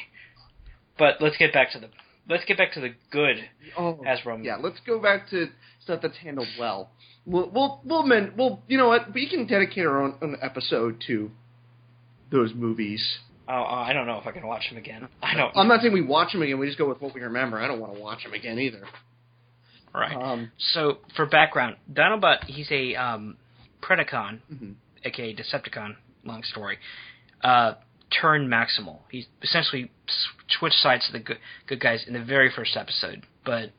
[0.98, 1.88] But let's get back to the
[2.28, 3.36] let's get back to the good
[3.76, 4.44] Oh, Hasbro.
[4.44, 4.56] yeah.
[4.56, 5.46] Let's go back to
[5.82, 6.90] stuff that's handled well.
[7.24, 11.02] We'll we'll we'll, men, we'll you know what we can dedicate our own, own episode
[11.06, 11.30] to
[12.30, 13.02] those movies.
[13.48, 15.08] Oh, oh, I don't know if I can watch them again.
[15.22, 15.56] I don't.
[15.56, 16.58] I'm not saying we watch them again.
[16.58, 17.58] We just go with what we remember.
[17.58, 18.82] I don't want to watch them again either.
[19.98, 20.16] Right.
[20.16, 23.36] Um, So for background, Dinobot he's a um,
[23.82, 24.74] Predacon, mhm.
[25.04, 25.96] aka Decepticon.
[26.24, 26.78] Long story.
[27.42, 27.74] Uh,
[28.10, 28.98] turned Maximal.
[29.10, 29.90] He essentially
[30.48, 33.70] switched sides to the good, good guys in the very first episode, but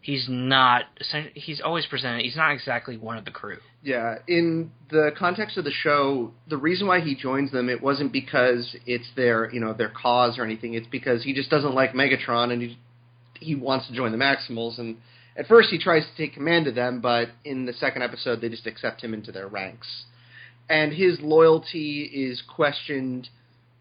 [0.00, 0.84] he's not.
[1.34, 2.22] He's always presented.
[2.22, 3.58] He's not exactly one of the crew.
[3.82, 8.12] Yeah, in the context of the show, the reason why he joins them, it wasn't
[8.12, 10.74] because it's their, you know, their cause or anything.
[10.74, 12.78] It's because he just doesn't like Megatron and he
[13.40, 14.78] he wants to join the Maximals.
[14.78, 14.96] And
[15.38, 18.48] at first, he tries to take command of them, but in the second episode, they
[18.48, 19.86] just accept him into their ranks.
[20.68, 23.28] And his loyalty is questioned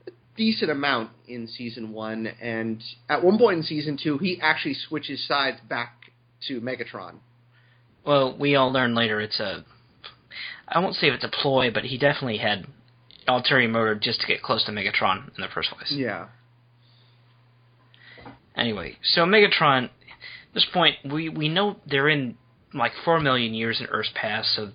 [0.07, 2.27] a decent amount in season one.
[2.39, 6.11] And at one point in season two, he actually switches sides back
[6.47, 7.15] to Megatron.
[8.05, 9.65] Well, we all learn later it's a.
[10.67, 12.67] I won't say if it's a ploy, but he definitely had
[13.27, 15.91] ulterior motive just to get close to Megatron in the first place.
[15.91, 16.27] Yeah.
[18.55, 19.91] Anyway, so Megatron, at
[20.57, 22.35] this point, we we know they're in
[22.73, 24.71] like four million years in Earth's past, so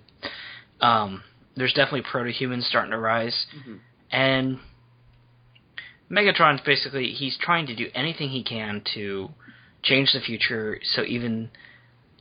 [0.79, 1.23] um,
[1.57, 3.79] there's definitely proto-humans starting to rise, Mhm.
[4.09, 4.59] and
[6.09, 9.29] Megatron's basically he's trying to do anything he can to
[9.81, 11.49] change the future, so even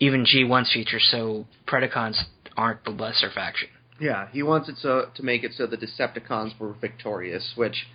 [0.00, 2.20] even G1's future, so Predacons
[2.56, 3.68] aren't the lesser faction.
[4.00, 7.86] Yeah, he wants it so to make it so the Decepticons were victorious, which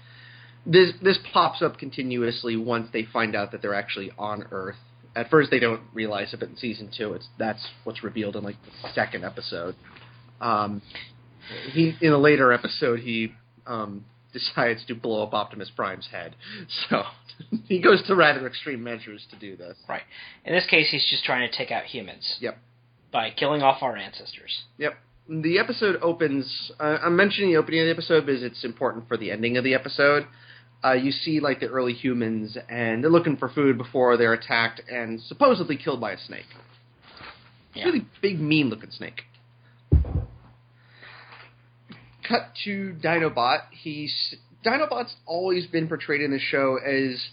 [0.65, 4.77] this this pops up continuously once they find out that they're actually on Earth.
[5.18, 8.44] At first, they don't realize it, but in season two, it's that's what's revealed in
[8.44, 9.76] like the second episode.
[10.39, 10.84] Um,
[11.72, 13.34] he in a later episode he
[13.65, 16.35] um, decides to blow up Optimus Prime's head,
[16.89, 17.02] so
[17.65, 19.76] he goes to rather extreme measures to do this.
[19.89, 20.03] Right.
[20.45, 22.38] In this case, he's just trying to take out humans.
[22.39, 22.60] Yep.
[23.11, 24.65] By killing off our ancestors.
[24.77, 24.98] Yep.
[25.30, 26.72] The episode opens.
[26.80, 29.64] Uh, I'm mentioning the opening of the episode because it's important for the ending of
[29.64, 30.27] the episode.
[30.83, 34.81] Uh, you see like the early humans, and they're looking for food before they're attacked
[34.89, 36.45] and supposedly killed by a snake.
[37.73, 37.85] Yeah.
[37.85, 39.21] Really big, mean-looking snake.
[42.27, 43.61] Cut to Dinobot.
[43.71, 44.35] He's
[44.65, 47.29] Dinobot's always been portrayed in the show as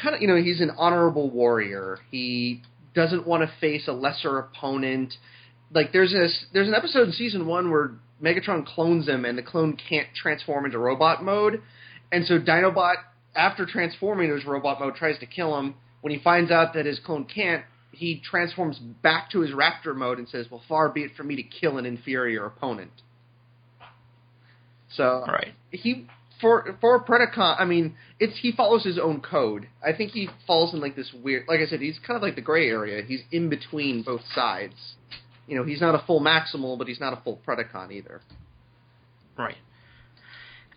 [0.00, 1.98] kind of you know he's an honorable warrior.
[2.10, 2.62] He
[2.94, 5.14] doesn't want to face a lesser opponent.
[5.72, 7.92] Like there's this there's an episode in season one where
[8.22, 11.62] Megatron clones him and the clone can't transform into robot mode,
[12.12, 12.96] and so Dinobot
[13.34, 15.74] after transforming into his robot mode tries to kill him.
[16.00, 20.18] When he finds out that his clone can't, he transforms back to his Raptor mode
[20.18, 23.02] and says, "Well, far be it from me to kill an inferior opponent."
[24.90, 25.54] So Right.
[25.70, 26.06] he
[26.40, 29.68] for for Predacon, I mean, it's he follows his own code.
[29.84, 32.34] I think he falls in like this weird, like I said, he's kind of like
[32.34, 33.02] the gray area.
[33.02, 34.74] He's in between both sides.
[35.46, 38.20] You know, he's not a full Maximal, but he's not a full Predacon either.
[39.36, 39.56] Right.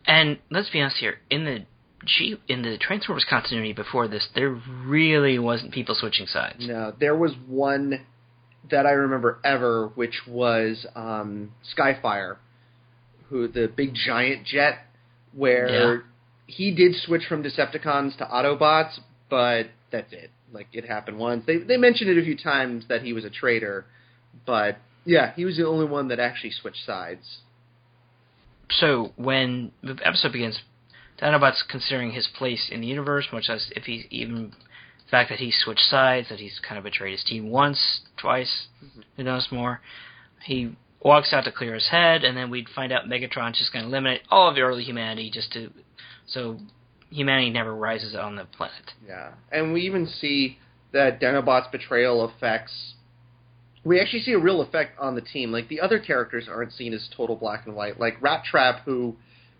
[0.05, 1.65] And let's be honest here, in the
[2.05, 4.49] G in the Transformers continuity before this, there
[4.85, 6.67] really wasn't people switching sides.
[6.67, 8.05] No, there was one
[8.69, 12.37] that I remember ever, which was um, Skyfire,
[13.29, 14.79] who the big giant jet,
[15.33, 16.01] where Yeah.
[16.47, 18.99] he did switch from Decepticons to Autobots,
[19.29, 20.29] but that's it.
[20.51, 21.45] Like it happened once.
[21.45, 23.85] They they mentioned it a few times that he was a traitor,
[24.45, 27.39] but Yeah, he was the only one that actually switched sides.
[28.69, 30.59] So when the episode begins,
[31.21, 34.51] Dinobot's considering his place in the universe, much as if he's even
[35.05, 38.67] the fact that he switched sides, that he's kind of betrayed his team once, twice,
[38.83, 39.01] mm-hmm.
[39.15, 39.81] who knows more.
[40.43, 43.83] He walks out to clear his head, and then we'd find out Megatron's just going
[43.83, 45.69] to eliminate all of the early humanity just to
[46.27, 46.57] so
[47.09, 48.91] humanity never rises on the planet.
[49.07, 50.57] Yeah, and we even see
[50.93, 52.93] that Dinobot's betrayal affects.
[53.83, 55.51] We actually see a real effect on the team.
[55.51, 57.99] Like the other characters aren't seen as total black and white.
[57.99, 59.15] Like Rattrap, who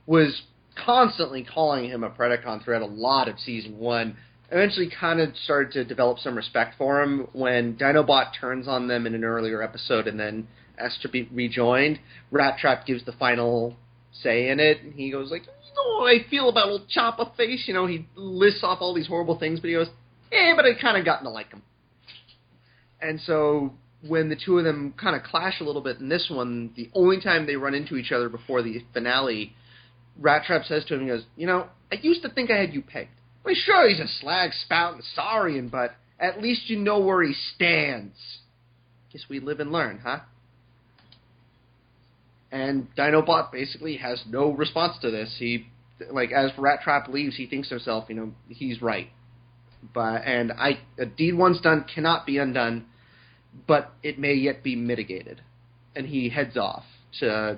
[0.06, 0.44] was
[0.76, 4.16] constantly calling him a Predacon throughout a lot of season one,
[4.52, 9.06] eventually kind of started to develop some respect for him when Dinobot turns on them
[9.06, 10.48] in an earlier episode and then
[10.78, 12.00] asks to be rejoined.
[12.32, 13.76] Rattrap gives the final
[14.12, 17.26] say in it, and he goes like, "You know how I feel about old Chopper
[17.36, 19.90] Face." You know, he lists off all these horrible things, but he goes,
[20.32, 21.64] "Eh, but I kind of gotten to like him."
[23.02, 23.74] And so
[24.08, 26.90] when the two of them kind of clash a little bit in this one, the
[26.94, 29.56] only time they run into each other before the finale,
[30.22, 32.82] Rattrap says to him, he goes, "You know, I used to think I had you
[32.82, 33.12] pegged.
[33.44, 37.34] Well, sure, he's a slag spout and saurian, but at least you know where he
[37.34, 38.16] stands.
[39.12, 40.20] Guess we live and learn, huh?"
[42.52, 45.36] And Dinobot basically has no response to this.
[45.40, 45.68] He,
[46.12, 49.10] like, as Rattrap leaves, he thinks to himself, you know, he's right.
[49.94, 52.86] But and I, a deed once done cannot be undone,
[53.68, 55.42] but it may yet be mitigated.
[55.96, 56.84] And he heads off
[57.20, 57.58] to.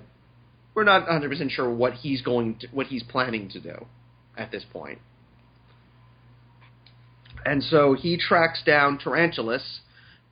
[0.74, 3.86] We're not 100 percent sure what he's going to, what he's planning to do,
[4.38, 5.00] at this point.
[7.46, 9.80] And so he tracks down Tarantulas,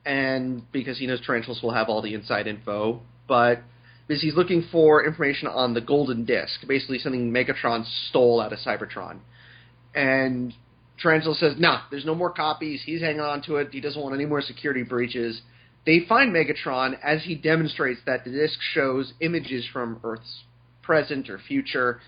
[0.04, 3.60] and because he knows Tarantulas will have all the inside info, but
[4.06, 8.58] because he's looking for information on the golden disc, basically something Megatron stole out of
[8.58, 9.20] Cybertron.
[9.94, 10.52] And
[11.00, 12.82] Tarantula says, nah, there's no more copies.
[12.84, 13.68] He's hanging on to it.
[13.72, 15.40] He doesn't want any more security breaches.
[15.86, 20.44] They find Megatron as he demonstrates that the disc shows images from Earth's
[20.82, 22.00] present or future,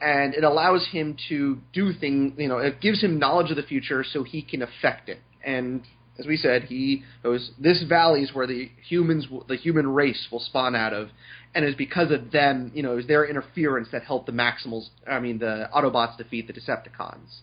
[0.00, 3.62] and it allows him to do things, you know, it gives him knowledge of the
[3.62, 5.18] future so he can affect it.
[5.44, 5.82] And
[6.18, 10.40] as we said, he goes, this valley is where the humans, the human race will
[10.40, 11.08] spawn out of,
[11.54, 14.88] and it's because of them, you know, it was their interference that helped the Maximals,
[15.06, 17.40] I mean, the Autobots defeat the Decepticons.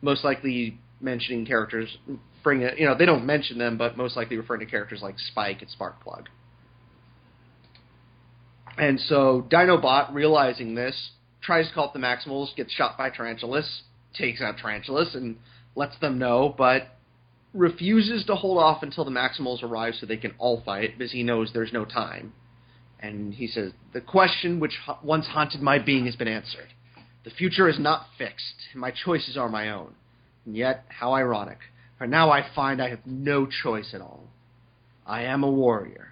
[0.00, 1.96] Most likely mentioning characters,
[2.42, 5.18] bring it, you know, they don't mention them, but most likely referring to characters like
[5.18, 6.26] Spike and Sparkplug.
[8.76, 11.10] And so Dinobot, realizing this,
[11.42, 13.82] tries to call up the Maximals, gets shot by Tarantulas,
[14.14, 15.36] takes out Tarantulas, and
[15.74, 16.98] lets them know, but
[17.54, 21.22] refuses to hold off until the Maximals arrive so they can all fight because he
[21.22, 22.32] knows there's no time.
[23.00, 26.68] And he says, The question which once haunted my being has been answered.
[27.24, 29.94] The future is not fixed, my choices are my own.
[30.48, 31.58] And yet, how ironic,
[31.98, 34.24] for now I find I have no choice at all.
[35.06, 36.08] I am a warrior.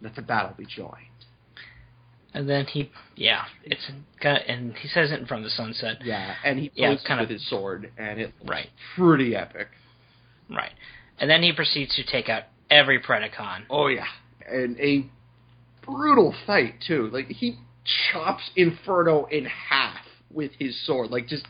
[0.00, 0.96] Let the battle be joined.
[2.34, 3.88] And then he, yeah, it's
[4.20, 5.98] kind of, and he says it in front of the sunset.
[6.04, 8.68] Yeah, and he Yeah, kind of- with his sword, and it Right.
[8.96, 9.68] pretty epic.
[10.50, 10.72] Right.
[11.20, 13.66] And then he proceeds to take out every Predacon.
[13.70, 14.08] Oh yeah,
[14.44, 15.04] and a
[15.82, 17.10] brutal fight too.
[17.10, 17.58] Like he
[18.10, 21.12] chops Inferno in half with his sword.
[21.12, 21.46] Like just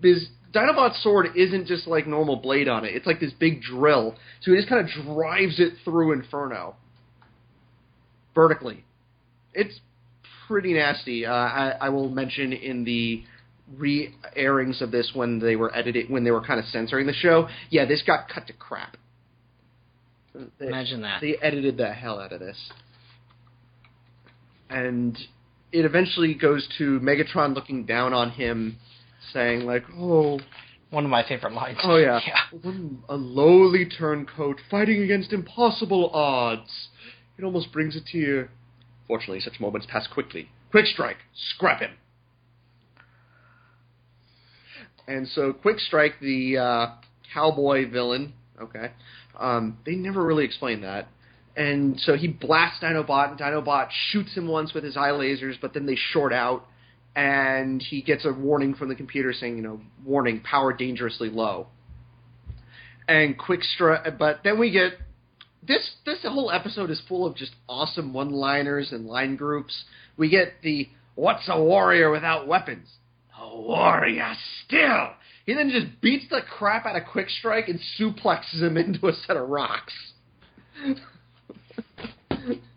[0.00, 2.94] this Dinobot's sword isn't just like normal blade on it.
[2.94, 4.14] It's like this big drill.
[4.42, 6.76] So he just kind of drives it through Inferno
[8.34, 8.84] vertically.
[9.54, 9.80] It's
[10.46, 11.24] pretty nasty.
[11.26, 13.24] Uh, I, I will mention in the
[13.76, 17.48] re-airings of this when they were edited when they were kind of censoring the show.
[17.70, 18.96] Yeah, this got cut to crap.
[20.58, 21.20] They- Imagine that.
[21.20, 22.56] they edited the hell out of this.
[24.70, 25.16] And
[25.70, 28.76] it eventually goes to Megatron looking down on him,
[29.32, 30.40] saying like, "Oh,
[30.90, 31.78] One of my favorite lines.
[31.82, 32.60] oh yeah, yeah.
[33.08, 36.88] A lowly turncoat fighting against impossible odds.
[37.38, 38.50] It almost brings a tear.
[39.08, 40.48] Fortunately, such moments pass quickly.
[40.72, 41.92] Quickstrike, scrap him."
[45.08, 46.86] And so, Quickstrike, the uh,
[47.34, 48.92] cowboy villain, okay,
[49.38, 51.08] um, they never really explain that.
[51.56, 55.74] And so he blasts Dinobot, and Dinobot shoots him once with his eye lasers, but
[55.74, 56.66] then they short out,
[57.14, 61.66] and he gets a warning from the computer saying, you know, warning, power dangerously low.
[63.06, 64.92] And Quickstrike, but then we get
[65.66, 65.90] this.
[66.06, 69.84] This whole episode is full of just awesome one-liners and line groups.
[70.16, 72.88] We get the "What's a warrior without weapons?"
[73.38, 74.34] A warrior
[74.64, 75.10] still.
[75.44, 79.36] He then just beats the crap out of Quickstrike and suplexes him into a set
[79.36, 79.92] of rocks.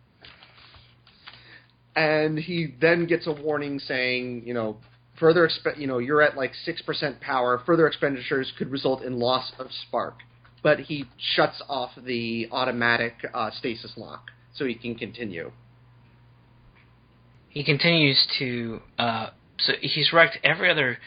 [1.95, 4.77] and he then gets a warning saying, you know,
[5.19, 7.61] further exp- you know, you're at like 6% power.
[7.65, 10.19] Further expenditures could result in loss of spark.
[10.61, 14.31] But he shuts off the automatic uh, stasis lock.
[14.53, 15.51] so he can continue.
[17.49, 18.81] He continues to.
[18.97, 19.27] Uh,
[19.59, 20.97] so he's wrecked every other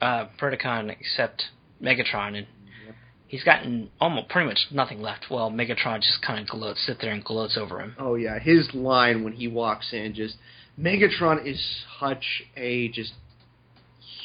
[0.00, 1.44] uh, Predacon except
[1.82, 2.46] Megatron, and
[3.32, 5.24] he's gotten almost pretty much nothing left.
[5.30, 7.96] Well, Megatron just kind of gloats, sit there and gloats over him.
[7.98, 10.36] Oh yeah, his line when he walks in just
[10.78, 11.60] Megatron is
[11.98, 13.12] such a just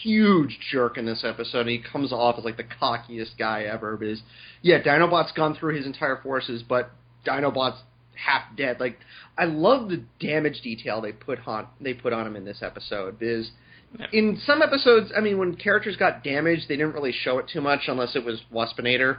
[0.04, 1.68] huge jerk in this episode.
[1.68, 3.96] He comes off as like the cockiest guy ever.
[3.96, 4.22] Because
[4.62, 6.92] yeah, Dinobot's gone through his entire forces, but
[7.26, 7.82] Dinobot's
[8.14, 8.82] half dead.
[8.82, 9.00] Like
[9.38, 13.20] I love the damage detail they put on they put on him in this episode.
[13.20, 13.52] Because
[14.00, 14.06] Yeah.
[14.14, 17.62] in some episodes, I mean, when characters got damaged, they didn't really show it too
[17.62, 19.18] much unless it was Waspinator.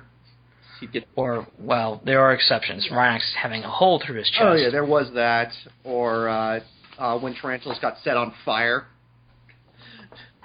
[1.17, 2.89] Or, well, there are exceptions.
[2.93, 4.43] Rhinox having a hole through his chest.
[4.45, 5.51] Oh yeah, there was that.
[5.83, 6.61] Or uh,
[6.97, 8.87] uh, when tarantulas got set on fire.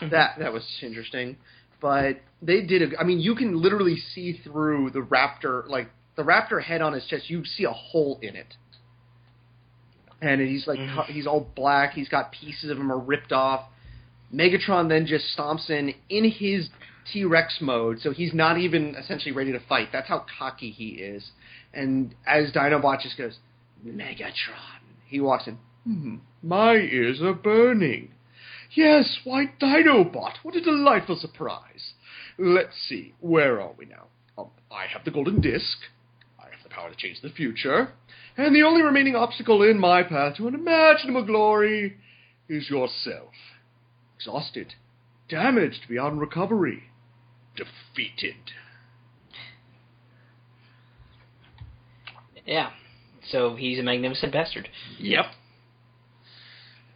[0.01, 1.37] That that was interesting.
[1.79, 2.93] But they did.
[2.93, 6.93] A, I mean, you can literally see through the raptor, like the raptor head on
[6.93, 7.29] his chest.
[7.29, 8.55] You see a hole in it,
[10.21, 11.05] and he's like Mhm.
[11.05, 11.93] he's all black.
[11.93, 13.65] He's got pieces of him are ripped off.
[14.33, 16.69] Megatron then just stomps in in his
[17.11, 19.89] T Rex mode, so he's not even essentially ready to fight.
[19.91, 21.31] That's how cocky he is.
[21.73, 23.37] And as Dinobot just goes,
[23.85, 25.57] Megatron, he walks in.
[25.85, 28.13] Hmm, my ears are burning.
[28.71, 30.33] Yes, why Dinobot?
[30.41, 31.93] What a delightful surprise.
[32.37, 34.07] Let's see, where are we now?
[34.37, 35.77] Um, I have the golden disc.
[36.39, 37.89] I have the power to change the future.
[38.37, 41.97] And the only remaining obstacle in my path to unimaginable glory
[42.49, 43.29] is yourself.
[44.23, 44.75] Exhausted,
[45.27, 46.83] damaged beyond recovery,
[47.57, 48.35] defeated.
[52.45, 52.69] Yeah.
[53.29, 54.69] So he's a magnificent bastard.
[54.97, 55.25] Yep.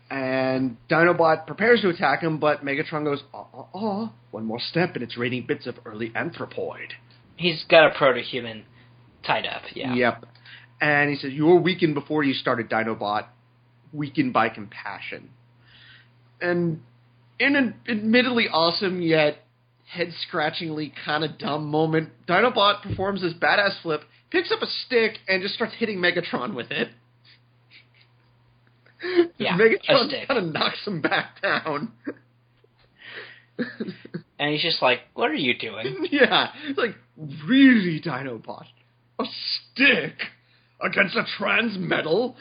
[0.09, 4.95] And Dinobot prepares to attack him, but Megatron goes, uh, uh, uh, one more step
[4.95, 6.91] and it's raining bits of early anthropoid.
[7.35, 8.63] He's got a proto-human
[9.25, 9.63] tied up.
[9.73, 9.93] Yeah.
[9.93, 10.25] Yep.
[10.79, 13.25] And he says, You were weakened before you started Dinobot,
[13.91, 15.31] weakened by compassion.
[16.39, 16.81] And
[17.39, 19.39] in an admittedly awesome yet
[19.87, 24.01] head scratchingly kind of dumb moment, Dinobot performs this badass flip,
[24.31, 26.89] picks up a stick, and just starts hitting Megatron with it.
[29.37, 31.91] Yeah, Megatron kind of knocks him back down.
[34.39, 36.95] And he's just like, "What are you doing?" yeah, like
[37.47, 38.65] really, Dinobot,
[39.19, 40.13] a stick
[40.79, 42.35] against a Transmetal.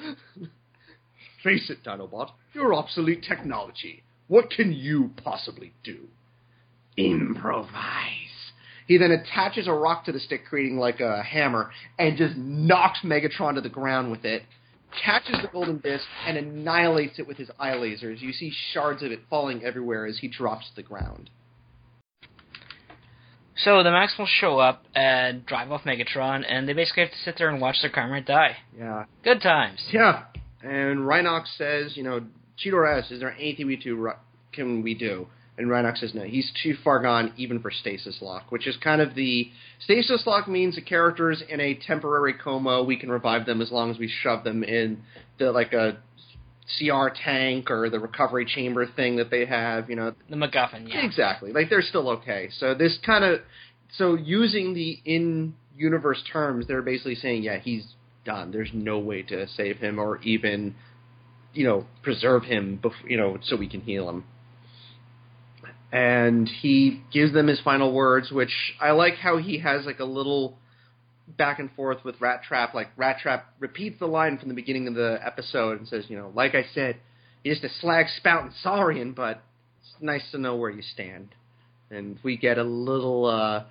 [1.43, 4.03] Face it, Dinobot, you're obsolete technology.
[4.29, 6.09] What can you possibly do?
[6.97, 7.73] Improvise.
[8.87, 13.01] He then attaches a rock to the stick, creating like a hammer, and just knocks
[13.05, 14.43] Megatron to the ground with it.
[15.05, 18.21] Catches the golden disc and annihilates it with his eye lasers.
[18.21, 21.31] You see shards of it falling everywhere as he drops to the ground.
[23.57, 27.37] So the Maximals show up and drive off Megatron, and they basically have to sit
[27.39, 28.57] there and watch their comrade die.
[28.79, 29.81] Yeah, Good times.
[29.91, 30.25] Yeah,
[30.63, 32.21] and Rhinox says, you know,
[32.63, 34.11] Cheetor asks, is there anything we do,
[34.53, 35.27] can we do?
[35.59, 39.01] And Rhinox says no, he's too far gone even for stasis lock, which is kind
[39.01, 39.51] of the
[39.81, 43.91] stasis lock means the characters in a temporary coma, we can revive them as long
[43.91, 45.03] as we shove them in
[45.39, 45.97] the like a
[46.79, 51.05] CR tank or the recovery chamber thing that they have, you know, The MacGuffin, yeah.
[51.05, 51.53] Exactly.
[51.53, 52.51] Like they're still okay.
[52.59, 53.41] So this kind of
[53.97, 57.87] so using the in universe terms, they're basically saying, yeah, he's
[58.25, 58.51] done.
[58.51, 60.75] There's no way to save him or even
[61.57, 64.25] you know preserve him, you know, so we can heal him.
[65.93, 70.05] And he gives them his final words, which I like how he has like a
[70.05, 70.59] little
[71.27, 72.75] back and forth with Rattrap.
[72.75, 76.31] Like Rattrap repeats the line from the beginning of the episode and says, you know,
[76.35, 76.97] like I said,
[77.43, 79.43] you're just a slag spouting saurian, but
[79.81, 81.29] it's nice to know where you stand.
[81.91, 83.65] And we get a little uh,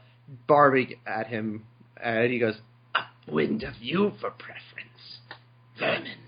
[0.48, 1.66] Barbie at him,
[2.02, 2.56] and he goes,
[2.96, 5.20] "Upwind of you for preference,
[5.78, 6.25] vermin."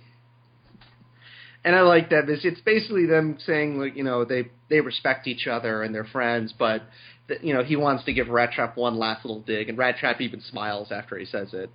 [1.68, 2.28] And I like that.
[2.28, 6.06] This it's basically them saying, like, you know, they they respect each other and they're
[6.06, 6.84] friends, but
[7.28, 10.40] that, you know he wants to give Rattrap one last little dig, and Rattrap even
[10.40, 11.70] smiles after he says it.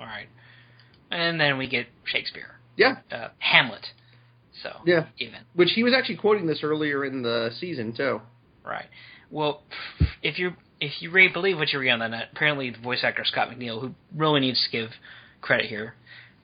[0.00, 0.28] All right.
[1.10, 3.88] And then we get Shakespeare, Yeah, uh, Hamlet.
[4.62, 5.08] So yeah.
[5.18, 8.22] even Which he was actually quoting this earlier in the season too.
[8.64, 8.86] right.
[9.30, 9.60] Well,
[10.22, 13.00] if you if you really believe what you read on the net, apparently the voice
[13.04, 14.88] actor Scott McNeil, who really needs to give
[15.42, 15.96] credit here,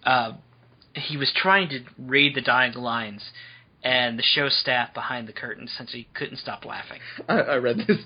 [0.05, 0.33] uh,
[0.95, 3.23] he was trying to read the dying lines,
[3.83, 7.01] and the show staff behind the curtain essentially couldn't stop laughing.
[7.29, 7.99] I, I read this.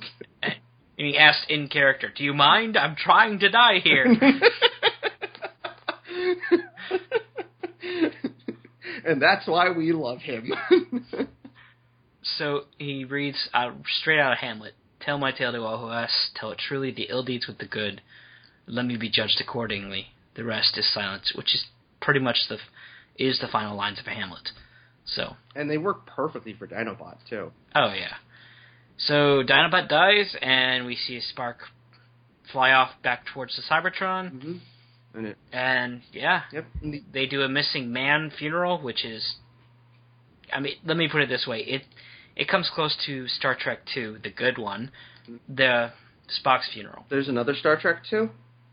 [0.43, 2.77] And he asked in character, "Do you mind?
[2.77, 4.05] I'm trying to die here."
[9.06, 10.52] and that's why we love him.
[12.36, 14.74] So he reads out straight out of Hamlet.
[15.01, 16.12] Tell my tale to all who ask.
[16.35, 16.90] Tell it truly.
[16.90, 18.02] The ill deeds with the good.
[18.66, 20.09] Let me be judged accordingly.
[20.35, 21.65] The rest is silence, which is
[22.01, 22.59] pretty much the
[23.19, 24.51] is the final lines of Hamlet.
[25.05, 27.53] So, And they work perfectly for Dinobot too.
[27.74, 28.15] oh yeah.
[28.99, 31.59] So Dinobot dies, and we see a spark
[32.53, 34.53] fly off back towards the Cybertron, Mm-hmm.
[35.15, 36.66] And it, and yeah, yep.
[37.12, 39.36] they do a missing man funeral, which is,
[40.53, 41.82] I mean, let me put it this way: it
[42.36, 44.90] it comes close to Star Trek Two, the good one,
[45.49, 45.93] the
[46.45, 47.07] Spock's funeral.
[47.09, 48.28] there's another Star Trek too.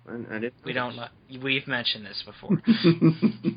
[0.07, 0.53] I, I didn't.
[0.65, 0.95] We don't.
[1.41, 2.61] We've mentioned this before.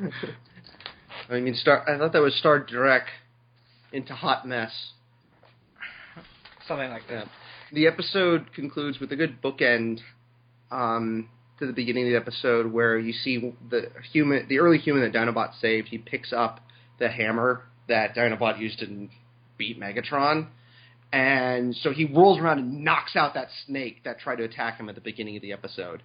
[1.30, 1.88] I mean, Star.
[1.88, 3.06] I thought that was Star Trek
[3.92, 4.72] into hot mess.
[6.66, 7.26] Something like that.
[7.26, 7.28] Yeah.
[7.72, 10.00] The episode concludes with a good bookend
[10.70, 11.28] um,
[11.58, 15.16] to the beginning of the episode, where you see the human, the early human that
[15.16, 15.88] Dinobot saved.
[15.88, 16.60] He picks up
[16.98, 19.08] the hammer that Dinobot used to
[19.56, 20.48] beat Megatron,
[21.12, 24.88] and so he rolls around and knocks out that snake that tried to attack him
[24.88, 26.02] at the beginning of the episode.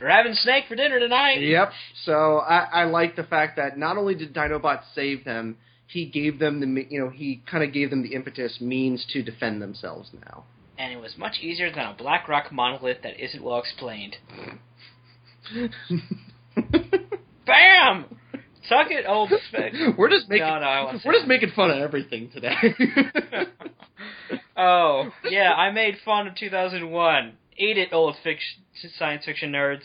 [0.00, 1.40] We're having snake for dinner tonight.
[1.40, 1.70] Yep.
[2.04, 5.56] So I, I like the fact that not only did Dinobot save them,
[5.86, 9.22] he gave them the you know he kind of gave them the impetus means to
[9.22, 10.44] defend themselves now.
[10.78, 14.16] And it was much easier than a black rock monolith that isn't well explained.
[17.46, 18.04] Bam!
[18.68, 19.72] Suck it, old spec.
[19.96, 21.28] we're just making No, no, I won't say we're just that.
[21.28, 22.54] making fun of everything today.
[24.56, 27.32] oh, yeah, I made fun of 2001.
[27.58, 28.62] Eat it, old fiction,
[28.98, 29.82] science fiction nerds.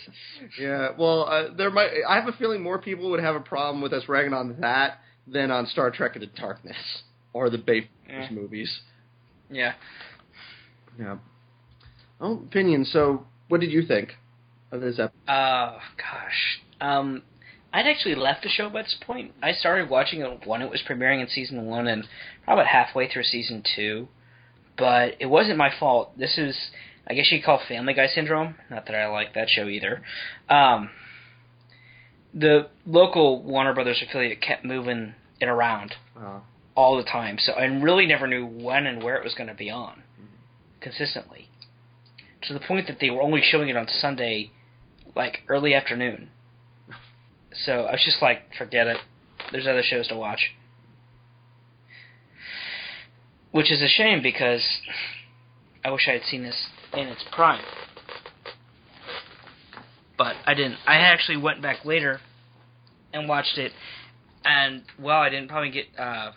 [0.60, 0.90] yeah.
[0.98, 3.94] Well, uh, there might I have a feeling more people would have a problem with
[3.94, 6.76] us ragging on that than on Star Trek Into Darkness
[7.34, 8.30] or the Bay Yeah.
[8.32, 8.82] movies.
[9.50, 9.74] Yeah.
[11.00, 11.18] Yeah.
[12.22, 12.86] Oh, opinion.
[12.86, 14.14] So, what did you think
[14.72, 15.12] of this episode?
[15.28, 16.62] Oh gosh.
[16.80, 17.24] Um,
[17.74, 19.32] I'd actually left the show by this point.
[19.42, 22.04] I started watching it when it was premiering in season one, and
[22.46, 24.08] probably halfway through season two.
[24.78, 26.18] But it wasn't my fault.
[26.18, 26.56] This is,
[27.08, 28.56] I guess you'd call Family Guy syndrome.
[28.70, 30.02] Not that I like that show either.
[30.50, 30.90] Um,
[32.34, 36.40] the local Warner Brothers affiliate kept moving it around Uh,
[36.76, 39.54] all the time, so I really never knew when and where it was going to
[39.54, 40.04] be on
[40.82, 41.50] consistently.
[42.44, 44.52] To the point that they were only showing it on Sunday,
[45.16, 46.30] like early afternoon.
[47.54, 48.98] So I was just like, forget it.
[49.52, 50.56] There's other shows to watch.
[53.52, 54.64] Which is a shame because
[55.86, 57.64] I wish I had seen this in its prime.
[60.18, 60.78] But I didn't.
[60.86, 62.20] I actually went back later
[63.14, 63.72] and watched it,
[64.46, 66.32] and well, I didn't probably get uh,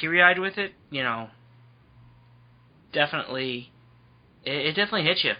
[0.00, 0.72] teary eyed with it.
[0.90, 1.28] You know,
[2.92, 3.70] definitely,
[4.44, 5.32] it, it definitely hits you.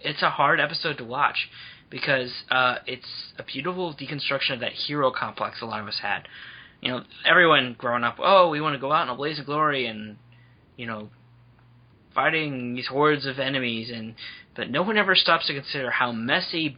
[0.00, 1.48] It's a hard episode to watch
[1.92, 3.06] because uh, it's
[3.38, 6.26] a beautiful deconstruction of that hero complex a lot of us had.
[6.80, 9.46] You know, everyone growing up, oh, we want to go out in a blaze of
[9.46, 10.16] glory and,
[10.76, 11.10] you know,
[12.14, 14.14] fighting these hordes of enemies, and
[14.54, 16.76] but no one ever stops to consider how messy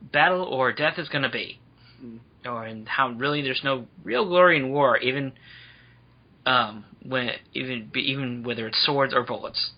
[0.00, 1.58] battle or death is going to be,
[2.04, 2.20] Mm.
[2.46, 5.32] or and how really there's no real glory in war, even
[6.46, 9.72] um, when even even whether it's swords or bullets.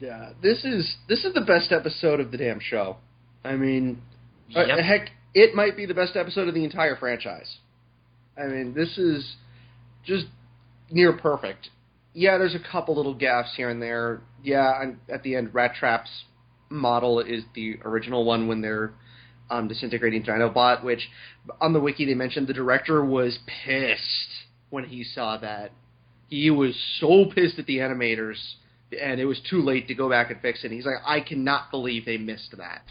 [0.00, 2.96] Yeah, this is this is the best episode of the damn show.
[3.44, 4.02] I mean,
[4.54, 7.56] uh, heck, it might be the best episode of the entire franchise.
[8.36, 9.36] I mean, this is
[10.04, 10.26] just
[10.92, 11.70] near perfect.
[12.14, 14.20] Yeah, there's a couple little gaffes here and there.
[14.42, 16.24] Yeah, and at the end, Rattrap's
[16.68, 18.92] model is the original one when they're
[19.50, 21.08] um, disintegrating Dinobot, which
[21.60, 25.72] on the wiki they mentioned the director was pissed when he saw that.
[26.28, 28.36] He was so pissed at the animators,
[29.00, 30.70] and it was too late to go back and fix it.
[30.70, 32.82] He's like, I cannot believe they missed that.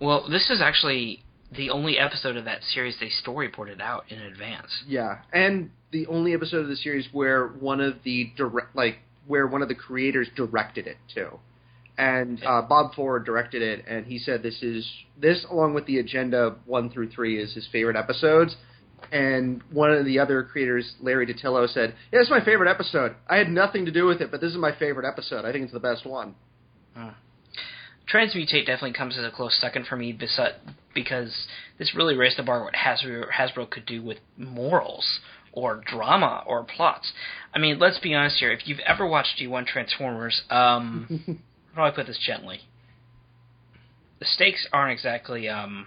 [0.00, 1.22] Well, this is actually
[1.56, 4.84] the only episode of that series they storyboarded out in advance.
[4.88, 9.46] Yeah, and the only episode of the series where one of the direct, like, where
[9.46, 11.38] one of the creators directed it too,
[11.98, 14.88] and uh, Bob Forward directed it, and he said this is
[15.20, 18.56] this along with the agenda one through three is his favorite episodes.
[19.12, 23.14] And one of the other creators, Larry DiTillo, said, "Yeah, it's my favorite episode.
[23.28, 25.44] I had nothing to do with it, but this is my favorite episode.
[25.46, 26.34] I think it's the best one."
[28.12, 31.46] Transmutate definitely comes as a close second for me because
[31.78, 35.20] this really raised the bar what Hasbro, Hasbro could do with morals
[35.52, 37.12] or drama or plots.
[37.54, 38.52] I mean, let's be honest here.
[38.52, 41.40] If you've ever watched G1 Transformers, um,
[41.74, 42.60] how do I put this gently?
[44.18, 45.86] The stakes aren't exactly um,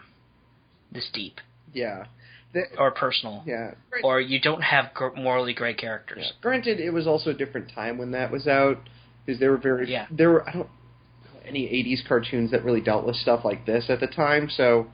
[0.91, 1.39] this deep
[1.73, 2.05] Yeah,
[2.53, 3.75] The- or personal, yeah.
[4.03, 6.23] or you don't have gr- morally gray characters.
[6.25, 6.31] Yeah.
[6.41, 8.79] Granted, it was also a different time when that was out
[9.25, 10.07] because there were very Yeah.
[10.11, 13.85] there were I don't know any '80s cartoons that really dealt with stuff like this
[13.89, 14.49] at the time.
[14.49, 14.87] So,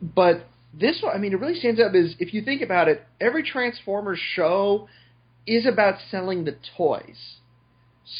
[0.00, 3.02] but this one, I mean, it really stands up is if you think about it,
[3.20, 4.88] every Transformers show
[5.46, 7.36] is about selling the toys.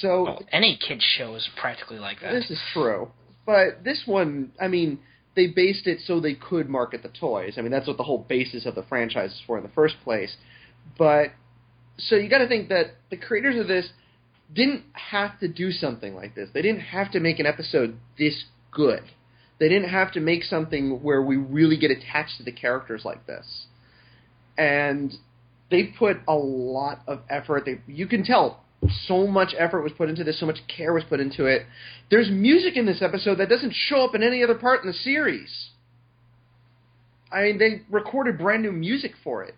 [0.01, 2.33] So Well, any kid show is practically like that.
[2.33, 3.11] this is true.
[3.47, 4.99] but this one, I mean,
[5.35, 7.55] they based it so they could market the toys.
[7.57, 9.95] I mean, that's what the whole basis of the franchise is for in the first
[10.03, 10.37] place.
[10.99, 11.29] But
[11.97, 13.91] so you got to think that the creators of this
[14.55, 16.49] didn't have to do something like this.
[16.53, 19.03] They didn't have to make an episode this good.
[19.59, 23.27] They didn't have to make something where we really get attached to the characters like
[23.27, 23.67] this.
[24.57, 25.13] And
[25.71, 27.65] they put a lot of effort.
[27.65, 28.65] They, you can tell
[29.07, 31.63] so much effort was put into this, so much care was put into it.
[32.11, 34.95] There's music in this episode that doesn't show up in any other part in the
[34.95, 35.71] series.
[37.31, 39.55] I mean, they recorded brand new music for it.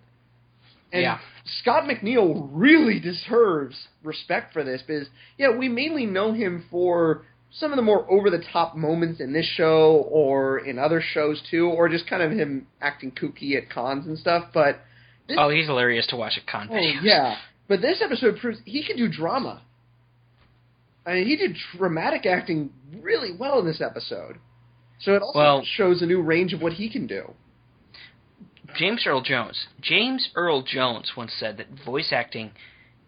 [0.93, 1.19] And Yeah.
[1.61, 5.09] Scott McNeil really deserves respect for this because,
[5.39, 9.33] yeah, we mainly know him for some of the more over the top moments in
[9.33, 13.69] this show or in other shows too, or just kind of him acting kooky at
[13.71, 14.47] cons and stuff.
[14.55, 14.81] But
[15.29, 17.03] this, Oh, he's hilarious to watch at con oh, videos.
[17.03, 17.37] yeah,
[17.69, 19.63] but this episode proves he can do drama.
[21.07, 22.71] I mean, he did dramatic acting
[23.01, 24.37] really well in this episode.
[25.01, 27.35] So it also Well- shows a new range of what he can do.
[28.77, 29.67] James Earl Jones.
[29.81, 32.53] James Earl Jones once said that voice acting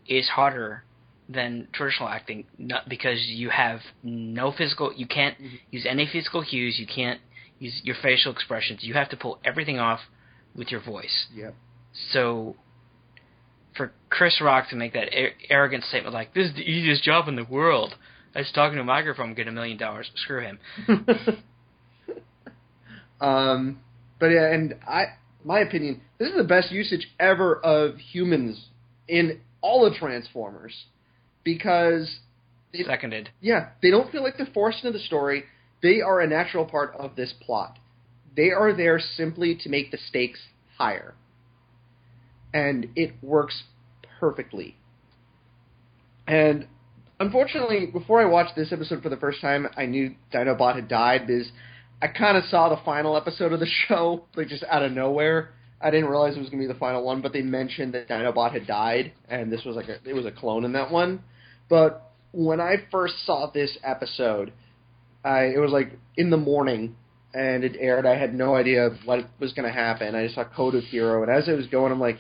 [0.09, 0.83] is harder
[1.29, 4.93] than traditional acting, not because you have no physical.
[4.95, 5.37] You can't
[5.71, 6.79] use any physical cues.
[6.79, 7.21] You can't
[7.59, 8.81] use your facial expressions.
[8.83, 10.01] You have to pull everything off
[10.57, 11.27] with your voice.
[11.35, 11.55] Yep.
[12.13, 12.57] So,
[13.77, 17.29] for Chris Rock to make that ar- arrogant statement like "This is the easiest job
[17.29, 17.95] in the world,"
[18.35, 20.11] I was talking to a microphone, get a million dollars.
[20.17, 20.59] Screw him.
[23.21, 23.81] um,
[24.19, 25.05] but yeah, and I,
[25.45, 28.67] my opinion, this is the best usage ever of humans
[29.09, 30.75] in all of Transformers,
[31.45, 32.19] because
[32.73, 33.31] it, Seconded.
[33.41, 35.45] yeah, they don't feel like they're forced into the story.
[35.83, 37.79] They are a natural part of this plot.
[38.35, 40.41] They are there simply to make the stakes
[40.79, 41.15] higher,
[42.55, 43.65] and it works
[44.21, 44.77] perfectly.
[46.27, 46.67] And
[47.21, 51.27] unfortunately, before I watched this episode for the first time, I knew Dinobot had died
[51.27, 51.51] because
[52.01, 55.51] I kind of saw the final episode of the show, like just out of nowhere.
[55.81, 58.09] I didn't realize it was going to be the final one, but they mentioned that
[58.09, 61.23] Dinobot had died, and this was like a, it was a clone in that one.
[61.73, 64.53] But when I first saw this episode,
[65.25, 66.97] I it was like in the morning,
[67.33, 68.05] and it aired.
[68.05, 70.15] I had no idea what was going to happen.
[70.15, 72.17] I just saw Code of Hero, and as it was going, I'm like,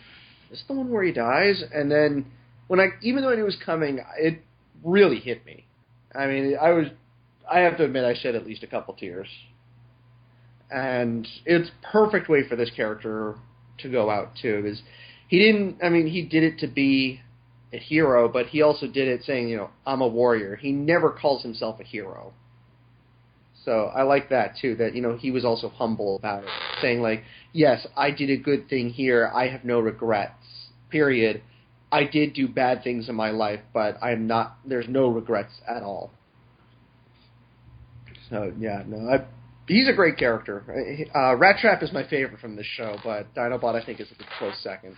[0.51, 2.33] "Is this the one where he dies?" And then
[2.69, 4.41] when I, even though I knew it was coming, it
[4.83, 5.67] really hit me.
[6.15, 6.87] I mean, I was,
[7.47, 9.29] I have to admit, I shed at least a couple tears,
[10.71, 13.35] and it's perfect way for this character
[13.81, 14.81] to go out too, because
[15.29, 15.85] he didn't.
[15.85, 17.21] I mean, he did it to be
[17.73, 20.57] a hero, but he also did it saying, you know, I'm a warrior.
[20.57, 22.33] He never calls himself a hero.
[23.65, 24.75] So I like that too.
[24.77, 26.51] That you know he was also humble about it,
[26.81, 27.23] saying like,
[27.53, 29.31] "Yes, I did a good thing here.
[29.33, 30.33] I have no regrets.
[30.91, 31.43] Period.
[31.93, 34.57] I did do bad things in my life, but I'm not.
[34.67, 36.11] There's no regrets at all."
[38.31, 39.25] So yeah, no, I,
[39.69, 40.65] he's a great character.
[41.15, 44.59] Uh, Rattrap is my favorite from this show, but Dinobot I think is a close
[44.61, 44.97] second.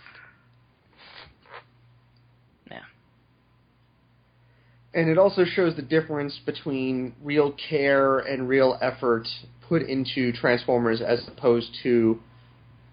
[4.95, 9.27] And it also shows the difference between real care and real effort
[9.67, 12.19] put into Transformers as opposed to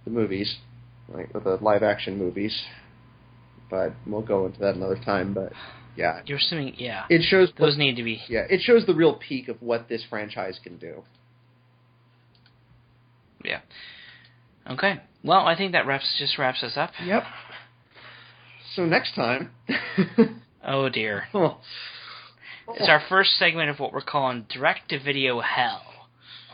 [0.04, 0.56] the movies,
[1.08, 2.60] right, or the live action movies.
[3.70, 5.32] But we'll go into that another time.
[5.32, 5.52] But
[5.96, 7.04] yeah, You're assuming, yeah.
[7.08, 8.20] it shows Those need to be.
[8.28, 11.02] yeah, it shows the real peak of what this franchise can do.
[13.44, 13.60] Yeah.
[14.68, 15.00] Okay.
[15.24, 16.90] Well, I think that wraps just wraps us up.
[17.04, 17.22] Yep.
[18.74, 19.50] So next time,
[20.64, 21.24] Oh dear.
[21.34, 21.59] oh,
[22.68, 25.82] It's our first segment of what we're calling direct to video hell.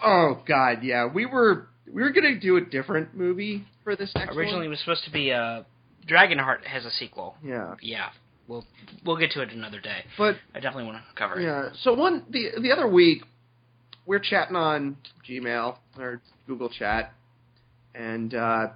[0.05, 4.36] oh god, yeah, we were we were gonna do a different movie for this next
[4.36, 5.62] Originally, it was supposed to be uh,
[6.06, 7.36] Dragonheart has a sequel.
[7.44, 8.09] Yeah, Yeah,
[8.47, 8.64] we'll
[9.05, 10.05] we'll get to it another day.
[10.16, 11.44] but I definitely want to cover it.
[11.44, 11.68] Yeah.
[11.82, 13.22] So one the the other week,
[14.06, 14.97] we're chatting on
[15.28, 17.12] Gmail or Google Chat,
[17.94, 18.68] and uh,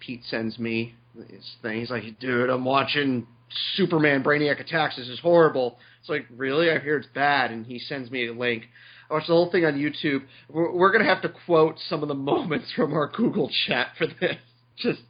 [0.00, 1.80] Pete sends me this thing.
[1.80, 3.26] He's like, "Dude, I'm watching
[3.76, 4.96] Superman Brainiac Attacks.
[4.96, 6.70] This is horrible." It's like, really?
[6.70, 7.50] I hear it's bad.
[7.50, 8.64] And he sends me a link.
[9.10, 10.22] I watched the whole thing on YouTube.
[10.50, 14.06] We're, we're gonna have to quote some of the moments from our Google Chat for
[14.06, 14.36] this.
[14.76, 15.00] Just.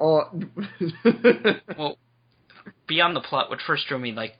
[0.00, 0.22] Oh,
[1.78, 1.98] Well,
[2.86, 4.34] beyond the plot, what first drew me like,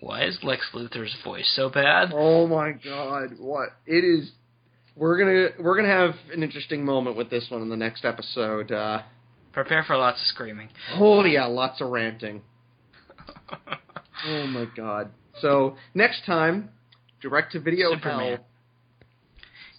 [0.00, 2.10] why is Lex Luthor's voice so bad?
[2.14, 4.30] Oh my god, what it is
[4.94, 8.70] we're gonna we're gonna have an interesting moment with this one in the next episode.
[8.72, 9.02] Uh
[9.52, 10.68] Prepare for lots of screaming.
[10.94, 12.42] oh yeah, lots of ranting.
[14.26, 15.10] Oh my god.
[15.40, 16.70] So next time,
[17.22, 18.18] direct to video Superman.
[18.36, 18.46] hell.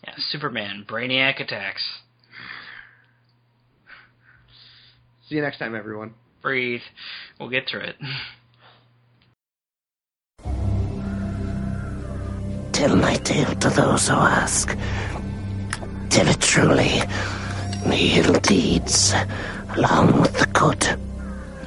[0.06, 1.84] Yeah, Superman, Brainiac attacks.
[5.28, 6.14] See you next time everyone.
[6.42, 6.80] Breathe.
[7.38, 7.96] We'll get through it.
[12.80, 14.70] tell my tale to those who ask.
[16.10, 17.02] Tell it truly,
[17.86, 19.14] the ill deeds,
[19.76, 20.98] along with the good,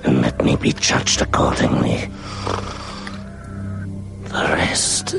[0.05, 2.09] and let me be judged accordingly.
[4.25, 5.15] The rest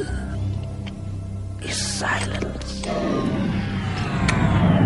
[1.62, 2.84] is silence.